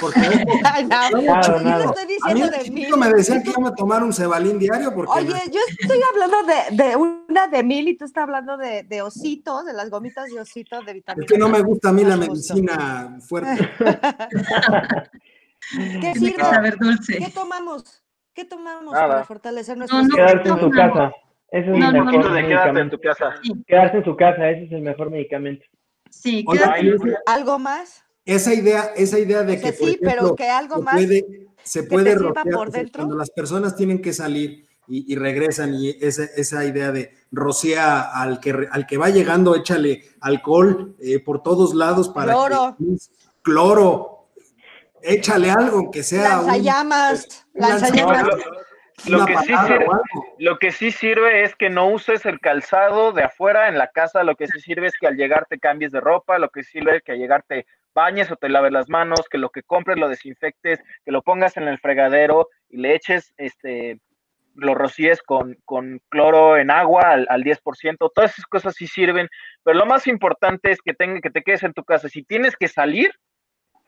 Porque, 0.00 0.20
Ay, 0.64 0.84
no, 0.86 1.20
no, 1.20 1.60
no, 1.60 1.80
estoy 1.90 2.06
diciendo 2.06 2.48
de 2.48 2.70
mil. 2.70 2.96
me 2.96 3.08
decían 3.10 3.42
que 3.42 3.50
iba 3.50 3.68
a 3.68 3.74
tomar 3.74 4.02
un 4.02 4.12
Cebalín 4.12 4.58
diario. 4.58 4.94
Porque 4.94 5.12
Oye, 5.12 5.42
yo 5.52 5.60
estoy 5.78 6.00
hablando 6.10 6.38
de, 6.44 6.84
de, 6.84 6.96
una 6.96 7.48
de 7.48 7.62
mil 7.62 7.88
y 7.88 7.96
tú 7.98 8.06
estás 8.06 8.24
hablando 8.24 8.56
de, 8.56 8.82
de 8.84 9.02
ositos, 9.02 9.66
de 9.66 9.74
las 9.74 9.90
gomitas 9.90 10.30
de 10.30 10.40
ositos 10.40 10.86
de 10.86 10.94
vitamina. 10.94 11.24
Es 11.24 11.30
que 11.30 11.38
no 11.38 11.48
me 11.48 11.60
gusta 11.60 11.90
a 11.90 11.92
mí 11.92 12.04
la 12.04 12.16
medicina 12.16 13.18
fuerte. 13.20 13.70
¿Qué 16.00 16.14
sirve? 16.14 16.42
Saber 16.42 16.78
dulce. 16.78 17.18
¿Qué 17.18 17.30
tomamos? 17.30 18.02
¿Qué 18.34 18.44
tomamos 18.44 18.94
para 18.94 19.24
fortalecer 19.24 19.76
nuestro 19.76 20.02
no, 20.02 20.14
Quedarse 20.14 20.48
en 20.48 20.60
su 20.60 20.70
casa. 20.70 21.12
Ese 21.50 21.70
es 21.70 21.76
el 21.76 21.92
mejor 21.92 22.32
de 22.32 22.46
quedarse 22.46 22.80
en 22.80 22.90
tu 22.90 23.00
casa. 23.00 23.34
Quedarse 23.66 23.96
en 23.96 24.04
su 24.04 24.16
casa, 24.16 24.50
ese 24.50 24.64
es 24.64 24.72
el 24.72 24.82
mejor 24.82 25.10
medicamento. 25.10 25.64
Sí, 26.10 26.44
¿algo 27.26 27.58
más? 27.58 28.04
Esa 28.24 28.52
idea, 28.52 28.92
esa 28.94 29.18
idea 29.18 29.42
de 29.42 29.58
que, 29.58 29.72
sí, 29.72 29.98
pero 30.02 30.34
que 30.34 30.48
algo 30.50 30.76
se 30.76 30.82
más 30.82 30.94
puede, 30.94 31.48
se 31.62 31.82
puede 31.84 32.14
rotear, 32.14 32.46
por 32.54 32.70
dentro. 32.70 33.00
Cuando 33.00 33.16
las 33.16 33.30
personas 33.30 33.74
tienen 33.74 34.02
que 34.02 34.12
salir 34.12 34.68
y, 34.86 35.12
y 35.12 35.16
regresan 35.16 35.74
y 35.74 35.88
esa, 36.00 36.24
esa, 36.24 36.64
idea 36.64 36.92
de 36.92 37.12
rocea 37.32 38.00
al 38.00 38.38
que, 38.40 38.68
al 38.70 38.86
que 38.86 38.98
va 38.98 39.08
llegando, 39.08 39.54
échale 39.54 40.02
alcohol 40.20 40.94
eh, 40.98 41.20
por 41.20 41.42
todos 41.42 41.74
lados 41.74 42.10
para 42.10 42.32
cloro. 42.32 42.76
que 42.78 42.84
cloro, 43.42 44.17
échale 45.02 45.50
algo 45.50 45.90
que 45.90 46.02
sea 46.02 46.36
lanzallamas, 46.42 47.46
lanzallamas. 47.54 48.26
Lo 49.06 49.26
que, 49.26 49.36
sí 49.36 49.54
sirve, 49.54 49.86
lo 50.38 50.58
que 50.58 50.72
sí 50.72 50.90
sirve 50.90 51.44
es 51.44 51.54
que 51.54 51.70
no 51.70 51.88
uses 51.88 52.26
el 52.26 52.40
calzado 52.40 53.12
de 53.12 53.22
afuera 53.22 53.68
en 53.68 53.78
la 53.78 53.88
casa, 53.88 54.24
lo 54.24 54.34
que 54.34 54.48
sí 54.48 54.58
sirve 54.60 54.88
es 54.88 54.96
que 54.98 55.06
al 55.06 55.16
llegar 55.16 55.46
te 55.48 55.60
cambies 55.60 55.92
de 55.92 56.00
ropa, 56.00 56.38
lo 56.40 56.48
que 56.50 56.64
sirve 56.64 56.96
es 56.96 57.02
que 57.02 57.12
al 57.12 57.18
llegar 57.18 57.44
te 57.46 57.64
bañes 57.94 58.30
o 58.32 58.36
te 58.36 58.48
laves 58.48 58.72
las 58.72 58.88
manos, 58.88 59.28
que 59.30 59.38
lo 59.38 59.50
que 59.50 59.62
compres 59.62 59.98
lo 59.98 60.08
desinfectes, 60.08 60.80
que 61.04 61.12
lo 61.12 61.22
pongas 61.22 61.56
en 61.56 61.68
el 61.68 61.78
fregadero 61.78 62.48
y 62.68 62.78
le 62.78 62.94
eches 62.94 63.32
este 63.36 64.00
lo 64.54 64.74
rocíes 64.74 65.22
con, 65.22 65.56
con 65.64 66.00
cloro 66.08 66.56
en 66.56 66.72
agua 66.72 67.12
al, 67.12 67.26
al 67.30 67.44
10%, 67.44 68.10
todas 68.12 68.32
esas 68.32 68.46
cosas 68.46 68.74
sí 68.74 68.88
sirven, 68.88 69.28
pero 69.62 69.78
lo 69.78 69.86
más 69.86 70.08
importante 70.08 70.72
es 70.72 70.82
que, 70.82 70.94
tenga, 70.94 71.20
que 71.20 71.30
te 71.30 71.42
quedes 71.42 71.62
en 71.62 71.72
tu 71.72 71.84
casa. 71.84 72.08
Si 72.08 72.24
tienes 72.24 72.56
que 72.56 72.66
salir, 72.66 73.12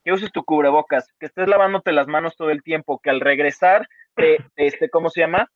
que 0.04 0.12
uses 0.12 0.32
tu 0.32 0.44
cubrebocas, 0.44 1.12
que 1.18 1.26
estés 1.26 1.48
lavándote 1.48 1.92
las 1.92 2.06
manos 2.06 2.36
todo 2.36 2.50
el 2.50 2.62
tiempo, 2.62 3.00
que 3.02 3.10
al 3.10 3.20
regresar, 3.20 3.88
te, 4.14 4.38
este, 4.56 4.90
¿cómo 4.90 5.10
se 5.10 5.20
llama? 5.20 5.50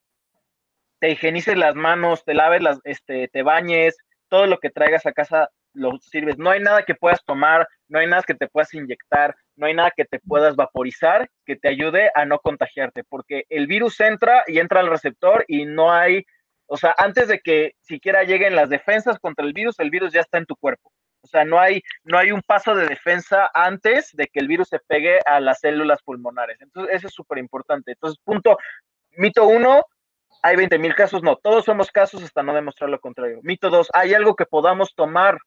Te 1.00 1.10
higienices 1.10 1.56
las 1.56 1.74
manos, 1.74 2.24
te 2.24 2.34
laves 2.34 2.62
las, 2.62 2.80
este, 2.84 3.28
te 3.28 3.42
bañes, 3.42 3.96
todo 4.28 4.46
lo 4.46 4.58
que 4.58 4.70
traigas 4.70 5.06
a 5.06 5.12
casa 5.12 5.50
lo 5.74 5.98
sirves. 5.98 6.38
No 6.38 6.50
hay 6.50 6.60
nada 6.60 6.84
que 6.84 6.94
puedas 6.94 7.24
tomar, 7.24 7.68
no 7.88 7.98
hay 7.98 8.06
nada 8.06 8.22
que 8.22 8.34
te 8.34 8.48
puedas 8.48 8.72
inyectar, 8.74 9.34
no 9.56 9.66
hay 9.66 9.74
nada 9.74 9.92
que 9.94 10.04
te 10.04 10.20
puedas 10.20 10.56
vaporizar 10.56 11.28
que 11.44 11.56
te 11.56 11.68
ayude 11.68 12.10
a 12.14 12.24
no 12.24 12.38
contagiarte, 12.38 13.04
porque 13.04 13.44
el 13.48 13.66
virus 13.66 14.00
entra 14.00 14.44
y 14.46 14.58
entra 14.58 14.80
al 14.80 14.88
receptor 14.88 15.44
y 15.48 15.66
no 15.66 15.92
hay, 15.92 16.24
o 16.66 16.76
sea, 16.76 16.94
antes 16.96 17.28
de 17.28 17.40
que 17.40 17.72
siquiera 17.80 18.22
lleguen 18.22 18.56
las 18.56 18.70
defensas 18.70 19.18
contra 19.18 19.44
el 19.44 19.52
virus, 19.52 19.78
el 19.80 19.90
virus 19.90 20.12
ya 20.12 20.20
está 20.20 20.38
en 20.38 20.46
tu 20.46 20.56
cuerpo. 20.56 20.92
O 21.24 21.26
sea, 21.26 21.44
no 21.44 21.58
hay, 21.58 21.82
no 22.04 22.18
hay 22.18 22.32
un 22.32 22.42
paso 22.42 22.74
de 22.74 22.86
defensa 22.86 23.50
antes 23.54 24.10
de 24.12 24.26
que 24.26 24.40
el 24.40 24.46
virus 24.46 24.68
se 24.68 24.78
pegue 24.78 25.20
a 25.24 25.40
las 25.40 25.60
células 25.60 26.02
pulmonares. 26.02 26.60
Entonces, 26.60 26.94
eso 26.94 27.06
es 27.08 27.14
súper 27.14 27.38
importante. 27.38 27.92
Entonces, 27.92 28.20
punto, 28.22 28.58
mito 29.12 29.46
uno, 29.46 29.86
hay 30.42 30.56
20 30.56 30.78
mil 30.78 30.94
casos, 30.94 31.22
no, 31.22 31.36
todos 31.36 31.64
somos 31.64 31.90
casos 31.90 32.22
hasta 32.22 32.42
no 32.42 32.54
demostrar 32.54 32.90
lo 32.90 33.00
contrario. 33.00 33.40
Mito 33.42 33.70
dos, 33.70 33.88
¿hay 33.94 34.12
algo 34.12 34.36
que 34.36 34.44
podamos 34.44 34.94
tomar 34.94 35.38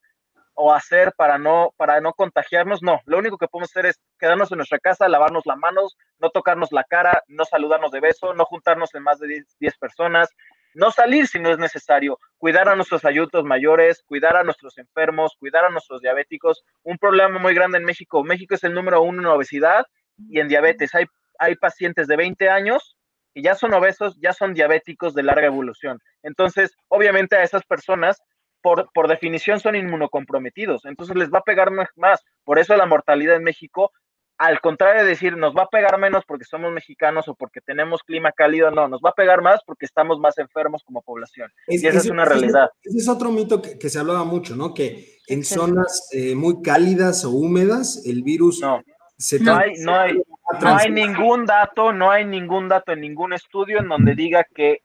o 0.55 0.73
hacer 0.73 1.13
para 1.15 1.37
no, 1.37 1.75
para 1.77 2.01
no 2.01 2.13
contagiarnos? 2.13 2.81
No, 2.81 2.99
lo 3.05 3.19
único 3.19 3.37
que 3.37 3.47
podemos 3.47 3.69
hacer 3.69 3.85
es 3.85 3.99
quedarnos 4.17 4.51
en 4.51 4.57
nuestra 4.57 4.79
casa, 4.79 5.07
lavarnos 5.07 5.45
las 5.45 5.57
manos, 5.57 5.95
no 6.17 6.31
tocarnos 6.31 6.71
la 6.71 6.83
cara, 6.85 7.21
no 7.27 7.45
saludarnos 7.45 7.91
de 7.91 7.99
beso, 7.99 8.33
no 8.33 8.45
juntarnos 8.45 8.95
en 8.95 9.03
más 9.03 9.19
de 9.19 9.45
10 9.59 9.77
personas, 9.77 10.29
no 10.77 10.91
salir 10.91 11.27
si 11.27 11.39
no 11.39 11.49
es 11.49 11.57
necesario, 11.57 12.19
cuidar 12.37 12.69
a 12.69 12.75
nuestros 12.75 13.03
adultos 13.03 13.43
mayores, 13.43 14.03
cuidar 14.03 14.37
a 14.37 14.43
nuestros 14.43 14.77
enfermos, 14.77 15.35
cuidar 15.39 15.65
a 15.65 15.71
nuestros 15.71 16.01
diabéticos. 16.01 16.63
Un 16.83 16.99
problema 16.99 17.39
muy 17.39 17.55
grande 17.55 17.79
en 17.79 17.83
México, 17.83 18.23
México 18.23 18.53
es 18.53 18.63
el 18.63 18.75
número 18.75 19.01
uno 19.01 19.21
en 19.21 19.25
obesidad 19.25 19.87
y 20.29 20.39
en 20.39 20.47
diabetes. 20.47 20.93
Hay, 20.93 21.05
hay 21.39 21.55
pacientes 21.55 22.05
de 22.05 22.15
20 22.15 22.49
años 22.49 22.95
que 23.33 23.41
ya 23.41 23.55
son 23.55 23.73
obesos, 23.73 24.19
ya 24.21 24.33
son 24.33 24.53
diabéticos 24.53 25.15
de 25.15 25.23
larga 25.23 25.47
evolución. 25.47 25.99
Entonces, 26.21 26.75
obviamente 26.89 27.35
a 27.35 27.41
esas 27.41 27.63
personas, 27.63 28.21
por, 28.61 28.91
por 28.93 29.07
definición, 29.07 29.59
son 29.59 29.75
inmunocomprometidos. 29.75 30.85
Entonces 30.85 31.15
les 31.15 31.31
va 31.31 31.39
a 31.39 31.43
pegar 31.43 31.71
más. 31.71 32.23
Por 32.43 32.59
eso 32.59 32.77
la 32.77 32.85
mortalidad 32.85 33.35
en 33.35 33.43
México 33.43 33.91
al 34.37 34.61
contrario 34.61 35.03
de 35.03 35.09
decir 35.09 35.35
nos 35.35 35.55
va 35.55 35.63
a 35.63 35.69
pegar 35.69 35.97
menos 35.97 36.23
porque 36.25 36.45
somos 36.45 36.71
mexicanos 36.71 37.27
o 37.27 37.35
porque 37.35 37.61
tenemos 37.61 38.03
clima 38.03 38.31
cálido, 38.31 38.69
no, 38.71 38.87
nos 38.87 39.01
va 39.01 39.09
a 39.09 39.15
pegar 39.15 39.41
más 39.41 39.61
porque 39.65 39.85
estamos 39.85 40.19
más 40.19 40.37
enfermos 40.37 40.83
como 40.83 41.01
población. 41.01 41.51
y 41.67 41.75
esa 41.75 41.97
es, 41.97 42.09
una 42.09 42.25
realidad. 42.25 42.69
Ese 42.83 42.97
es 42.97 43.09
otro 43.09 43.31
mito 43.31 43.61
que, 43.61 43.89
se 43.89 43.99
hablaba 43.99 44.23
mucho, 44.23 44.55
¿no? 44.55 44.73
Que 44.73 45.19
en 45.27 45.43
zonas 45.43 46.09
eh, 46.11 46.35
muy 46.35 46.61
cálidas 46.61 47.25
o 47.25 47.31
húmedas 47.31 48.03
el 48.05 48.21
virus 48.23 48.61
no. 48.61 48.83
se 49.17 49.39
no 49.39 49.55
hay, 49.55 49.73
no 49.79 49.95
hay, 49.95 50.13
no 50.61 50.77
hay 50.77 50.91
ningún 50.91 51.45
dato, 51.45 51.91
no 51.91 52.11
hay 52.11 52.25
ningún 52.25 52.69
dato 52.69 52.91
en 52.91 53.01
ningún 53.01 53.33
estudio 53.33 53.79
en 53.79 53.89
donde 53.89 54.13
diga 54.13 54.43
que 54.43 54.83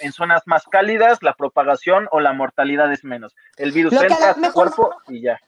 en 0.00 0.12
zonas 0.12 0.42
más 0.46 0.64
cálidas 0.64 1.18
la 1.22 1.34
propagación 1.34 2.08
o 2.10 2.20
la 2.20 2.32
mortalidad 2.32 2.92
es 2.92 3.04
menos. 3.04 3.34
El 3.56 3.72
virus 3.72 3.92
entra 3.92 4.30
a 4.30 4.34
tu 4.34 4.52
cuerpo 4.52 4.94
y 5.08 5.22
ya. 5.22 5.38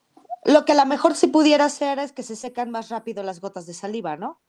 Lo 0.45 0.64
que 0.64 0.72
a 0.72 0.74
lo 0.74 0.86
mejor 0.86 1.14
sí 1.14 1.26
pudiera 1.26 1.66
hacer 1.66 1.99
es 1.99 2.12
que 2.12 2.22
se 2.22 2.36
secan 2.36 2.70
más 2.70 2.88
rápido 2.88 3.22
las 3.22 3.41
gotas 3.41 3.66
de 3.66 3.74
saliva, 3.74 4.16
¿no? 4.16 4.41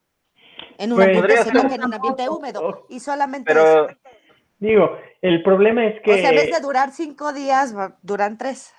En 0.78 0.94
un, 0.94 1.02
ambiente 1.02 1.38
seco 1.38 1.68
que 1.68 1.76
en 1.76 1.84
un 1.84 1.94
ambiente 1.94 2.30
húmedo. 2.30 2.86
Y 2.90 3.00
solamente. 3.00 3.54
Pero, 3.54 3.88
digo, 4.60 4.98
el 5.22 5.44
problema 5.44 5.86
es 5.86 6.02
que. 6.02 6.14
O 6.14 6.18
sea, 6.18 6.30
en 6.30 6.36
vez 6.36 6.52
de 6.52 6.60
durar 6.62 6.92
cinco 6.92 7.34
días, 7.34 7.76
duran 8.02 8.38
tres. 8.38 8.74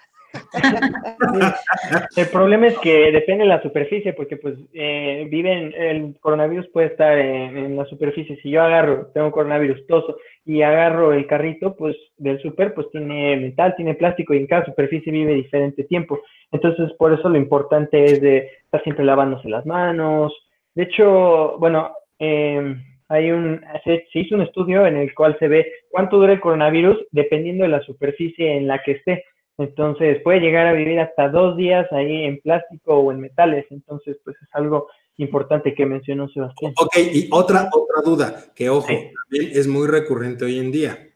El 2.17 2.27
problema 2.29 2.67
es 2.69 2.79
que 2.79 3.11
depende 3.13 3.45
de 3.45 3.49
la 3.49 3.63
superficie, 3.63 4.13
porque 4.13 4.37
pues 4.37 4.55
eh, 4.73 5.27
viven, 5.31 5.73
el 5.77 6.17
coronavirus 6.21 6.69
puede 6.69 6.89
estar 6.89 7.19
en, 7.19 7.77
la 7.77 7.85
superficie. 7.87 8.37
Si 8.43 8.51
yo 8.51 8.63
agarro, 8.63 9.07
tengo 9.15 9.31
coronavirus 9.31 9.87
toso 9.87 10.17
y 10.45 10.63
agarro 10.63 11.13
el 11.13 11.27
carrito, 11.27 11.77
pues 11.77 11.97
del 12.17 12.41
super, 12.41 12.75
pues 12.75 12.91
tiene 12.91 13.37
metal, 13.37 13.75
tiene 13.77 13.95
plástico 13.95 14.35
y 14.35 14.39
en 14.39 14.47
cada 14.47 14.65
superficie 14.65 15.13
vive 15.13 15.35
diferente 15.35 15.85
tiempo. 15.85 16.21
Entonces, 16.51 16.93
por 16.99 17.13
eso 17.13 17.29
lo 17.29 17.39
importante 17.39 18.05
es 18.05 18.21
de 18.21 18.51
estar 18.65 18.83
siempre 18.83 19.05
lavándose 19.05 19.49
las 19.49 19.65
manos. 19.67 20.33
De 20.75 20.85
hecho, 20.85 21.57
bueno, 21.59 21.93
eh, 22.19 22.77
hay 23.09 23.31
un, 23.31 23.61
se, 23.85 24.07
se, 24.13 24.19
hizo 24.21 24.35
un 24.35 24.43
estudio 24.43 24.87
en 24.87 24.97
el 24.97 25.15
cual 25.15 25.37
se 25.39 25.49
ve 25.49 25.71
cuánto 25.91 26.19
dura 26.19 26.33
el 26.33 26.41
coronavirus 26.41 26.99
dependiendo 27.11 27.65
de 27.65 27.71
la 27.71 27.83
superficie 27.83 28.57
en 28.57 28.67
la 28.67 28.83
que 28.83 28.93
esté. 28.93 29.25
Entonces 29.59 30.21
puede 30.23 30.41
llegar 30.41 30.67
a 30.67 30.73
vivir 30.73 30.99
hasta 31.01 31.29
dos 31.29 31.57
días 31.57 31.87
ahí 31.93 32.25
en 32.25 32.41
plástico 32.41 32.97
o 32.97 33.13
en 33.13 33.21
metales. 33.21 33.67
Entonces, 33.71 34.17
pues 34.25 34.37
es 34.43 34.49
algo 34.53 34.89
importante 35.17 35.75
que 35.75 35.87
mencionó 35.87 36.29
Sebastián. 36.29 36.73
Ok, 36.79 36.97
y 37.13 37.29
otra, 37.31 37.69
otra 37.73 38.03
duda, 38.05 38.45
que 38.55 38.71
ojo, 38.71 38.89
también 38.89 39.53
es 39.53 39.67
muy 39.67 39.87
recurrente 39.87 40.45
hoy 40.45 40.59
en 40.59 40.73
día. 40.73 41.09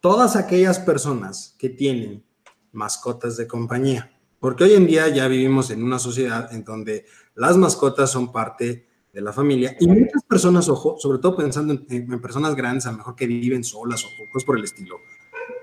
Todas 0.00 0.36
aquellas 0.36 0.78
personas 0.78 1.56
que 1.58 1.70
tienen 1.70 2.24
mascotas 2.72 3.36
de 3.36 3.46
compañía, 3.46 4.10
porque 4.38 4.64
hoy 4.64 4.74
en 4.74 4.86
día 4.86 5.08
ya 5.08 5.28
vivimos 5.28 5.70
en 5.70 5.82
una 5.82 5.98
sociedad 5.98 6.52
en 6.54 6.64
donde 6.64 7.04
las 7.34 7.56
mascotas 7.56 8.10
son 8.10 8.32
parte 8.32 8.86
de 9.12 9.20
la 9.20 9.32
familia 9.32 9.76
y 9.80 9.88
muchas 9.88 10.22
personas, 10.22 10.68
ojo, 10.68 10.96
sobre 10.98 11.18
todo 11.18 11.36
pensando 11.36 11.74
en, 11.74 11.84
en 11.88 12.20
personas 12.20 12.54
grandes, 12.54 12.86
a 12.86 12.92
lo 12.92 12.98
mejor 12.98 13.16
que 13.16 13.26
viven 13.26 13.64
solas 13.64 14.04
o 14.04 14.08
cosas 14.30 14.44
por 14.44 14.56
el 14.56 14.64
estilo, 14.64 14.96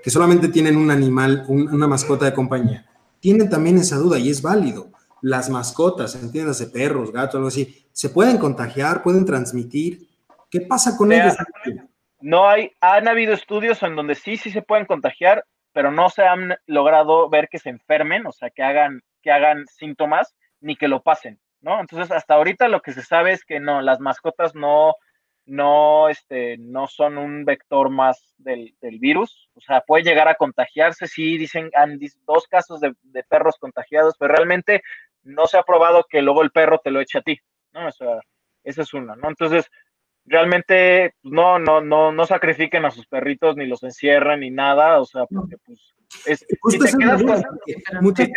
que 0.02 0.10
solamente 0.10 0.48
tienen 0.48 0.76
un 0.76 0.90
animal, 0.90 1.44
una 1.48 1.86
mascota 1.86 2.24
de 2.24 2.34
compañía, 2.34 2.86
tienen 3.20 3.48
también 3.50 3.78
esa 3.78 3.96
duda 3.96 4.18
y 4.18 4.30
es 4.30 4.42
válido. 4.42 4.90
Las 5.20 5.50
mascotas, 5.50 6.14
entiéndase, 6.14 6.68
perros, 6.68 7.12
gatos, 7.12 7.36
algo 7.36 7.48
así, 7.48 7.86
se 7.92 8.08
pueden 8.08 8.38
contagiar, 8.38 9.02
pueden 9.02 9.24
transmitir. 9.24 10.08
¿Qué 10.50 10.60
pasa 10.60 10.96
con 10.96 11.12
ellos? 11.12 11.34
No 12.20 12.48
hay, 12.48 12.72
han 12.80 13.08
habido 13.08 13.32
estudios 13.32 13.82
en 13.82 13.96
donde 13.96 14.14
sí, 14.14 14.36
sí 14.36 14.50
se 14.50 14.62
pueden 14.62 14.86
contagiar, 14.86 15.44
pero 15.72 15.90
no 15.90 16.08
se 16.08 16.22
han 16.22 16.56
logrado 16.66 17.28
ver 17.28 17.48
que 17.48 17.58
se 17.58 17.70
enfermen, 17.70 18.26
o 18.26 18.32
sea, 18.32 18.50
que 18.50 18.62
hagan, 18.62 19.02
que 19.22 19.30
hagan 19.30 19.66
síntomas, 19.66 20.34
ni 20.60 20.76
que 20.76 20.88
lo 20.88 21.02
pasen, 21.02 21.38
¿no? 21.60 21.80
Entonces, 21.80 22.10
hasta 22.10 22.34
ahorita 22.34 22.68
lo 22.68 22.82
que 22.82 22.92
se 22.92 23.02
sabe 23.02 23.32
es 23.32 23.44
que 23.44 23.60
no, 23.60 23.80
las 23.82 24.00
mascotas 24.00 24.54
no, 24.54 24.94
no, 25.48 26.10
este, 26.10 26.58
no 26.58 26.86
son 26.86 27.16
un 27.16 27.44
vector 27.44 27.90
más 27.90 28.34
del, 28.36 28.74
virus. 29.00 29.48
O 29.54 29.60
sea, 29.60 29.80
puede 29.80 30.04
llegar 30.04 30.28
a 30.28 30.34
contagiarse. 30.34 31.06
Sí, 31.08 31.38
dicen, 31.38 31.70
han 31.74 31.98
dos 32.26 32.46
casos 32.46 32.80
de, 32.80 32.94
perros 33.28 33.56
contagiados, 33.58 34.14
pero 34.18 34.34
realmente 34.34 34.82
no 35.22 35.46
se 35.46 35.58
ha 35.58 35.62
probado 35.62 36.04
que 36.08 36.22
luego 36.22 36.42
el 36.42 36.50
perro 36.50 36.80
te 36.82 36.90
lo 36.90 37.00
eche 37.00 37.18
a 37.18 37.22
ti, 37.22 37.38
¿no? 37.72 37.88
O 37.88 37.92
sea, 37.92 38.20
esa 38.62 38.82
es 38.82 38.92
una, 38.94 39.16
¿no? 39.16 39.28
Entonces, 39.28 39.66
realmente, 40.26 41.14
pues, 41.22 41.32
no, 41.32 41.58
no, 41.58 41.80
no, 41.80 42.12
no 42.12 42.26
sacrifiquen 42.26 42.84
a 42.84 42.90
sus 42.90 43.06
perritos, 43.06 43.56
ni 43.56 43.66
los 43.66 43.82
encierren, 43.82 44.40
ni 44.40 44.50
nada, 44.50 45.00
o 45.00 45.06
sea, 45.06 45.24
porque 45.26 45.56
pues 45.64 45.94
es, 46.26 46.46
si 46.68 46.78
te 46.78 46.98
quedas, 46.98 47.22
muchas 48.00 48.28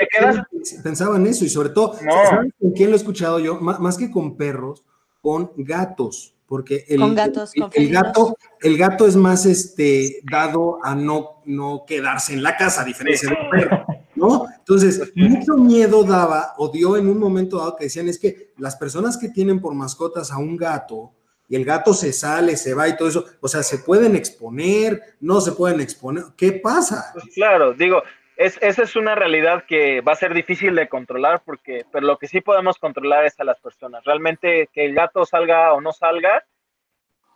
pensaban 0.83 1.25
eso 1.25 1.45
y 1.45 1.49
sobre 1.49 1.69
todo, 1.69 1.93
¿sabes 1.93 2.53
con 2.59 2.71
quién 2.71 2.89
lo 2.89 2.95
he 2.95 2.99
escuchado 2.99 3.39
yo? 3.39 3.55
más 3.59 3.97
que 3.97 4.11
con 4.11 4.35
perros, 4.35 4.85
con 5.21 5.51
gatos 5.55 6.35
porque 6.51 6.83
el, 6.89 7.01
el, 7.01 7.89
gato, 7.93 8.35
el 8.59 8.77
gato 8.77 9.07
es 9.07 9.15
más 9.15 9.45
este, 9.45 10.19
dado 10.29 10.79
a 10.83 10.93
no, 10.93 11.41
no 11.45 11.85
quedarse 11.87 12.33
en 12.33 12.43
la 12.43 12.57
casa, 12.57 12.81
a 12.81 12.83
diferencia 12.83 13.29
del 13.29 13.37
perro, 13.49 13.85
¿no? 14.15 14.47
Entonces, 14.59 15.13
mucho 15.15 15.53
miedo 15.53 16.03
daba 16.03 16.53
o 16.57 16.67
dio 16.67 16.97
en 16.97 17.07
un 17.07 17.19
momento 17.19 17.57
dado 17.57 17.77
que 17.77 17.85
decían 17.85 18.09
es 18.09 18.19
que 18.19 18.51
las 18.57 18.75
personas 18.75 19.17
que 19.17 19.29
tienen 19.29 19.61
por 19.61 19.73
mascotas 19.73 20.29
a 20.29 20.39
un 20.39 20.57
gato 20.57 21.13
y 21.47 21.55
el 21.55 21.63
gato 21.63 21.93
se 21.93 22.11
sale, 22.11 22.57
se 22.57 22.73
va 22.73 22.89
y 22.89 22.97
todo 22.97 23.07
eso, 23.07 23.25
o 23.39 23.47
sea, 23.47 23.63
se 23.63 23.77
pueden 23.77 24.17
exponer, 24.17 25.01
no 25.21 25.39
se 25.39 25.53
pueden 25.53 25.79
exponer, 25.79 26.25
¿qué 26.35 26.51
pasa? 26.51 27.11
Pues 27.13 27.33
claro, 27.33 27.73
digo, 27.73 28.03
es, 28.45 28.57
esa 28.61 28.83
es 28.83 28.95
una 28.95 29.13
realidad 29.13 29.65
que 29.67 30.01
va 30.01 30.13
a 30.13 30.15
ser 30.15 30.33
difícil 30.33 30.75
de 30.75 30.89
controlar 30.89 31.43
porque, 31.45 31.85
pero 31.91 32.07
lo 32.07 32.17
que 32.17 32.27
sí 32.27 32.41
podemos 32.41 32.77
controlar 32.79 33.25
es 33.25 33.39
a 33.39 33.43
las 33.43 33.59
personas. 33.59 34.03
Realmente 34.03 34.67
que 34.73 34.85
el 34.85 34.95
gato 34.95 35.25
salga 35.25 35.73
o 35.73 35.81
no 35.81 35.91
salga, 35.91 36.43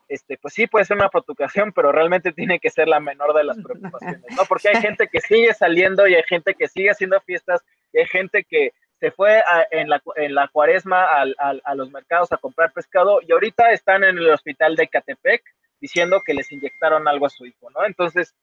este, 0.08 0.38
pues 0.38 0.54
sí 0.56 0.66
puede 0.66 0.86
ser 0.86 0.98
una 0.98 1.10
preocupación, 1.10 1.72
pero 1.74 1.92
realmente 1.92 2.32
tiene 2.32 2.60
que 2.60 2.72
ser 2.72 2.88
la 2.88 3.00
menor 3.00 3.36
de 3.36 3.44
las 3.44 3.58
preocupaciones, 3.58 4.24
¿no? 4.36 4.46
Porque 4.48 4.70
hay 4.70 4.82
gente 4.82 5.08
que 5.08 5.22
sigue 5.22 5.54
saliendo 5.54 6.08
y 6.08 6.16
hay 6.16 6.24
gente 6.24 6.56
que 6.56 6.68
sigue 6.68 6.90
haciendo 6.90 7.22
fiestas 7.22 7.64
y 7.94 8.00
hay 8.00 8.08
gente 8.08 8.44
que 8.44 8.74
se 9.00 9.12
fue 9.12 9.44
en, 9.72 9.90
la, 9.90 10.02
en 10.16 10.34
la 10.34 10.48
cuaresma 10.48 11.06
a 11.06 11.76
los 11.76 11.92
mercados 11.92 12.32
a 12.32 12.38
comprar 12.38 12.72
pescado 12.72 13.20
y 13.22 13.32
ahorita 13.32 13.72
están 13.72 14.04
en 14.04 14.18
el 14.18 14.30
hospital 14.30 14.76
de 14.76 14.88
Catepec 14.88 15.44
diciendo 15.80 16.22
que 16.26 16.34
les 16.34 16.52
inyectaron 16.52 17.08
algo 17.08 17.28
a 17.28 17.30
su 17.30 17.46
hijo, 17.46 17.70
¿no? 17.70 17.86
Entonces, 17.86 18.34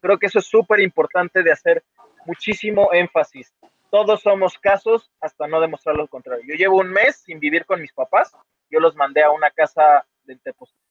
creo 0.00 0.18
que 0.18 0.26
eso 0.26 0.38
es 0.38 0.46
súper 0.46 0.80
importante 0.80 1.42
de 1.42 1.52
hacer 1.52 1.82
muchísimo 2.26 2.92
énfasis. 2.92 3.52
Todos 3.90 4.20
somos 4.20 4.58
casos 4.58 5.10
hasta 5.20 5.46
no 5.46 5.60
demostrar 5.60 5.96
lo 5.96 6.08
contrario. 6.08 6.44
Yo 6.48 6.54
llevo 6.54 6.78
un 6.78 6.90
mes 6.90 7.22
sin 7.24 7.38
vivir 7.38 7.64
con 7.64 7.80
mis 7.80 7.92
papás, 7.92 8.32
yo 8.70 8.80
los 8.80 8.96
mandé 8.96 9.22
a 9.22 9.30
una 9.30 9.50
casa 9.50 10.04
de 10.24 10.36
Tepoztlán, 10.36 10.82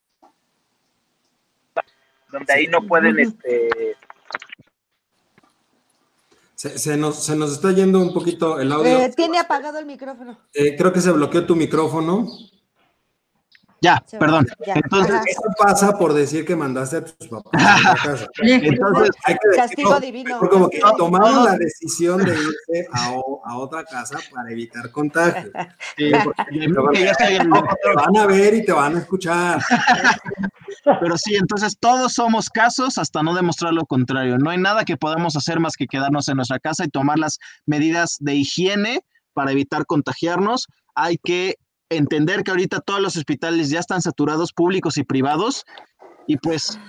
donde 2.30 2.54
ahí 2.54 2.68
no 2.68 2.82
pueden 2.88 3.20
este, 3.20 3.98
se, 6.56 6.98
nos, 6.98 7.24
se, 7.24 7.36
nos, 7.36 7.52
está 7.52 7.72
yendo 7.74 8.00
un 8.00 8.14
poquito 8.14 8.60
el 8.60 8.72
audio. 8.72 9.00
Eh, 9.00 9.12
tiene 9.16 9.40
apagado 9.40 9.78
el 9.78 9.86
micrófono. 9.86 10.40
Eh, 10.54 10.76
creo 10.78 10.94
que 10.94 11.02
se 11.02 11.12
bloqueó 11.12 11.46
tu 11.46 11.56
micrófono. 11.56 12.28
Ya, 13.86 14.04
perdón. 14.20 14.48
Entonces, 14.66 15.22
eso 15.28 15.44
pasa 15.60 15.96
por 15.96 16.12
decir 16.12 16.44
que 16.44 16.56
mandaste 16.56 16.98
a 16.98 17.06
tus 17.06 17.28
papás 17.28 17.54
a 17.54 17.82
la 17.84 17.96
casa. 18.04 18.28
Entonces, 18.42 19.12
hay 19.26 19.36
que 19.36 19.56
Castigo 19.56 20.00
divino. 20.00 20.40
Como 20.40 20.70
que 20.72 20.80
tomaron 20.98 21.46
la 21.46 21.56
decisión 21.56 22.18
de 22.26 22.32
irse 22.32 22.88
a, 22.92 23.14
a 23.46 23.58
otra 23.60 23.84
casa 23.84 24.18
para 24.34 24.52
evitar 24.52 24.90
contagios. 24.92 25.52
Sí, 25.98 26.12
te 26.12 27.94
van 27.96 28.18
a 28.18 28.26
ver 28.26 28.54
y 28.56 28.66
te 28.66 28.72
van 28.72 28.96
a 28.96 29.00
escuchar. 29.00 29.62
Pero 30.84 31.18
sí, 31.18 31.36
entonces 31.36 31.78
todos 31.80 32.14
somos 32.14 32.50
casos 32.50 32.98
hasta 32.98 33.22
no 33.24 33.34
demostrar 33.34 33.74
lo 33.74 33.86
contrario. 33.86 34.38
No 34.38 34.50
hay 34.50 34.58
nada 34.58 34.84
que 34.84 34.98
podamos 34.98 35.36
hacer 35.36 35.60
más 35.60 35.76
que 35.76 35.88
quedarnos 35.88 36.28
en 36.28 36.38
nuestra 36.38 36.60
casa 36.60 36.84
y 36.86 36.90
tomar 36.90 37.20
las 37.20 37.38
medidas 37.66 38.18
de 38.20 38.36
higiene 38.36 39.02
para 39.34 39.52
evitar 39.52 39.86
contagiarnos. 39.86 40.68
Hay 40.96 41.18
que 41.24 41.56
entender 41.90 42.44
que 42.44 42.52
ahorita 42.52 42.80
todos 42.80 43.02
los 43.02 43.16
hospitales 43.16 43.70
ya 43.70 43.80
están 43.80 44.02
saturados, 44.02 44.54
públicos 44.54 44.98
y 44.98 45.04
privados, 45.04 45.66
y 46.28 46.38
pues 46.38 46.80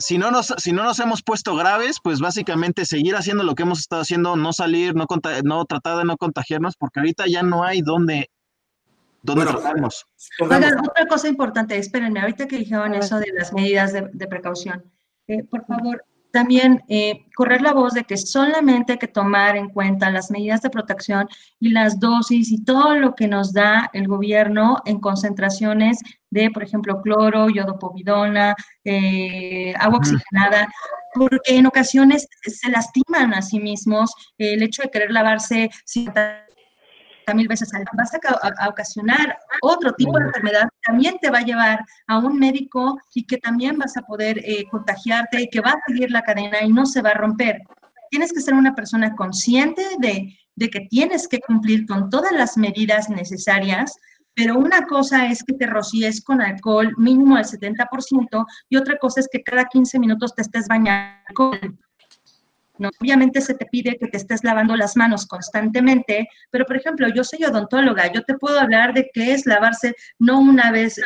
si 0.00 0.16
no 0.16 0.30
nos, 0.30 0.54
si 0.56 0.72
no 0.72 0.82
nos 0.82 0.98
hemos 0.98 1.22
puesto 1.22 1.54
graves, 1.54 1.98
pues 2.02 2.20
básicamente 2.20 2.86
seguir 2.86 3.14
haciendo 3.16 3.44
lo 3.44 3.54
que 3.54 3.64
hemos 3.64 3.80
estado 3.80 4.02
haciendo, 4.02 4.34
no 4.34 4.52
salir, 4.52 4.94
no, 4.94 5.06
no 5.44 5.64
tratar 5.66 5.98
de 5.98 6.04
no 6.04 6.16
contagiarnos, 6.16 6.76
porque 6.76 7.00
ahorita 7.00 7.24
ya 7.28 7.42
no 7.42 7.64
hay 7.64 7.82
dónde, 7.82 8.30
dónde 9.22 9.44
tratarnos. 9.44 10.06
otra 10.40 11.06
cosa 11.06 11.28
importante, 11.28 11.76
espérenme, 11.76 12.20
ahorita 12.20 12.48
que 12.48 12.56
dijeron 12.56 12.94
eso 12.94 13.18
de 13.18 13.30
las 13.34 13.52
medidas 13.52 13.92
de, 13.92 14.26
precaución, 14.26 14.82
eh, 15.26 15.44
por 15.44 15.66
favor, 15.66 16.02
también 16.32 16.82
eh, 16.88 17.26
correr 17.34 17.62
la 17.62 17.72
voz 17.72 17.94
de 17.94 18.04
que 18.04 18.16
solamente 18.16 18.92
hay 18.92 18.98
que 18.98 19.08
tomar 19.08 19.56
en 19.56 19.68
cuenta 19.68 20.10
las 20.10 20.30
medidas 20.30 20.62
de 20.62 20.70
protección 20.70 21.28
y 21.58 21.70
las 21.70 21.98
dosis 22.00 22.50
y 22.50 22.64
todo 22.64 22.94
lo 22.94 23.14
que 23.14 23.28
nos 23.28 23.52
da 23.52 23.90
el 23.92 24.08
gobierno 24.08 24.78
en 24.84 25.00
concentraciones 25.00 25.98
de, 26.30 26.50
por 26.50 26.62
ejemplo, 26.62 27.00
cloro, 27.02 27.48
yodopovidona, 27.48 28.54
eh, 28.84 29.74
agua 29.78 29.98
oxigenada, 29.98 30.68
porque 31.14 31.56
en 31.56 31.66
ocasiones 31.66 32.28
se 32.42 32.70
lastiman 32.70 33.34
a 33.34 33.42
sí 33.42 33.58
mismos 33.58 34.14
el 34.38 34.62
hecho 34.62 34.82
de 34.82 34.90
querer 34.90 35.10
lavarse 35.10 35.70
mil 37.34 37.48
veces 37.48 37.72
al 37.74 37.84
vas 37.96 38.12
a, 38.14 38.68
ocasionar 38.68 39.38
otro 39.62 39.92
tipo 39.92 40.18
de 40.18 40.26
enfermedad, 40.26 40.68
también 40.84 41.18
te 41.20 41.30
va 41.30 41.38
a 41.38 41.44
llevar 41.44 41.84
a 42.06 42.18
un 42.18 42.38
médico 42.38 42.98
y 43.14 43.24
que 43.26 43.38
también 43.38 43.78
vas 43.78 43.96
a 43.96 44.02
poder 44.02 44.38
eh, 44.38 44.64
contagiarte 44.70 45.42
y 45.42 45.48
que 45.48 45.60
va 45.60 45.70
a 45.70 45.80
seguir 45.86 46.10
la 46.10 46.22
cadena 46.22 46.62
y 46.62 46.72
no 46.72 46.86
se 46.86 47.02
va 47.02 47.10
a 47.10 47.14
romper. 47.14 47.62
Tienes 48.10 48.32
que 48.32 48.40
ser 48.40 48.54
una 48.54 48.74
persona 48.74 49.14
consciente 49.14 49.82
de, 49.98 50.36
de 50.56 50.70
que 50.70 50.80
tienes 50.90 51.28
que 51.28 51.40
cumplir 51.40 51.86
con 51.86 52.10
todas 52.10 52.32
las 52.32 52.56
medidas 52.56 53.08
necesarias, 53.08 53.94
pero 54.34 54.58
una 54.58 54.86
cosa 54.86 55.26
es 55.26 55.42
que 55.42 55.54
te 55.54 55.66
rocíes 55.66 56.22
con 56.22 56.40
alcohol 56.40 56.92
mínimo 56.96 57.36
del 57.36 57.44
70% 57.44 58.46
y 58.68 58.76
otra 58.76 58.96
cosa 58.98 59.20
es 59.20 59.28
que 59.30 59.42
cada 59.42 59.64
15 59.64 59.98
minutos 59.98 60.34
te 60.34 60.42
estés 60.42 60.66
bañando 60.68 61.20
con 61.34 61.78
Obviamente 63.00 63.40
se 63.40 63.54
te 63.54 63.66
pide 63.66 63.96
que 63.98 64.08
te 64.08 64.16
estés 64.16 64.42
lavando 64.44 64.76
las 64.76 64.96
manos 64.96 65.26
constantemente, 65.26 66.28
pero 66.50 66.64
por 66.64 66.76
ejemplo, 66.76 67.08
yo 67.08 67.24
soy 67.24 67.44
odontóloga, 67.44 68.12
yo 68.12 68.22
te 68.22 68.34
puedo 68.38 68.58
hablar 68.58 68.94
de 68.94 69.10
qué 69.12 69.32
es 69.32 69.46
lavarse 69.46 69.94
no 70.18 70.40
una 70.40 70.70
vez, 70.70 71.00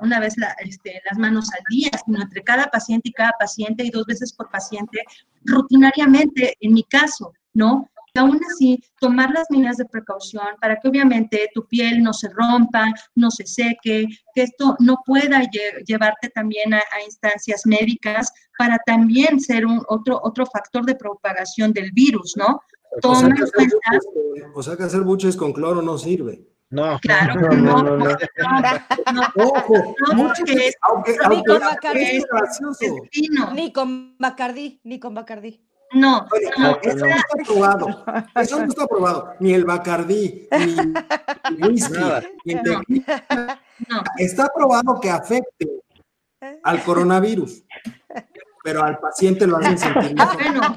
una, 0.00 0.20
vez 0.20 0.34
este, 0.58 1.00
las 1.08 1.18
manos 1.18 1.52
al 1.52 1.62
día, 1.70 1.90
sino 2.04 2.22
entre 2.22 2.42
cada 2.42 2.66
paciente 2.66 3.10
y 3.10 3.12
cada 3.12 3.32
paciente 3.38 3.84
y 3.84 3.90
dos 3.90 4.06
veces 4.06 4.32
por 4.32 4.50
paciente, 4.50 5.02
rutinariamente, 5.44 6.56
en 6.60 6.72
mi 6.72 6.82
caso, 6.84 7.32
¿no? 7.54 7.88
Y 8.14 8.18
aún 8.18 8.40
así 8.50 8.82
tomar 9.00 9.30
las 9.30 9.50
medidas 9.50 9.76
de 9.76 9.86
precaución 9.86 10.44
para 10.60 10.76
que 10.76 10.88
obviamente 10.88 11.50
tu 11.54 11.66
piel 11.66 12.02
no 12.02 12.12
se 12.12 12.28
rompa, 12.28 12.92
no 13.14 13.30
se 13.30 13.46
seque, 13.46 14.06
que 14.34 14.42
esto 14.42 14.76
no 14.80 14.98
pueda 15.04 15.42
llevarte 15.86 16.28
también 16.28 16.74
a, 16.74 16.82
instancias 17.04 17.62
médicas 17.64 18.32
para 18.58 18.78
también 18.86 19.40
ser 19.40 19.66
un 19.66 19.82
otro, 19.88 20.20
otro 20.22 20.46
factor 20.46 20.84
de 20.84 20.94
propagación 20.94 21.72
del 21.72 21.90
virus, 21.92 22.34
¿no? 22.36 22.60
o, 23.02 23.14
sea 23.14 23.28
que 23.30 23.42
hacer 23.42 23.68
buches, 23.70 24.06
o 24.54 24.62
sea 24.62 24.76
que 24.76 24.82
hacer 24.82 25.00
buches 25.00 25.36
con 25.36 25.52
cloro 25.52 25.82
no 25.82 25.96
sirve. 25.98 26.46
No, 26.68 26.98
claro 27.00 27.34
no, 27.56 27.82
no, 27.82 27.96
no. 27.98 28.06
no, 28.06 29.22
Ojo, 29.36 29.94
ni 33.54 33.72
con 33.72 34.16
Bacardí, 34.18 34.80
ni 34.84 34.98
con 34.98 35.14
Bacardí, 35.14 35.62
ni. 35.92 36.00
No, 36.00 36.26
no, 36.58 36.78
eso 36.82 37.06
no 37.06 37.06
está 37.06 37.36
probado. 37.46 38.04
Eso 38.34 38.58
no 38.58 38.64
está 38.64 38.86
probado. 38.86 39.34
Ni 39.40 39.54
el 39.54 39.64
Bacardí, 39.64 40.48
ni 40.50 41.68
whisky, 41.68 41.94
ni 42.44 42.52
el 42.54 42.62
tequila. 42.62 43.60
No. 43.88 44.02
Está 44.18 44.48
probado 44.54 45.00
que 45.00 45.10
afecte 45.10 45.66
al 46.62 46.82
coronavirus, 46.82 47.64
pero 48.62 48.82
al 48.82 48.98
paciente 48.98 49.46
lo 49.46 49.56
hacen 49.58 49.78
sentir 49.78 50.14
mejor. 50.14 50.42
Bueno, 50.42 50.76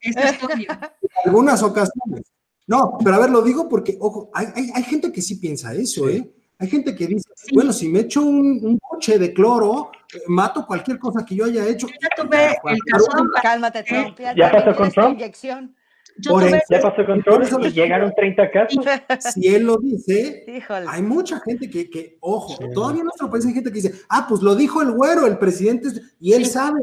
eso 0.00 0.20
es 0.20 0.42
obvio. 0.42 0.70
En 0.70 1.10
algunas 1.24 1.62
ocasiones. 1.62 2.32
No, 2.66 2.98
pero 3.02 3.16
a 3.16 3.20
ver, 3.20 3.30
lo 3.30 3.42
digo 3.42 3.68
porque, 3.68 3.96
ojo, 4.00 4.30
hay, 4.34 4.48
hay, 4.54 4.70
hay 4.74 4.82
gente 4.82 5.12
que 5.12 5.22
sí 5.22 5.36
piensa 5.36 5.72
eso, 5.72 6.08
¿eh? 6.08 6.28
Hay 6.58 6.68
gente 6.68 6.94
que 6.94 7.06
dice, 7.06 7.28
bueno, 7.52 7.72
si 7.72 7.88
me 7.88 8.00
echo 8.00 8.22
un, 8.22 8.78
coche 8.78 9.18
de 9.18 9.32
cloro, 9.32 9.90
mato 10.26 10.66
cualquier 10.66 10.98
cosa 10.98 11.24
que 11.24 11.34
yo 11.36 11.44
haya 11.44 11.66
hecho. 11.66 11.86
ya 11.86 12.08
tuve 12.16 12.46
el 12.46 12.78
caso 12.90 13.06
Cálmate, 13.42 13.82
Trump. 13.82 14.18
Ya, 14.36 14.50
pasó 14.50 14.76
con 14.76 14.90
Trump. 14.90 15.18
ya 15.18 16.80
pasó 16.80 17.06
con 17.06 17.22
Trump 17.22 17.64
y 17.66 17.70
llegaron 17.70 18.12
30 18.14 18.50
casos. 18.50 18.84
Si 19.34 19.54
él 19.54 19.64
lo 19.64 19.76
dice, 19.78 20.44
hay 20.88 21.02
mucha 21.02 21.40
gente 21.40 21.68
que, 21.70 21.90
que 21.90 22.16
ojo, 22.20 22.56
todavía 22.72 23.00
en 23.00 23.06
nuestro 23.06 23.30
país 23.30 23.46
hay 23.46 23.54
gente 23.54 23.70
que 23.70 23.80
dice, 23.80 24.00
ah, 24.08 24.26
pues 24.28 24.42
lo 24.42 24.54
dijo 24.54 24.82
el 24.82 24.92
güero, 24.92 25.26
el 25.26 25.38
presidente, 25.38 25.88
y 26.20 26.32
él 26.32 26.46
sabe, 26.46 26.80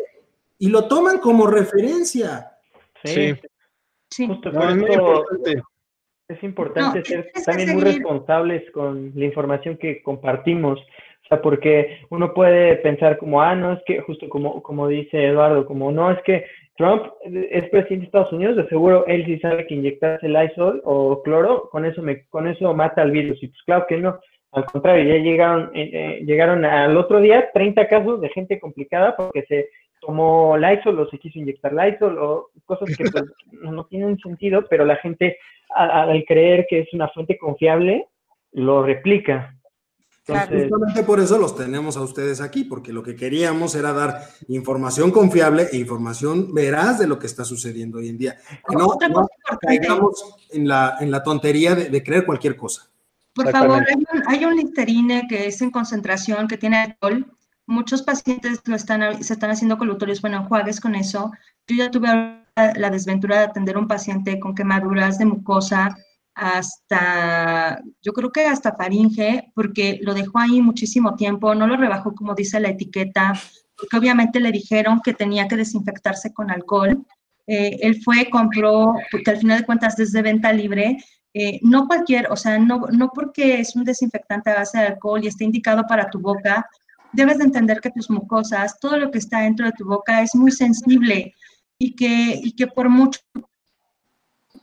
y 0.57 0.69
lo 0.69 0.88
toman 0.88 1.19
como 1.19 1.47
referencia. 1.47 2.51
Sí. 3.03 3.36
sí. 4.09 4.28
Justo 4.28 4.51
por 4.51 4.89
eso, 4.89 5.26
es 6.34 6.43
importante 6.43 7.03
ser 7.03 7.32
también 7.45 7.74
muy 7.74 7.84
responsables 7.84 8.69
con 8.71 9.11
la 9.15 9.26
información 9.26 9.78
que 9.78 10.01
compartimos. 10.01 10.80
O 11.24 11.28
sea, 11.28 11.41
porque 11.41 11.99
uno 12.09 12.34
puede 12.34 12.76
pensar 12.78 13.17
como, 13.17 13.41
ah, 13.41 13.55
no, 13.55 13.74
es 13.74 13.80
que, 13.86 14.01
justo 14.01 14.28
como, 14.30 14.61
como 14.61 14.88
dice 14.88 15.26
Eduardo, 15.28 15.65
como, 15.65 15.91
no, 15.91 16.11
es 16.11 16.21
que 16.24 16.45
Trump 16.76 17.03
es 17.24 17.69
presidente 17.69 17.97
de 17.97 18.05
Estados 18.05 18.34
Unidos, 18.34 18.57
de 18.57 18.67
seguro 18.67 19.05
él 19.07 19.26
sí 19.26 19.39
sabe 19.39 19.67
que 19.67 19.76
inyectarse 19.76 20.26
el 20.26 20.34
Lysol 20.34 20.82
o 20.84 21.21
cloro, 21.24 21.69
con 21.69 21.86
eso, 21.86 22.01
me, 22.01 22.26
con 22.28 22.47
eso 22.47 22.74
mata 22.74 23.01
al 23.01 23.11
virus. 23.11 23.41
Y 23.41 23.47
pues 23.47 23.61
claro 23.63 23.86
que 23.88 23.97
no. 23.97 24.19
Al 24.51 24.65
contrario, 24.65 25.03
ya 25.03 25.24
llegaron, 25.24 25.71
eh, 25.74 25.89
eh, 25.93 26.24
llegaron 26.26 26.63
al 26.63 26.95
otro 26.95 27.19
día 27.19 27.49
30 27.53 27.88
casos 27.88 28.21
de 28.21 28.30
gente 28.30 28.59
complicada 28.59 29.15
porque 29.15 29.43
se 29.47 29.69
tomó 29.99 30.57
Lysol 30.57 30.99
o 30.99 31.09
se 31.09 31.17
quiso 31.17 31.39
inyectar 31.39 31.74
Lysol 31.74 32.17
o 32.19 32.49
cosas 32.65 32.95
que 32.95 33.03
pues, 33.09 33.24
no 33.51 33.86
tienen 33.86 34.17
sentido, 34.19 34.63
pero 34.69 34.86
la 34.86 34.97
gente 34.97 35.38
al, 35.69 36.24
creer 36.26 36.65
que 36.69 36.80
es 36.80 36.93
una 36.93 37.07
fuente 37.09 37.38
confiable, 37.38 38.05
lo 38.51 38.84
replica. 38.84 39.55
Entonces, 40.26 40.69
Justamente 40.69 41.03
por 41.03 41.19
eso 41.19 41.38
los 41.38 41.53
tenemos 41.53 41.97
a 41.97 42.01
ustedes 42.01 42.39
aquí, 42.39 42.63
porque 42.63 42.93
lo 42.93 43.03
que 43.03 43.15
queríamos 43.15 43.76
era 43.76 43.91
dar 43.91 44.21
información 44.47 45.11
confiable 45.11 45.67
e 45.71 45.78
información 45.78 46.53
veraz 46.53 46.99
de 46.99 47.07
lo 47.07 47.19
que 47.19 47.28
está 47.28 47.43
sucediendo 47.43 47.97
hoy 47.97 48.07
en 48.07 48.17
día. 48.17 48.38
Que 48.67 48.76
no, 48.76 48.97
caigamos 49.59 50.24
en 50.51 50.67
la, 50.67 50.95
en 51.01 51.11
la 51.11 51.24
tontería 51.24 51.76
de, 51.76 52.03
creer 52.03 52.26
cualquier 52.26 52.55
cosa. 52.55 52.89
Por 53.34 53.51
favor, 53.51 53.84
hay 54.28 54.45
un, 54.45 54.55
listerine 54.55 55.28
que 55.28 55.47
es 55.47 55.61
en 55.61 55.71
concentración, 55.71 56.47
que 56.47 56.57
tiene 56.57 56.78
alcohol. 56.78 57.26
Muchos 57.65 58.01
pacientes 58.01 58.61
lo 58.65 58.78
están, 58.78 59.21
se 59.21 59.34
están 59.34 59.51
haciendo 59.51 59.78
colutorios, 59.78 60.21
bueno, 60.21 60.38
enjuagues 60.38 60.80
con 60.80 60.95
eso. 60.95 61.32
Yo 61.67 61.76
ya 61.76 61.91
tuve 61.91 62.07
la 62.55 62.89
desventura 62.89 63.39
de 63.39 63.43
atender 63.45 63.76
a 63.76 63.80
un 63.80 63.88
paciente 63.89 64.39
con 64.39 64.55
quemaduras 64.55 65.17
de 65.17 65.26
mucosa 65.26 65.97
hasta, 66.36 67.81
yo 68.01 68.13
creo 68.13 68.31
que 68.31 68.45
hasta 68.45 68.75
faringe, 68.75 69.51
porque 69.53 69.99
lo 70.01 70.13
dejó 70.13 70.39
ahí 70.39 70.61
muchísimo 70.61 71.15
tiempo, 71.15 71.53
no 71.55 71.67
lo 71.67 71.77
rebajó 71.77 72.13
como 72.15 72.34
dice 72.34 72.59
la 72.59 72.69
etiqueta, 72.69 73.34
porque 73.77 73.97
obviamente 73.97 74.39
le 74.39 74.51
dijeron 74.51 75.01
que 75.03 75.13
tenía 75.13 75.47
que 75.47 75.57
desinfectarse 75.57 76.34
con 76.34 76.51
alcohol. 76.51 77.05
Eh, 77.47 77.77
él 77.81 78.01
fue, 78.01 78.29
compró, 78.29 78.95
porque 79.11 79.31
al 79.31 79.38
final 79.38 79.59
de 79.59 79.65
cuentas 79.65 79.95
desde 79.95 80.21
venta 80.21 80.53
libre, 80.53 80.97
eh, 81.34 81.59
no 81.63 81.88
cualquier, 81.88 82.31
o 82.31 82.36
sea, 82.36 82.57
no, 82.59 82.88
no 82.91 83.09
porque 83.13 83.59
es 83.59 83.75
un 83.75 83.84
desinfectante 83.84 84.51
a 84.51 84.55
base 84.55 84.77
de 84.77 84.88
alcohol 84.88 85.23
y 85.23 85.27
está 85.27 85.43
indicado 85.43 85.84
para 85.88 86.09
tu 86.09 86.19
boca, 86.19 86.67
debes 87.11 87.38
de 87.39 87.45
entender 87.45 87.79
que 87.81 87.91
tus 87.91 88.09
mucosas, 88.09 88.79
todo 88.79 88.97
lo 88.97 89.11
que 89.11 89.17
está 89.19 89.41
dentro 89.41 89.65
de 89.65 89.73
tu 89.73 89.86
boca 89.86 90.21
es 90.21 90.36
muy 90.36 90.51
sensible 90.51 91.34
y 91.79 91.95
que, 91.95 92.39
y 92.41 92.55
que 92.55 92.67
por 92.67 92.89
mucho 92.89 93.19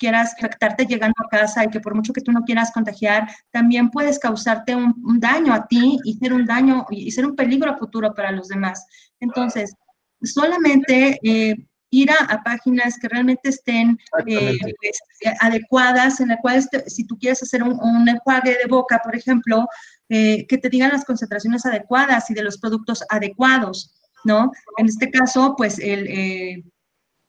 quieras 0.01 0.33
afectarte 0.37 0.87
llegando 0.87 1.15
a 1.19 1.29
casa 1.29 1.63
y 1.63 1.69
que 1.69 1.79
por 1.79 1.95
mucho 1.95 2.13
que 2.15 2.23
tú 2.23 2.33
no 2.33 2.43
quieras 2.43 2.73
contagiar, 2.73 3.29
también 3.53 3.91
puedes 3.91 4.19
causarte 4.19 4.75
un, 4.75 5.21
daño 5.21 5.53
a 5.53 5.69
ti 5.69 5.99
y 6.05 6.15
ser 6.15 6.33
un 6.33 6.47
daño 6.47 6.87
y 6.91 7.11
ser 7.13 7.27
un 7.27 7.37
peligro 7.37 7.77
futuro 7.77 8.13
para 8.15 8.33
los 8.33 8.49
demás. 8.49 8.87
Entonces, 9.21 9.75
solamente 10.23 11.21
eh, 11.23 11.55
ir 11.91 12.11
a, 12.11 12.43
páginas 12.43 12.99
que 12.99 13.09
realmente 13.09 13.51
estén 13.51 13.99
eh, 14.27 14.59
pues, 14.81 15.37
adecuadas, 15.41 16.21
en 16.21 16.29
la 16.29 16.39
cual 16.39 16.67
si 16.87 17.05
tú 17.05 17.19
quieres 17.19 17.43
hacer 17.43 17.63
un, 17.63 17.79
un 17.79 18.09
enjuague 18.09 18.57
de 18.57 18.69
boca, 18.69 19.01
por 19.05 19.15
ejemplo, 19.15 19.69
eh, 20.09 20.47
que 20.47 20.57
te 20.57 20.71
digan 20.71 20.93
las 20.93 21.05
concentraciones 21.05 21.67
adecuadas 21.67 22.31
y 22.31 22.35
de 22.35 22.43
los 22.43 22.57
productos 22.57 23.05
adecuados, 23.11 23.95
¿no? 24.25 24.51
En 24.79 24.87
este 24.87 25.11
caso, 25.11 25.55
pues 25.57 25.79
el 25.79 26.65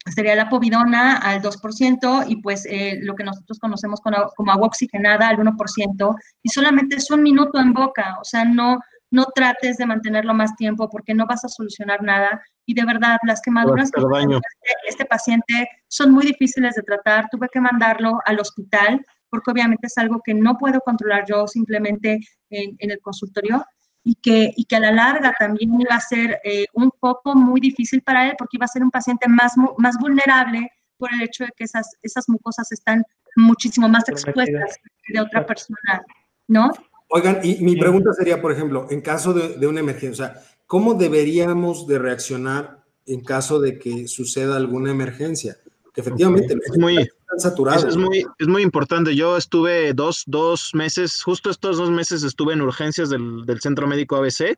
sería 0.10 0.36
la 0.36 0.50
povidona 0.50 1.18
al 1.18 1.42
2% 1.42 2.26
y 2.28 2.38
pues 2.38 2.66
eh, 2.66 3.00
lo 3.02 3.16
que 3.16 3.24
nosotros 3.24 3.60
conocemos 3.60 4.02
como, 4.02 4.18
como, 4.36 4.52
agua 4.52 4.68
oxigenada 4.68 5.28
al 5.30 5.38
1% 5.38 6.16
y 6.42 6.50
solamente 6.50 6.96
es 6.96 7.12
un 7.12 7.22
minuto 7.22 7.60
en 7.60 7.74
boca, 7.74 8.18
o 8.20 8.24
sea, 8.24 8.44
no, 8.46 8.80
no 9.12 9.26
trates 9.36 9.78
de 9.78 9.86
mantenerlo 9.86 10.34
más 10.34 10.56
tiempo 10.56 10.90
porque 10.90 11.14
no 11.14 11.26
vas 11.28 11.46
a 11.46 11.50
solucionar 11.50 12.02
nada 12.02 12.42
y 12.66 12.74
de 12.74 12.86
verdad 12.86 13.18
las 13.26 13.42
quemaduras 13.42 13.92
que 13.92 14.02
este, 14.02 14.42
este 14.88 15.06
paciente 15.06 15.68
son 15.88 16.12
muy 16.12 16.26
difíciles 16.26 16.76
de 16.76 16.84
tratar, 16.84 17.28
tuve 17.30 17.48
que 17.52 17.62
mandarlo 17.62 18.20
al 18.26 18.40
hospital 18.40 19.06
porque 19.30 19.52
obviamente 19.52 19.88
es 19.88 19.98
algo 19.98 20.22
que 20.24 20.34
no 20.34 20.58
puedo 20.58 20.80
controlar 20.82 21.26
yo 21.28 21.48
simplemente 21.48 22.20
en, 22.50 22.76
en 22.80 22.92
el 22.92 23.00
consultorio 23.02 23.64
y 24.04 24.16
que, 24.16 24.52
y 24.56 24.66
que 24.66 24.76
a 24.76 24.80
la 24.80 24.92
larga 24.92 25.34
también 25.38 25.80
iba 25.80 25.96
a 25.96 26.00
ser 26.00 26.40
eh, 26.44 26.66
un 26.74 26.92
poco 27.00 27.36
muy 27.36 27.62
difícil 27.62 28.02
para 28.02 28.28
él 28.28 28.36
porque 28.38 28.58
iba 28.58 28.66
a 28.66 28.70
ser 28.70 28.84
un 28.84 28.92
paciente 28.92 29.28
más, 29.28 29.54
más 29.78 29.98
vulnerable 30.00 30.72
por 30.98 31.14
el 31.14 31.22
hecho 31.22 31.46
de 31.46 31.52
que 31.56 31.64
esas, 31.64 31.96
esas 32.02 32.28
mucosas 32.28 32.72
están 32.72 33.04
muchísimo 33.36 33.88
más 33.88 34.08
expuestas 34.10 34.78
que 35.04 35.14
de 35.14 35.22
otra 35.22 35.46
persona, 35.46 36.04
¿no? 36.48 36.72
Oigan, 37.10 37.40
y 37.44 37.62
mi 37.64 37.76
pregunta 37.76 38.14
sería, 38.14 38.42
por 38.42 38.52
ejemplo, 38.52 38.88
en 38.90 39.02
caso 39.02 39.34
de, 39.34 39.58
de 39.58 39.68
una 39.68 39.82
emergencia, 39.82 40.42
¿cómo 40.66 40.94
deberíamos 40.94 41.88
de 41.88 42.00
reaccionar 42.00 42.84
en 43.06 43.22
caso 43.22 43.60
de 43.60 43.78
que 43.78 44.08
suceda 44.08 44.56
alguna 44.56 44.92
emergencia? 44.92 45.58
Que 45.94 46.02
efectivamente 46.02 46.54
es 46.54 46.78
muy 46.78 47.10
saturado. 47.40 47.88
Es, 47.88 47.98
muy, 47.98 48.26
es 48.38 48.48
muy 48.48 48.62
importante. 48.62 49.16
Yo 49.16 49.38
estuve 49.38 49.94
dos, 49.94 50.24
dos 50.28 50.72
meses, 50.74 51.22
justo 51.24 51.50
estos 51.50 51.78
dos 51.78 51.92
meses 51.92 52.24
estuve 52.24 52.54
en 52.54 52.62
urgencias 52.62 53.10
del, 53.10 53.46
del 53.46 53.62
centro 53.62 53.88
médico 53.88 54.18
ABC 54.18 54.58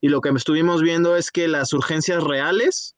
y 0.00 0.08
lo 0.08 0.20
que 0.20 0.30
estuvimos 0.30 0.82
viendo 0.82 1.16
es 1.16 1.30
que 1.30 1.48
las 1.48 1.72
urgencias 1.72 2.22
reales, 2.22 2.96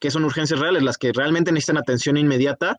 que 0.00 0.10
son 0.10 0.24
urgencias 0.24 0.60
reales, 0.60 0.82
las 0.82 0.98
que 0.98 1.12
realmente 1.12 1.52
necesitan 1.52 1.78
atención 1.78 2.16
inmediata, 2.16 2.78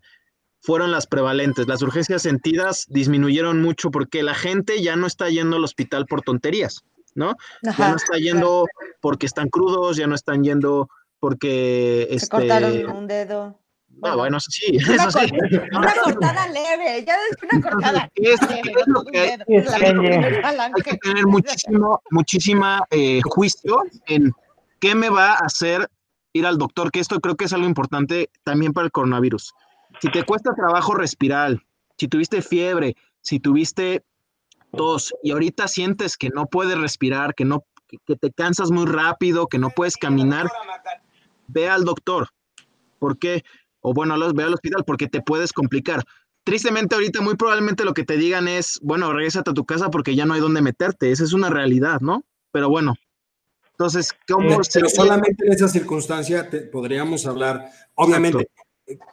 fueron 0.61 0.91
las 0.91 1.07
prevalentes. 1.07 1.67
Las 1.67 1.81
urgencias 1.81 2.21
sentidas 2.23 2.85
disminuyeron 2.89 3.61
mucho 3.61 3.91
porque 3.91 4.23
la 4.23 4.35
gente 4.35 4.81
ya 4.81 4.95
no 4.95 5.07
está 5.07 5.29
yendo 5.29 5.57
al 5.57 5.63
hospital 5.63 6.05
por 6.05 6.21
tonterías, 6.21 6.83
¿no? 7.15 7.35
ya 7.61 7.89
no 7.89 7.95
está 7.95 8.17
yendo 8.17 8.65
porque 9.01 9.25
están 9.25 9.49
crudos, 9.49 9.97
ya 9.97 10.07
no 10.07 10.15
están 10.15 10.43
yendo 10.43 10.89
porque... 11.19 12.07
Se 12.09 12.15
este, 12.15 12.29
cortaron 12.29 12.89
un 12.89 13.07
dedo. 13.07 13.59
Ah, 14.03 14.15
bueno, 14.15 14.37
eso 14.37 14.49
sí, 14.51 14.77
eso 14.77 15.11
sí. 15.11 15.29
Una 15.71 15.93
cortada 16.03 16.47
leve, 16.47 17.03
ya 17.05 17.15
es 17.15 17.37
una 17.43 17.61
cortada 17.61 18.09
es, 18.15 18.41
leve. 18.49 18.73
Es 18.79 18.87
lo 18.87 19.03
que 19.03 19.19
hay, 19.19 20.71
que 20.83 20.97
tener 20.97 21.25
muchísimo, 21.25 22.01
muchísima 22.11 22.85
eh, 22.91 23.21
juicio 23.23 23.83
en 24.07 24.31
qué 24.79 24.95
me 24.95 25.09
va 25.09 25.33
a 25.33 25.45
hacer 25.45 25.89
ir 26.33 26.45
al 26.45 26.57
doctor, 26.57 26.91
que 26.91 26.99
esto 26.99 27.19
creo 27.19 27.35
que 27.35 27.45
es 27.45 27.53
algo 27.53 27.67
importante 27.67 28.29
también 28.43 28.73
para 28.73 28.85
el 28.85 28.91
coronavirus. 28.91 29.53
Si 30.01 30.11
te 30.11 30.23
cuesta 30.23 30.53
trabajo 30.53 30.93
respirar, 30.93 31.57
si 31.97 32.07
tuviste 32.07 32.41
fiebre, 32.41 32.95
si 33.21 33.39
tuviste 33.39 34.03
tos 34.75 35.13
y 35.23 35.31
ahorita 35.31 35.67
sientes 35.67 36.17
que 36.17 36.29
no 36.29 36.45
puedes 36.45 36.77
respirar, 36.77 37.33
que 37.33 37.45
no 37.45 37.65
que 38.05 38.15
te 38.15 38.31
cansas 38.31 38.69
muy 38.69 38.85
rápido, 38.85 39.47
que 39.47 39.59
no 39.59 39.69
puedes 39.69 39.95
caminar, 39.97 40.47
ve 41.47 41.69
al 41.69 41.85
doctor. 41.85 42.29
¿Por 42.99 43.17
qué? 43.17 43.43
O 43.81 43.93
bueno, 43.93 44.17
los, 44.17 44.33
ve 44.33 44.43
al 44.43 44.53
hospital 44.53 44.83
porque 44.85 45.07
te 45.07 45.21
puedes 45.21 45.53
complicar. 45.53 46.03
Tristemente 46.43 46.95
ahorita 46.95 47.21
muy 47.21 47.35
probablemente 47.35 47.83
lo 47.83 47.93
que 47.93 48.05
te 48.05 48.17
digan 48.17 48.47
es, 48.47 48.79
bueno, 48.81 49.11
regrésate 49.11 49.51
a 49.51 49.53
tu 49.53 49.65
casa 49.65 49.89
porque 49.89 50.15
ya 50.15 50.25
no 50.25 50.33
hay 50.33 50.41
dónde 50.41 50.61
meterte. 50.61 51.11
Esa 51.11 51.23
es 51.23 51.33
una 51.33 51.49
realidad, 51.49 51.99
¿no? 52.01 52.23
Pero 52.51 52.69
bueno, 52.69 52.95
entonces, 53.77 54.11
¿cómo 54.27 54.59
Pero 54.73 54.89
solamente 54.89 55.45
en 55.45 55.53
esa 55.53 55.67
circunstancia 55.67 56.49
te, 56.49 56.61
podríamos 56.61 57.27
hablar, 57.27 57.69
obviamente, 57.93 58.49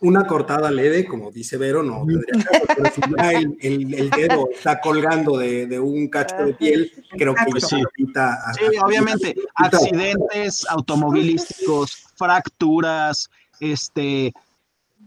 una 0.00 0.26
cortada 0.26 0.70
leve, 0.70 1.04
como 1.04 1.30
dice 1.30 1.58
Vero, 1.58 1.82
no 1.82 2.06
tendría 2.06 2.50
pero 2.74 2.90
si 2.94 3.00
ya 3.14 3.32
el, 3.60 4.10
dedo 4.10 4.48
está 4.50 4.80
colgando 4.80 5.36
de, 5.36 5.78
un 5.78 6.08
cacho 6.08 6.36
de 6.36 6.54
piel, 6.54 6.90
creo 7.10 7.34
que 7.34 7.60
sí. 7.60 7.76
sí, 7.96 8.78
obviamente, 8.82 9.34
accidentes 9.56 10.64
automovilísticos, 10.68 12.06
fracturas, 12.16 13.28
este, 13.60 14.32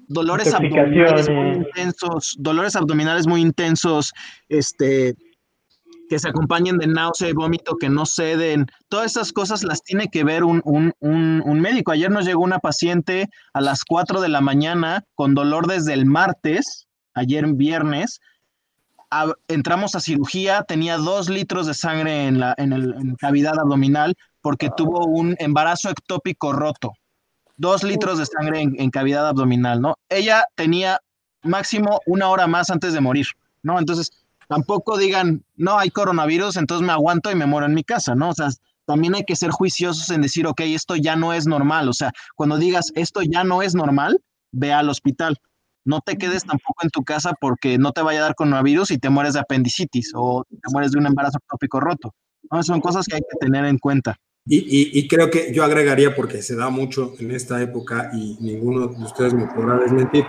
dolores 0.07 0.53
abdominales 0.53 1.29
muy 1.29 1.49
intensos, 1.49 2.35
dolores 2.39 2.75
abdominales 2.75 3.27
muy 3.27 3.41
intensos, 3.41 4.13
este, 4.49 5.15
que 6.09 6.19
se 6.19 6.29
acompañen 6.29 6.77
de 6.77 6.87
náusea 6.87 7.29
y 7.29 7.33
vómito, 7.33 7.75
que 7.75 7.89
no 7.89 8.05
ceden. 8.05 8.67
Todas 8.89 9.11
esas 9.11 9.33
cosas 9.33 9.63
las 9.63 9.83
tiene 9.83 10.07
que 10.07 10.23
ver 10.23 10.43
un, 10.43 10.93
médico. 11.01 11.91
Ayer 11.91 12.09
nos 12.09 12.25
llegó 12.25 12.43
una 12.43 12.59
paciente 12.59 13.27
a 13.53 13.61
las 13.61 13.83
4 13.83 14.21
de 14.21 14.29
la 14.29 14.41
mañana 14.41 15.03
con 15.15 15.35
dolor 15.35 15.67
desde 15.67 15.93
el 15.93 16.05
martes, 16.05 16.87
ayer 17.13 17.45
viernes. 17.53 18.19
entramos 19.47 19.95
a 19.95 19.99
cirugía, 19.99 20.63
tenía 20.63 20.97
dos 20.97 21.29
litros 21.29 21.67
de 21.67 21.73
sangre 21.73 22.27
en 22.27 22.39
la 22.39 22.53
en 22.57 22.73
el, 22.73 22.93
en 22.93 23.15
cavidad 23.15 23.59
abdominal 23.59 24.15
porque 24.41 24.69
tuvo 24.75 25.05
un 25.05 25.35
embarazo 25.39 25.89
ectópico 25.89 26.53
roto 26.53 26.93
dos 27.57 27.83
litros 27.83 28.19
de 28.19 28.25
sangre 28.25 28.61
en, 28.61 28.89
cavidad 28.91 29.27
abdominal, 29.27 29.81
¿no? 29.81 29.95
Ella 30.09 30.45
tenía 30.55 30.99
máximo 31.43 31.99
una 32.05 32.29
hora 32.29 32.47
más 32.47 32.69
antes 32.69 32.93
de 32.93 33.01
morir, 33.01 33.27
¿no? 33.63 33.79
Entonces, 33.79 34.11
tampoco 34.47 34.97
digan, 34.97 35.43
no 35.55 35.77
hay 35.77 35.89
coronavirus, 35.89 36.57
entonces 36.57 36.85
me 36.85 36.93
aguanto 36.93 37.31
y 37.31 37.35
me 37.35 37.45
muero 37.45 37.65
en 37.65 37.73
mi 37.73 37.83
casa, 37.83 38.15
¿no? 38.15 38.29
O 38.29 38.33
sea, 38.33 38.49
también 38.85 39.15
hay 39.15 39.25
que 39.25 39.35
ser 39.35 39.51
juiciosos 39.51 40.09
en 40.11 40.21
decir, 40.21 40.47
ok, 40.47 40.61
esto 40.61 40.95
ya 40.95 41.15
no 41.15 41.33
es 41.33 41.45
normal. 41.45 41.89
O 41.89 41.93
sea, 41.93 42.11
cuando 42.35 42.57
digas, 42.57 42.91
esto 42.95 43.21
ya 43.21 43.43
no 43.43 43.61
es 43.61 43.75
normal, 43.75 44.21
ve 44.51 44.71
al 44.71 44.89
hospital. 44.89 45.37
No 45.83 46.01
te 46.01 46.17
quedes 46.17 46.43
tampoco 46.43 46.83
en 46.83 46.89
tu 46.89 47.03
casa 47.03 47.33
porque 47.39 47.77
no 47.77 47.91
te 47.91 48.01
vaya 48.01 48.19
a 48.19 48.23
dar 48.23 48.35
coronavirus 48.35 48.91
y 48.91 48.97
te 48.97 49.09
mueres 49.09 49.33
de 49.33 49.41
apendicitis 49.41 50.11
o 50.15 50.43
te 50.49 50.71
mueres 50.71 50.91
de 50.91 50.99
un 50.99 51.07
embarazo 51.07 51.37
ectópico 51.37 51.79
roto. 51.79 52.13
¿no? 52.51 52.63
Son 52.63 52.81
cosas 52.81 53.05
que 53.07 53.15
hay 53.15 53.21
que 53.21 53.45
tener 53.45 53.65
en 53.65 53.77
cuenta. 53.77 54.17
Y, 54.49 55.07
creo 55.07 55.29
que 55.29 55.53
yo 55.53 55.63
agregaría, 55.63 56.15
porque 56.15 56.41
se 56.41 56.55
da 56.55 56.69
mucho 56.69 57.13
en 57.19 57.31
esta 57.31 57.61
época 57.61 58.11
y 58.13 58.37
ninguno 58.39 58.87
de 58.87 59.03
ustedes 59.03 59.33
me 59.33 59.45
podrá 59.47 59.77
desmentir, 59.77 60.25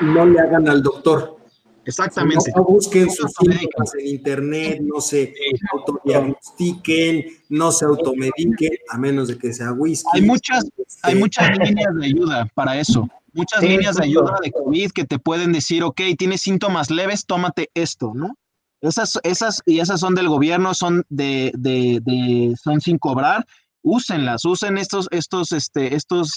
no, 0.00 0.26
le 0.26 0.40
hagan 0.40 0.68
al 0.68 0.82
doctor. 0.82 1.36
Exactamente. 1.84 2.52
No, 2.54 2.64
busquen 2.64 3.10
sus 3.10 3.32
síntomas 3.32 3.94
en 3.98 4.06
internet, 4.06 4.80
no 4.82 5.00
se 5.00 5.32
autodiagnostiquen, 5.72 7.24
no 7.48 7.72
se 7.72 7.86
automediquen, 7.86 8.72
a 8.90 8.98
menos 8.98 9.28
de 9.28 9.38
que 9.38 9.52
sea 9.52 9.72
whisky. 9.72 10.08
Hay 10.12 10.22
muchas, 10.22 10.64
hay 11.02 11.14
muchas 11.14 11.58
líneas 11.58 11.94
de 11.96 12.06
ayuda 12.06 12.46
para 12.54 12.78
eso. 12.78 13.08
Muchas 13.32 13.62
líneas 13.62 13.96
de 13.96 14.04
ayuda 14.04 14.38
de 14.42 14.52
COVID 14.52 14.90
que 14.90 15.04
te 15.04 15.18
pueden 15.18 15.52
decir, 15.52 15.82
ok, 15.82 16.00
tienes 16.18 16.42
síntomas 16.42 16.90
leves, 16.90 17.24
tómate 17.24 17.70
esto, 17.74 18.12
¿no? 18.14 18.36
Esas, 18.80 19.18
esas, 19.24 19.60
y 19.66 19.80
esas 19.80 20.00
son 20.00 20.14
del 20.14 20.28
gobierno, 20.28 20.72
son 20.74 21.04
de, 21.08 21.52
de, 21.56 22.00
de, 22.04 22.54
son 22.62 22.80
sin 22.80 22.98
cobrar, 22.98 23.44
úsenlas, 23.82 24.44
usen 24.44 24.78
estos, 24.78 25.08
estos, 25.10 25.52
este, 25.52 25.94
estos 25.94 26.34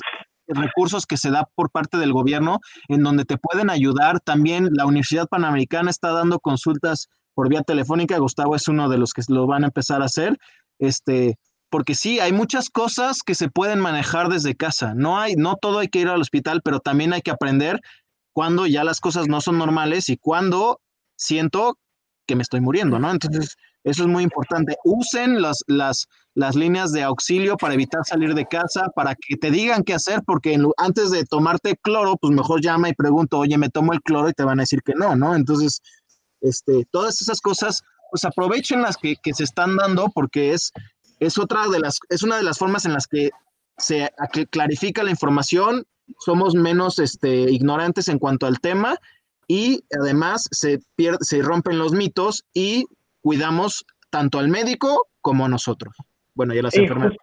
recursos 0.48 1.06
que 1.06 1.18
se 1.18 1.32
da 1.32 1.48
por 1.56 1.70
parte 1.70 1.98
del 1.98 2.14
gobierno 2.14 2.60
en 2.88 3.04
donde 3.04 3.26
te 3.26 3.38
pueden 3.38 3.70
ayudar. 3.70 4.20
También 4.20 4.70
la 4.74 4.86
Universidad 4.86 5.28
Panamericana 5.28 5.90
está 5.90 6.12
dando 6.12 6.40
consultas 6.40 7.10
por 7.34 7.50
vía 7.50 7.62
telefónica. 7.62 8.18
Gustavo 8.18 8.56
es 8.56 8.68
uno 8.68 8.90
de 8.90 8.98
los 8.98 9.14
que 9.14 9.22
lo 9.28 9.48
van 9.48 9.64
a 9.64 9.68
empezar 9.68 10.02
a 10.02 10.06
hacer. 10.06 10.38
Este, 10.80 11.38
porque 11.70 11.96
sí, 11.96 12.20
hay 12.20 12.34
muchas 12.34 12.70
cosas 12.70 13.24
que 13.24 13.36
se 13.36 13.50
pueden 13.50 13.80
manejar 13.80 14.30
desde 14.30 14.56
casa. 14.56 14.94
No 14.94 15.20
hay, 15.20 15.36
no 15.36 15.56
todo 15.56 15.80
hay 15.80 15.88
que 15.88 16.00
ir 16.00 16.08
al 16.08 16.22
hospital, 16.22 16.62
pero 16.64 16.80
también 16.80 17.14
hay 17.14 17.22
que 17.22 17.32
aprender 17.32 17.80
cuando 18.34 18.66
ya 18.66 18.84
las 18.84 19.00
cosas 19.00 19.28
no 19.28 19.42
son 19.42 19.58
normales 19.58 20.10
y 20.10 20.18
cuando 20.18 20.80
siento 21.16 21.78
que 22.28 22.36
me 22.36 22.44
estoy 22.44 22.62
muriendo, 22.62 23.00
¿no? 23.00 23.12
Entonces, 23.12 23.56
eso 23.84 24.04
es 24.04 24.10
muy 24.10 24.24
importante. 24.24 24.76
Usen 24.84 25.42
las, 25.42 25.64
las, 25.68 26.08
las 26.36 26.56
líneas 26.56 26.92
de 26.92 27.04
auxilio 27.04 27.58
para 27.58 27.74
evitar 27.74 28.02
salir 28.06 28.34
de 28.36 28.46
casa, 28.46 28.90
para 28.96 29.16
que 29.16 29.36
te 29.38 29.52
digan 29.52 29.84
qué 29.84 29.94
hacer, 29.94 30.22
porque 30.26 30.58
antes 30.78 31.12
de 31.12 31.26
tomarte 31.26 31.76
cloro, 31.82 32.18
pues 32.18 32.34
mejor 32.34 32.62
llama 32.62 32.90
y 32.90 32.94
pregunto, 32.94 33.40
oye, 33.40 33.58
me 33.58 33.70
tomo 33.70 33.94
el 33.94 34.02
cloro 34.02 34.30
y 34.30 34.34
te 34.34 34.44
van 34.44 34.60
a 34.60 34.64
decir 34.64 34.82
que 34.84 34.94
no, 34.94 35.16
¿no? 35.16 35.36
Entonces, 35.36 35.82
este, 36.42 36.86
todas 36.92 37.22
esas 37.22 37.42
cosas, 37.42 37.82
pues 38.12 38.26
aprovechen 38.26 38.82
las 38.82 38.98
que, 38.98 39.16
que 39.22 39.34
se 39.34 39.44
están 39.44 39.76
dando 39.78 40.10
porque 40.14 40.54
es 40.54 40.72
es 41.22 41.38
otra 41.38 41.68
de 41.68 41.80
las, 41.80 42.00
es 42.10 42.24
una 42.24 42.36
de 42.36 42.44
las 42.44 42.58
formas 42.58 42.86
en 42.86 42.94
las 42.94 43.08
que 43.08 43.30
se 43.78 44.12
clarifica 44.50 45.04
la 45.04 45.12
información, 45.12 45.86
somos 46.20 46.56
menos 46.56 47.00
este, 47.00 47.52
ignorantes 47.52 48.08
en 48.10 48.20
cuanto 48.20 48.48
al 48.48 48.60
tema 48.60 48.98
y 49.54 49.84
además 50.00 50.48
se, 50.50 50.80
se 51.20 51.42
rompen 51.42 51.78
los 51.78 51.92
mitos 51.92 52.46
y 52.54 52.86
cuidamos 53.20 53.86
tanto 54.10 54.40
al 54.40 54.48
médico 54.48 55.10
como 55.20 55.46
a 55.46 55.50
nosotros. 55.50 55.94
Bueno, 56.34 56.54
ya 56.54 56.62
las 56.62 56.78
enfermeras. 56.78 57.18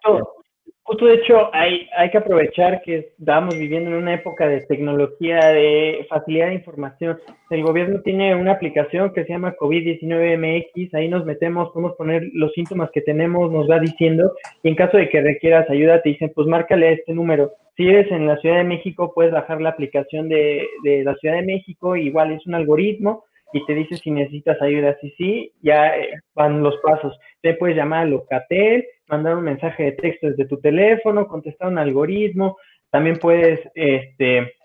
Justo 0.83 1.05
de 1.05 1.15
hecho, 1.15 1.53
hay, 1.53 1.87
hay 1.97 2.11
que 2.11 2.19
aprovechar 2.19 2.83
que 2.83 3.13
estamos 3.19 3.57
viviendo 3.57 3.89
en 3.89 3.97
una 3.97 4.13
época 4.13 4.47
de 4.47 4.61
tecnología, 4.61 5.39
de 5.47 6.05
facilidad 6.07 6.47
de 6.47 6.55
información. 6.55 7.17
El 7.49 7.63
gobierno 7.63 8.01
tiene 8.01 8.35
una 8.35 8.51
aplicación 8.51 9.11
que 9.11 9.23
se 9.25 9.33
llama 9.33 9.55
COVID-19MX, 9.55 10.93
ahí 10.93 11.07
nos 11.07 11.25
metemos, 11.25 11.69
podemos 11.69 11.95
poner 11.95 12.29
los 12.33 12.53
síntomas 12.53 12.91
que 12.91 13.01
tenemos, 13.01 13.51
nos 13.51 13.67
va 13.67 13.79
diciendo, 13.79 14.33
y 14.61 14.69
en 14.69 14.75
caso 14.75 14.97
de 14.97 15.09
que 15.09 15.21
requieras 15.21 15.67
ayuda, 15.69 16.01
te 16.03 16.09
dicen, 16.09 16.31
pues 16.35 16.47
márcale 16.47 16.93
este 16.93 17.13
número. 17.13 17.53
Si 17.79 17.87
eres 17.87 18.11
en 18.11 18.27
la 18.27 18.35
Ciudad 18.39 18.57
de 18.57 18.65
México, 18.65 19.13
puedes 19.15 19.31
bajar 19.31 19.61
la 19.61 19.69
aplicación 19.69 20.27
de, 20.27 20.67
de 20.83 21.01
la 21.05 21.15
Ciudad 21.15 21.35
de 21.35 21.45
México, 21.45 21.95
igual 21.95 22.33
es 22.33 22.45
un 22.45 22.55
algoritmo, 22.55 23.23
y 23.53 23.65
te 23.65 23.73
dice 23.73 23.95
si 23.95 24.11
necesitas 24.11 24.61
ayuda. 24.61 24.97
Si 24.99 25.11
sí, 25.11 25.53
ya 25.61 25.95
eh, 25.95 26.09
van 26.35 26.61
los 26.61 26.75
pasos. 26.83 27.17
Te 27.41 27.53
puedes 27.53 27.77
llamar 27.77 28.01
a 28.01 28.05
Locatel, 28.09 28.85
mandar 29.07 29.37
un 29.37 29.45
mensaje 29.45 29.83
de 29.83 29.91
texto 29.93 30.27
desde 30.27 30.45
tu 30.45 30.59
teléfono, 30.59 31.29
contestar 31.29 31.69
un 31.69 31.77
algoritmo. 31.77 32.57
También 32.89 33.17
puedes 33.17 33.61
este, 33.75 34.55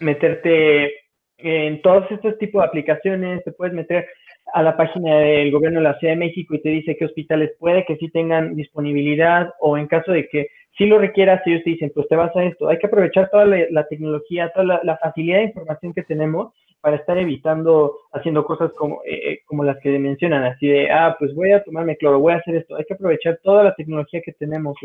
meterte 0.00 0.92
en 1.38 1.80
todos 1.82 2.10
estos 2.10 2.36
tipos 2.38 2.62
de 2.62 2.66
aplicaciones. 2.66 3.44
Te 3.44 3.52
puedes 3.52 3.74
meter 3.74 4.08
a 4.52 4.64
la 4.64 4.76
página 4.76 5.18
del 5.18 5.52
gobierno 5.52 5.78
de 5.78 5.84
la 5.84 5.98
Ciudad 6.00 6.14
de 6.14 6.26
México 6.26 6.56
y 6.56 6.62
te 6.62 6.70
dice 6.70 6.96
qué 6.96 7.04
hospitales 7.04 7.52
puede 7.60 7.84
que 7.84 7.96
sí 7.98 8.10
tengan 8.10 8.56
disponibilidad 8.56 9.52
o 9.60 9.78
en 9.78 9.86
caso 9.86 10.10
de 10.10 10.28
que 10.28 10.48
si 10.76 10.86
lo 10.86 10.98
requieras, 10.98 11.42
ellos 11.46 11.62
te 11.64 11.70
dicen, 11.70 11.92
pues 11.94 12.08
te 12.08 12.16
vas 12.16 12.34
a 12.36 12.44
esto. 12.44 12.68
Hay 12.68 12.78
que 12.78 12.86
aprovechar 12.86 13.30
toda 13.30 13.44
la, 13.44 13.86
tecnología, 13.88 14.50
toda 14.54 14.80
la, 14.82 14.98
facilidad 14.98 15.38
de 15.38 15.44
información 15.44 15.92
que 15.92 16.02
tenemos 16.02 16.52
para 16.80 16.96
estar 16.96 17.18
evitando 17.18 17.98
haciendo 18.12 18.44
cosas 18.44 18.72
como, 18.78 19.02
eh, 19.04 19.32
eh, 19.32 19.40
como 19.44 19.64
las 19.64 19.76
que 19.82 19.98
mencionan, 19.98 20.44
así 20.44 20.66
de, 20.66 20.90
ah, 20.90 21.14
pues 21.18 21.34
voy 21.34 21.52
a 21.52 21.62
tomarme 21.62 21.96
cloro, 21.96 22.20
voy 22.20 22.32
a 22.32 22.36
hacer 22.36 22.56
esto. 22.56 22.76
Hay 22.76 22.84
que 22.84 22.94
aprovechar 22.94 23.38
toda 23.42 23.62
la 23.62 23.74
tecnología 23.74 24.22
que 24.24 24.32
tenemos, 24.32 24.76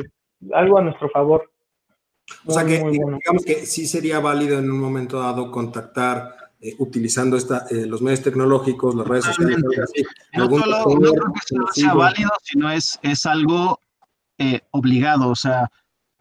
algo 0.51 0.77
a 0.77 0.81
nuestro 0.81 1.09
favor. 1.09 1.49
o 2.45 2.51
sea 2.51 2.65
que 2.65 2.83
digamos 2.89 3.45
que 3.45 3.65
sí 3.65 3.86
sería 3.86 4.19
válido 4.19 4.59
en 4.59 4.69
un 4.69 4.79
momento 4.79 5.19
dado 5.19 5.49
contactar 5.51 6.36
eh, 6.59 6.73
utilizando 6.79 7.38
esta, 7.38 7.65
los 7.71 8.01
medios 8.01 8.21
tecnológicos, 8.21 8.95
las 8.95 9.07
redes 9.07 9.25
sociales. 9.25 9.63
no, 10.33 10.49
solo, 10.49 10.77
no 10.99 11.11
creo 11.13 11.33
que 11.33 11.81
sea 11.81 11.93
válido, 11.93 12.31
sino 12.43 12.69
es, 12.69 12.99
es 13.03 13.25
algo 13.25 13.79
obligado, 14.71 15.29
o 15.29 15.36
sea, 15.36 15.69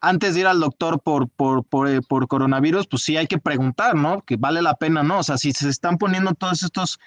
antes 0.04 0.34
de 0.34 0.40
ir 0.40 0.46
al 0.46 0.60
doctor 0.60 1.00
por, 1.00 1.28
por, 1.30 1.64
por, 1.64 1.88
eh, 1.88 2.00
por, 2.02 2.28
coronavirus, 2.28 2.86
pues 2.86 3.02
sí 3.02 3.16
hay 3.16 3.26
que 3.26 3.38
preguntar, 3.38 3.94
¿no? 3.94 4.20
Que 4.20 4.36
vale 4.36 4.60
la 4.60 4.74
pena, 4.74 5.02
¿no? 5.02 5.20
O 5.20 5.22
sea, 5.22 5.38
si 5.38 5.52
se 5.52 5.68
están 5.68 5.96
poniendo 5.96 6.34
todos 6.34 6.62
estos, 6.62 6.98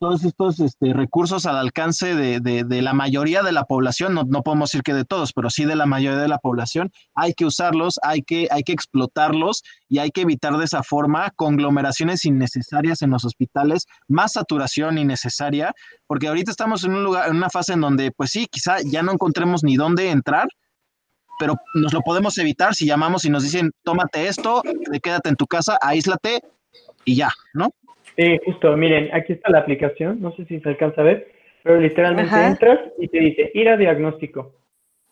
todos 0.00 0.24
estos 0.24 0.58
este, 0.60 0.94
recursos 0.94 1.44
al 1.44 1.58
alcance 1.58 2.14
de, 2.14 2.40
de, 2.40 2.64
de, 2.64 2.80
la 2.80 2.94
mayoría 2.94 3.42
de 3.42 3.52
la 3.52 3.64
población, 3.64 4.14
no, 4.14 4.24
no, 4.26 4.42
podemos 4.42 4.70
decir 4.70 4.82
que 4.82 4.94
de 4.94 5.04
todos, 5.04 5.34
pero 5.34 5.50
sí 5.50 5.66
de 5.66 5.76
la 5.76 5.84
mayoría 5.84 6.18
de 6.18 6.26
la 6.26 6.38
población, 6.38 6.90
hay 7.14 7.34
que 7.34 7.44
usarlos, 7.44 8.00
hay 8.02 8.22
que, 8.22 8.48
hay 8.50 8.62
que 8.62 8.72
explotarlos 8.72 9.62
y 9.90 9.98
hay 9.98 10.10
que 10.10 10.22
evitar 10.22 10.56
de 10.56 10.64
esa 10.64 10.82
forma 10.82 11.30
conglomeraciones 11.36 12.24
innecesarias 12.24 13.02
en 13.02 13.10
los 13.10 13.26
hospitales, 13.26 13.86
más 14.08 14.32
saturación 14.32 14.96
innecesaria, 14.96 15.74
porque 16.06 16.28
ahorita 16.28 16.50
estamos 16.50 16.82
en 16.84 16.94
un 16.94 17.04
lugar, 17.04 17.28
en 17.28 17.36
una 17.36 17.50
fase 17.50 17.74
en 17.74 17.82
donde, 17.82 18.10
pues 18.10 18.30
sí, 18.30 18.46
quizá 18.50 18.76
ya 18.82 19.02
no 19.02 19.12
encontremos 19.12 19.62
ni 19.62 19.76
dónde 19.76 20.10
entrar, 20.10 20.48
pero 21.38 21.56
nos 21.74 21.92
lo 21.92 22.00
podemos 22.00 22.38
evitar 22.38 22.74
si 22.74 22.86
llamamos 22.86 23.26
y 23.26 23.30
nos 23.30 23.42
dicen, 23.42 23.70
tómate 23.82 24.28
esto, 24.28 24.62
quédate 25.02 25.28
en 25.28 25.36
tu 25.36 25.46
casa, 25.46 25.78
aíslate 25.82 26.40
y 27.04 27.16
ya, 27.16 27.32
¿no? 27.52 27.74
Sí, 28.16 28.38
justo, 28.44 28.76
miren, 28.76 29.10
aquí 29.12 29.32
está 29.34 29.50
la 29.50 29.60
aplicación, 29.60 30.20
no 30.20 30.32
sé 30.32 30.44
si 30.46 30.60
se 30.60 30.68
alcanza 30.68 31.00
a 31.00 31.04
ver, 31.04 31.28
pero 31.62 31.80
literalmente 31.80 32.34
entras 32.34 32.80
y 32.98 33.08
te 33.08 33.18
dice, 33.18 33.50
ir 33.54 33.68
a 33.68 33.76
diagnóstico. 33.76 34.54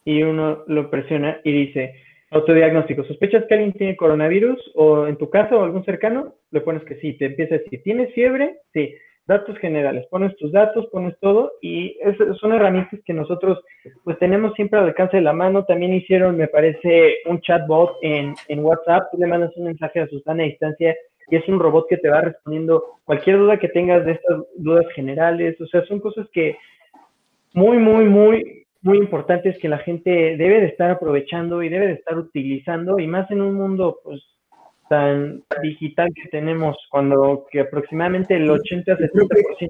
Y 0.05 0.23
uno 0.23 0.65
lo 0.67 0.91
presiona 0.91 1.41
y 1.45 1.53
dice, 1.53 1.95
autodiagnóstico, 2.31 3.05
¿sospechas 3.05 3.45
que 3.47 3.55
alguien 3.55 3.73
tiene 3.73 3.97
coronavirus 3.97 4.73
o 4.75 5.07
en 5.07 5.17
tu 5.17 5.29
casa 5.31 5.57
o 5.57 5.65
algún 5.65 5.85
cercano? 5.85 6.35
Le 6.51 6.61
pones 6.61 6.83
que 6.85 6.97
sí, 6.97 7.15
te 7.15 7.27
empieza 7.27 7.57
a 7.57 7.59
decir, 7.59 7.83
¿tienes 7.83 8.13
fiebre? 8.15 8.59
Sí 8.73 8.95
datos 9.29 9.59
generales, 9.59 10.07
pones 10.11 10.35
tus 10.37 10.51
datos, 10.51 10.87
pones 10.87 11.15
todo 11.21 11.53
y 11.61 11.99
es, 12.01 12.17
son 12.41 12.55
herramientas 12.55 12.99
que 13.05 13.13
nosotros 13.13 13.63
pues 14.03 14.19
tenemos 14.19 14.55
siempre 14.55 14.79
al 14.79 14.87
alcance 14.87 15.19
de 15.19 15.23
la 15.23 15.35
mano. 15.35 15.67
También 15.67 15.93
hicieron, 15.93 16.37
me 16.37 16.49
parece, 16.49 17.19
un 17.27 17.39
chatbot 17.43 17.99
en, 18.01 18.35
en 18.49 18.65
WhatsApp, 18.65 19.11
tú 19.13 19.19
le 19.19 19.27
mandas 19.27 19.55
un 19.57 19.67
mensaje 19.67 20.01
a 20.01 20.09
Susana 20.09 20.43
a 20.43 20.47
distancia 20.47 20.97
y 21.31 21.37
es 21.37 21.49
un 21.49 21.59
robot 21.59 21.87
que 21.89 21.99
te 21.99 22.09
va 22.09 22.21
respondiendo 22.21 23.01
cualquier 23.05 23.39
duda 23.39 23.59
que 23.59 23.69
tengas 23.69 24.05
de 24.05 24.13
estas 24.13 24.39
dudas 24.57 24.87
generales. 24.95 25.61
O 25.61 25.67
sea, 25.67 25.85
son 25.87 26.01
cosas 26.01 26.27
que 26.33 26.57
muy, 27.53 27.79
muy, 27.79 28.07
muy, 28.07 28.67
muy 28.83 28.99
importantes 28.99 29.59
que 29.59 29.69
la 29.69 29.79
gente 29.79 30.11
debe 30.11 30.61
de 30.61 30.67
estar 30.67 30.91
aprovechando 30.91 31.63
y 31.63 31.69
debe 31.69 31.89
de 31.89 31.93
estar 31.95 32.17
utilizando 32.17 32.99
y 32.99 33.07
más 33.07 33.31
en 33.31 33.43
un 33.43 33.55
mundo 33.55 34.01
pues 34.03 34.23
tan 34.89 35.45
digital 35.63 36.09
que 36.15 36.31
tenemos, 36.31 36.77
cuando 36.91 37.47
que 37.51 37.61
aproximadamente 37.61 38.37
el 38.37 38.49
80-70% 38.49 39.69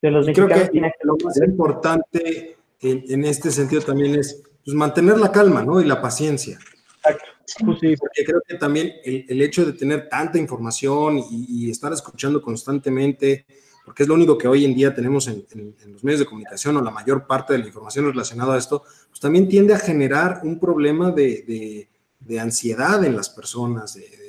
de 0.00 0.10
los 0.10 0.26
mexicanos 0.26 0.70
tiene 0.70 0.90
que 0.98 1.06
lo 1.06 1.16
más 1.22 1.40
importante 1.42 2.56
en, 2.80 3.24
este 3.24 3.50
sentido 3.50 3.82
también 3.82 4.14
es 4.14 4.42
pues, 4.64 4.74
mantener 4.74 5.18
la 5.18 5.32
calma, 5.32 5.62
¿no? 5.62 5.80
Y 5.80 5.84
la 5.84 6.00
paciencia. 6.00 6.58
Exacto. 6.96 7.37
Pues 7.64 7.78
sí, 7.80 7.96
porque 7.96 8.24
creo 8.24 8.42
que 8.46 8.56
también 8.56 8.92
el, 9.04 9.40
hecho 9.42 9.64
de 9.64 9.72
tener 9.72 10.08
tanta 10.08 10.38
información 10.38 11.18
y, 11.30 11.70
estar 11.70 11.92
escuchando 11.92 12.42
constantemente, 12.42 13.46
porque 13.84 14.02
es 14.02 14.08
lo 14.08 14.14
único 14.14 14.36
que 14.36 14.48
hoy 14.48 14.64
en 14.64 14.74
día 14.74 14.94
tenemos 14.94 15.28
en, 15.28 15.46
los 15.86 16.04
medios 16.04 16.20
de 16.20 16.26
comunicación 16.26 16.76
o 16.76 16.82
la 16.82 16.90
mayor 16.90 17.26
parte 17.26 17.54
de 17.54 17.60
la 17.60 17.66
información 17.66 18.06
relacionada 18.06 18.54
a 18.54 18.58
esto, 18.58 18.82
pues 19.08 19.20
también 19.20 19.48
tiende 19.48 19.74
a 19.74 19.78
generar 19.78 20.40
un 20.44 20.58
problema 20.58 21.10
de, 21.10 21.88
de 22.20 22.40
ansiedad 22.40 23.02
en 23.04 23.16
las 23.16 23.30
personas, 23.30 23.94
de, 23.94 24.28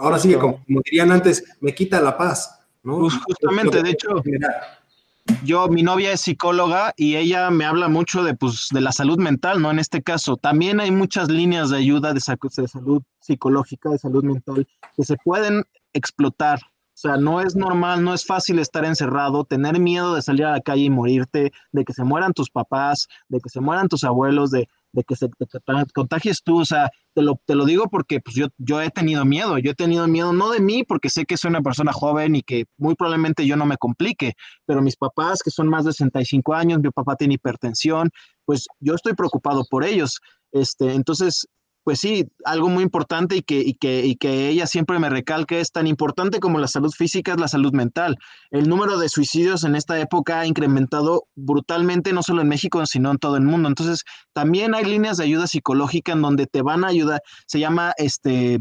ahora 0.00 0.18
sí, 0.18 0.34
como, 0.34 0.60
dirían 0.84 1.12
antes, 1.12 1.44
me 1.60 1.74
quita 1.74 2.00
la 2.00 2.16
paz, 2.16 2.60
¿no? 2.82 2.98
Pues 3.00 3.14
justamente, 3.24 3.82
de 3.82 3.90
hecho, 3.90 4.08
yo, 5.44 5.68
mi 5.68 5.82
novia 5.82 6.12
es 6.12 6.20
psicóloga 6.20 6.92
y 6.96 7.16
ella 7.16 7.50
me 7.50 7.64
habla 7.64 7.88
mucho 7.88 8.22
de, 8.24 8.34
pues, 8.34 8.68
de 8.70 8.80
la 8.80 8.92
salud 8.92 9.18
mental, 9.18 9.60
¿no? 9.62 9.70
En 9.70 9.78
este 9.78 10.02
caso, 10.02 10.36
también 10.36 10.80
hay 10.80 10.90
muchas 10.90 11.28
líneas 11.28 11.70
de 11.70 11.78
ayuda 11.78 12.12
de, 12.12 12.14
de 12.14 12.68
salud 12.68 13.02
psicológica, 13.20 13.90
de 13.90 13.98
salud 13.98 14.24
mental, 14.24 14.66
que 14.96 15.04
se 15.04 15.16
pueden 15.24 15.64
explotar. 15.92 16.60
O 16.60 16.96
sea, 16.96 17.16
no 17.16 17.40
es 17.40 17.56
normal, 17.56 18.04
no 18.04 18.14
es 18.14 18.24
fácil 18.24 18.58
estar 18.58 18.84
encerrado, 18.84 19.44
tener 19.44 19.80
miedo 19.80 20.14
de 20.14 20.22
salir 20.22 20.44
a 20.44 20.52
la 20.52 20.60
calle 20.60 20.84
y 20.84 20.90
morirte, 20.90 21.52
de 21.72 21.84
que 21.84 21.92
se 21.92 22.04
mueran 22.04 22.32
tus 22.32 22.50
papás, 22.50 23.08
de 23.28 23.40
que 23.40 23.48
se 23.48 23.60
mueran 23.60 23.88
tus 23.88 24.04
abuelos, 24.04 24.50
de, 24.50 24.68
de 24.94 25.02
que 25.02 25.16
se 25.16 25.28
te, 25.28 25.46
contagies 25.92 26.42
tú, 26.42 26.60
o 26.60 26.64
sea, 26.64 26.88
te 27.14 27.22
lo, 27.22 27.40
te 27.44 27.54
lo 27.54 27.64
digo 27.64 27.88
porque 27.90 28.20
pues, 28.20 28.36
yo, 28.36 28.46
yo 28.58 28.80
he 28.80 28.90
tenido 28.90 29.24
miedo, 29.24 29.58
yo 29.58 29.72
he 29.72 29.74
tenido 29.74 30.06
miedo 30.06 30.32
no 30.32 30.50
de 30.50 30.60
mí, 30.60 30.84
porque 30.84 31.10
sé 31.10 31.26
que 31.26 31.36
soy 31.36 31.50
una 31.50 31.62
persona 31.62 31.92
joven 31.92 32.36
y 32.36 32.42
que 32.42 32.66
muy 32.78 32.94
probablemente 32.94 33.46
yo 33.46 33.56
no 33.56 33.66
me 33.66 33.76
complique, 33.76 34.34
pero 34.66 34.82
mis 34.82 34.96
papás, 34.96 35.42
que 35.42 35.50
son 35.50 35.68
más 35.68 35.84
de 35.84 35.92
65 35.92 36.54
años, 36.54 36.80
mi 36.80 36.90
papá 36.90 37.16
tiene 37.16 37.34
hipertensión, 37.34 38.10
pues 38.44 38.66
yo 38.78 38.94
estoy 38.94 39.14
preocupado 39.14 39.64
por 39.68 39.84
ellos. 39.84 40.20
Este, 40.52 40.92
entonces, 40.92 41.48
pues 41.84 42.00
sí, 42.00 42.26
algo 42.44 42.70
muy 42.70 42.82
importante 42.82 43.36
y 43.36 43.42
que, 43.42 43.60
y 43.60 43.74
que, 43.74 44.04
y 44.06 44.16
que 44.16 44.48
ella 44.48 44.66
siempre 44.66 44.98
me 44.98 45.10
recalca 45.10 45.56
es 45.56 45.70
tan 45.70 45.86
importante 45.86 46.40
como 46.40 46.58
la 46.58 46.66
salud 46.66 46.90
física 46.90 47.32
es 47.32 47.40
la 47.40 47.46
salud 47.46 47.72
mental. 47.72 48.18
El 48.50 48.68
número 48.68 48.98
de 48.98 49.10
suicidios 49.10 49.64
en 49.64 49.76
esta 49.76 50.00
época 50.00 50.40
ha 50.40 50.46
incrementado 50.46 51.24
brutalmente, 51.34 52.14
no 52.14 52.22
solo 52.22 52.40
en 52.40 52.48
México, 52.48 52.84
sino 52.86 53.10
en 53.10 53.18
todo 53.18 53.36
el 53.36 53.44
mundo. 53.44 53.68
Entonces, 53.68 54.04
también 54.32 54.74
hay 54.74 54.86
líneas 54.86 55.18
de 55.18 55.24
ayuda 55.24 55.46
psicológica 55.46 56.12
en 56.12 56.22
donde 56.22 56.46
te 56.46 56.62
van 56.62 56.84
a 56.84 56.88
ayudar, 56.88 57.20
se 57.46 57.60
llama 57.60 57.92
este 57.98 58.58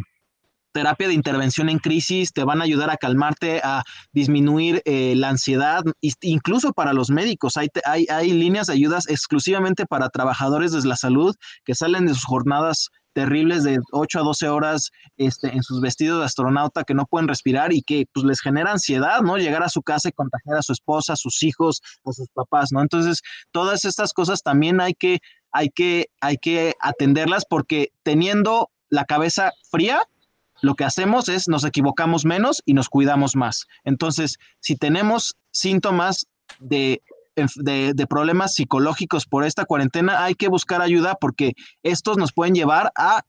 terapia 0.74 1.08
de 1.08 1.14
intervención 1.14 1.70
en 1.70 1.80
crisis, 1.80 2.34
te 2.34 2.44
van 2.44 2.60
a 2.60 2.66
ayudar 2.66 2.90
a 2.90 2.98
calmarte, 2.98 3.62
a 3.64 3.84
disminuir 4.12 4.82
eh, 4.86 5.14
la 5.16 5.30
ansiedad, 5.30 5.84
incluso 6.22 6.74
para 6.74 6.94
los 6.94 7.10
médicos. 7.10 7.56
Hay, 7.56 7.70
hay, 7.86 8.08
hay 8.10 8.34
líneas 8.34 8.68
de 8.68 8.74
ayudas 8.74 9.08
exclusivamente 9.08 9.86
para 9.86 10.10
trabajadores 10.10 10.72
de 10.72 10.86
la 10.88 10.98
salud 10.98 11.36
que 11.64 11.76
salen 11.76 12.08
de 12.08 12.16
sus 12.16 12.26
jornadas 12.26 12.90
terribles 13.14 13.64
de 13.64 13.80
8 13.91 14.19
a 14.19 14.23
12 14.23 14.49
horas 14.49 14.91
este, 15.18 15.49
en 15.49 15.64
sus 15.64 15.81
vestidos 15.81 16.19
de 16.19 16.26
astronauta 16.26 16.84
que 16.84 16.94
no 16.94 17.06
pueden 17.06 17.27
respirar 17.27 17.73
y 17.73 17.81
que 17.81 18.07
pues 18.14 18.26
les 18.26 18.41
genera 18.41 18.72
ansiedad, 18.72 19.22
¿no? 19.22 19.38
Llegar 19.38 19.64
a 19.64 19.69
su 19.69 19.81
casa 19.81 20.10
y 20.10 20.14
contagiar 20.14 20.57
a 20.57 20.61
su 20.61 20.73
esposa, 20.73 21.14
a 21.14 21.18
sus 21.18 21.41
hijos, 21.44 21.81
a 22.06 22.11
sus 22.11 22.27
papás, 22.30 22.72
¿no? 22.72 22.81
Entonces, 22.81 23.22
todas 23.52 23.85
estas 23.85 24.14
cosas 24.14 24.44
también 24.44 24.81
hay 24.81 24.94
que, 24.94 25.19
hay 25.52 25.69
que, 25.69 26.10
hay 26.19 26.38
que 26.38 26.73
atenderlas 26.80 27.45
porque 27.45 27.91
teniendo 28.03 28.69
la 28.90 29.06
cabeza 29.06 29.52
fría, 29.69 30.03
lo 30.61 30.76
que 30.76 30.85
hacemos 30.85 31.30
es 31.30 31.48
nos 31.48 31.65
equivocamos 31.65 32.26
menos 32.26 32.61
y 32.65 32.73
nos 32.73 32.90
cuidamos 32.90 33.35
más. 33.35 33.65
Entonces, 33.84 34.38
si 34.60 34.76
tenemos 34.76 35.35
síntomas 35.52 36.26
de 36.60 37.02
de, 37.36 38.08
problemas 38.08 38.56
psicológicos 38.56 39.26
por 39.26 39.44
esta 39.44 39.66
cuarentena, 39.66 40.24
hay 40.24 40.36
que 40.36 40.50
buscar 40.50 40.82
ayuda 40.82 41.16
porque 41.20 41.54
estos 41.82 42.18
nos 42.18 42.34
pueden 42.34 42.56
llevar 42.56 42.92
a 42.96 43.22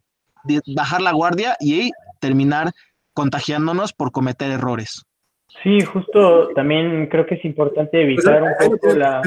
bajar 0.76 1.00
la 1.00 1.12
guardia 1.12 1.56
y 1.60 1.90
terminar 2.20 2.72
contagiándonos 3.12 3.92
por 3.92 4.12
cometer 4.12 4.50
errores. 4.50 5.02
Sí, 5.62 5.80
justo 5.80 6.48
también 6.54 7.06
creo 7.06 7.26
que 7.26 7.36
es 7.36 7.44
importante 7.44 8.02
evitar 8.02 8.42
un 8.42 8.70
poco 8.70 8.94
la... 8.94 9.22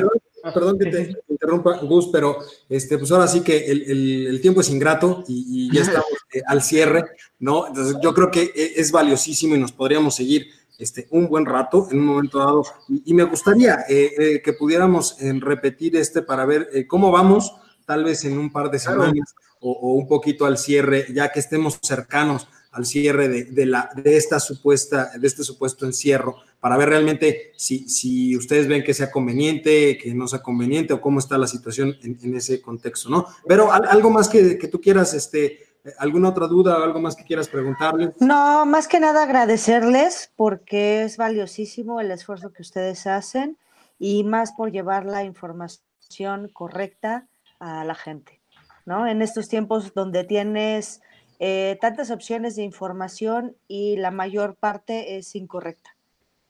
Perdón, 0.54 0.78
que 0.80 0.86
te 0.86 1.16
interrumpa, 1.28 1.78
Gus, 1.80 2.10
pero 2.12 2.38
este, 2.70 2.98
pues 2.98 3.12
ahora 3.12 3.28
sí 3.28 3.44
que 3.44 3.66
el, 3.66 4.40
tiempo 4.42 4.62
es 4.62 4.70
ingrato 4.70 5.24
y, 5.28 5.74
ya 5.74 5.82
estamos 5.82 6.08
eh, 6.34 6.42
al 6.46 6.62
cierre, 6.62 7.04
¿no? 7.40 7.68
Entonces 7.68 7.98
yo 8.02 8.14
creo 8.14 8.32
que 8.32 8.44
e, 8.44 8.74
es 8.78 8.92
valiosísimo 8.92 9.56
y 9.56 9.60
nos 9.60 9.72
podríamos 9.72 10.16
seguir 10.16 10.48
este, 10.78 11.08
un 11.12 11.28
buen 11.28 11.46
rato 11.46 11.88
en 11.92 12.00
un 12.00 12.06
momento 12.06 12.40
dado. 12.40 12.64
Y, 12.88 13.14
me 13.14 13.24
gustaría 13.24 13.86
eh, 13.90 14.12
eh, 14.18 14.42
que 14.44 14.54
pudiéramos 14.54 15.18
repetir 15.40 15.96
este 15.96 16.22
para 16.22 16.46
ver 16.46 16.70
cómo 16.88 17.12
vamos, 17.12 17.56
tal 17.86 18.04
vez 18.04 18.26
en 18.26 18.38
un 18.38 18.52
par 18.52 18.70
de 18.70 18.80
semanas 18.80 19.36
o, 19.60 19.94
un 19.94 20.08
poquito 20.08 20.46
al 20.46 20.58
cierre, 20.58 21.08
ya 21.14 21.32
que 21.32 21.40
estemos 21.40 21.80
cercanos 21.82 22.48
al 22.72 22.86
cierre 22.86 23.28
de, 23.28 23.66
la, 23.66 23.90
de 23.96 24.18
esta 24.18 24.40
supuesta, 24.40 25.12
de 25.18 25.26
este 25.26 25.44
supuesto 25.44 25.86
encierro, 25.86 26.36
para 26.60 26.78
ver 26.78 26.90
realmente 26.90 27.54
si, 27.58 27.90
si 27.90 28.38
ustedes 28.38 28.68
ven 28.68 28.84
que 28.84 28.94
sea 28.94 29.10
conveniente, 29.10 29.98
que 29.98 30.14
no 30.14 30.28
sea 30.28 30.44
conveniente 30.44 30.94
o 30.94 31.02
cómo 31.02 31.18
está 31.18 31.40
la 31.40 31.48
situación 31.48 31.98
en, 32.04 32.36
ese 32.36 32.62
contexto, 32.62 33.10
¿no? 33.10 33.26
Pero 33.48 33.72
algo 33.72 34.12
más 34.12 34.30
que, 34.30 34.60
que 34.60 34.68
tú 34.68 34.80
quieras, 34.80 35.16
este, 35.16 35.67
¿Alguna 35.98 36.30
otra 36.30 36.48
duda 36.48 36.78
o 36.80 36.84
algo 36.84 37.00
más 37.00 37.16
que 37.16 37.24
quieras 37.24 37.48
preguntarles? 37.48 38.20
No, 38.20 38.66
más 38.66 38.88
que 38.88 39.00
nada 39.00 39.24
agradecerles 39.24 40.32
porque 40.36 41.04
es 41.04 41.18
valiosísimo 41.18 42.02
el 42.02 42.12
esfuerzo 42.12 42.52
que 42.52 42.62
ustedes 42.62 43.08
hacen 43.08 43.58
y 44.00 44.24
más 44.24 44.52
por 44.54 44.72
llevar 44.72 45.06
la 45.06 45.24
información 45.24 46.50
correcta 46.54 47.28
a 47.60 47.84
la 47.84 47.96
gente, 47.96 48.42
¿no? 48.86 49.08
En 49.08 49.22
estos 49.22 49.50
tiempos 49.50 49.94
donde 49.94 50.24
tienes 50.24 51.02
eh, 51.40 51.78
tantas 51.82 52.12
opciones 52.12 52.56
de 52.56 52.64
información 52.64 53.56
y 53.68 53.98
la 53.98 54.12
mayor 54.12 54.56
parte 54.56 55.18
es 55.18 55.36
incorrecta. 55.36 55.96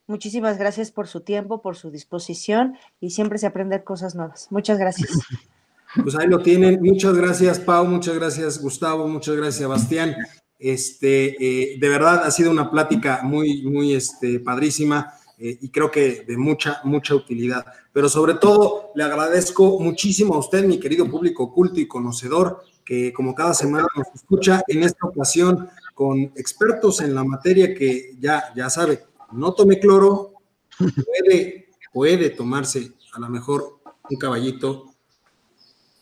Muchísimas 0.07 0.57
gracias 0.57 0.91
por 0.91 1.07
su 1.07 1.21
tiempo, 1.21 1.61
por 1.61 1.75
su 1.75 1.91
disposición 1.91 2.77
y 3.01 3.09
siempre 3.09 3.37
se 3.37 3.47
aprenden 3.47 3.81
cosas 3.81 4.15
nuevas. 4.15 4.47
Muchas 4.51 4.77
gracias. 4.77 5.11
Pues 6.03 6.15
ahí 6.15 6.27
lo 6.27 6.39
tienen. 6.41 6.79
Muchas 6.81 7.15
gracias, 7.15 7.59
Pau. 7.59 7.85
Muchas 7.85 8.15
gracias, 8.15 8.61
Gustavo. 8.61 9.07
Muchas 9.07 9.35
gracias, 9.35 9.67
Bastián. 9.67 10.15
Este, 10.59 11.35
eh, 11.39 11.77
de 11.79 11.89
verdad 11.89 12.23
ha 12.23 12.31
sido 12.31 12.51
una 12.51 12.71
plática 12.71 13.21
muy, 13.23 13.61
muy 13.63 13.93
este, 13.93 14.39
padrísima 14.39 15.13
eh, 15.37 15.57
y 15.61 15.69
creo 15.69 15.91
que 15.91 16.23
de 16.27 16.37
mucha, 16.37 16.81
mucha 16.83 17.13
utilidad. 17.15 17.65
Pero 17.93 18.09
sobre 18.09 18.35
todo, 18.35 18.91
le 18.95 19.03
agradezco 19.03 19.79
muchísimo 19.79 20.35
a 20.35 20.39
usted, 20.39 20.65
mi 20.65 20.79
querido 20.79 21.09
público 21.09 21.53
culto 21.53 21.79
y 21.79 21.87
conocedor, 21.87 22.63
que 22.83 23.13
como 23.13 23.35
cada 23.35 23.53
semana 23.53 23.85
nos 23.95 24.07
escucha 24.15 24.63
en 24.67 24.83
esta 24.83 25.05
ocasión 25.05 25.69
con 25.93 26.19
expertos 26.35 27.01
en 27.01 27.13
la 27.13 27.23
materia 27.23 27.75
que 27.75 28.15
ya, 28.19 28.45
ya 28.55 28.69
sabe, 28.69 29.03
no 29.31 29.53
tome 29.53 29.79
cloro, 29.79 30.33
puede, 30.77 31.69
puede 31.91 32.29
tomarse 32.29 32.93
a 33.13 33.19
lo 33.19 33.29
mejor 33.29 33.79
un 34.09 34.17
caballito, 34.17 34.85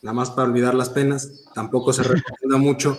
nada 0.05 0.13
más 0.13 0.29
para 0.29 0.47
olvidar 0.47 0.75
las 0.75 0.89
penas, 0.89 1.45
tampoco 1.55 1.91
se 1.91 2.03
recomienda 2.03 2.57
mucho, 2.59 2.95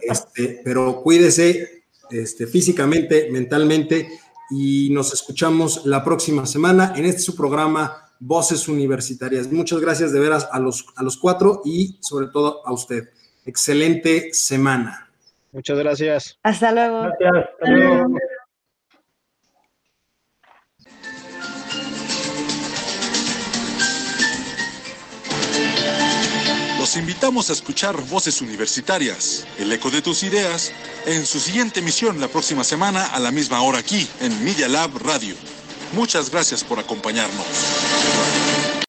este, 0.00 0.60
pero 0.64 1.00
cuídese 1.00 1.84
este, 2.10 2.48
físicamente, 2.48 3.28
mentalmente, 3.30 4.08
y 4.50 4.90
nos 4.90 5.12
escuchamos 5.14 5.86
la 5.86 6.02
próxima 6.02 6.44
semana 6.44 6.94
en 6.96 7.04
este 7.04 7.20
su 7.20 7.36
programa 7.36 8.10
Voces 8.18 8.66
Universitarias. 8.66 9.52
Muchas 9.52 9.80
gracias 9.80 10.12
de 10.12 10.18
veras 10.18 10.48
a 10.50 10.58
los, 10.58 10.84
a 10.96 11.04
los 11.04 11.16
cuatro 11.16 11.62
y 11.64 11.98
sobre 12.00 12.26
todo 12.26 12.66
a 12.66 12.72
usted. 12.72 13.10
Excelente 13.46 14.34
semana. 14.34 15.10
Muchas 15.52 15.78
gracias. 15.78 16.38
Hasta 16.42 16.72
luego. 16.72 17.02
Gracias. 17.02 17.50
Hasta 17.60 17.70
luego. 17.70 18.18
Los 26.92 27.00
invitamos 27.00 27.48
a 27.48 27.54
escuchar 27.54 27.96
Voces 28.08 28.42
Universitarias, 28.42 29.46
el 29.58 29.72
eco 29.72 29.90
de 29.90 30.02
tus 30.02 30.22
ideas, 30.24 30.72
en 31.06 31.24
su 31.24 31.40
siguiente 31.40 31.80
emisión 31.80 32.20
la 32.20 32.28
próxima 32.28 32.64
semana 32.64 33.06
a 33.06 33.18
la 33.18 33.30
misma 33.30 33.62
hora 33.62 33.78
aquí 33.78 34.06
en 34.20 34.44
Media 34.44 34.68
Lab 34.68 34.98
Radio. 34.98 35.34
Muchas 35.94 36.28
gracias 36.28 36.62
por 36.62 36.78
acompañarnos. 36.78 37.46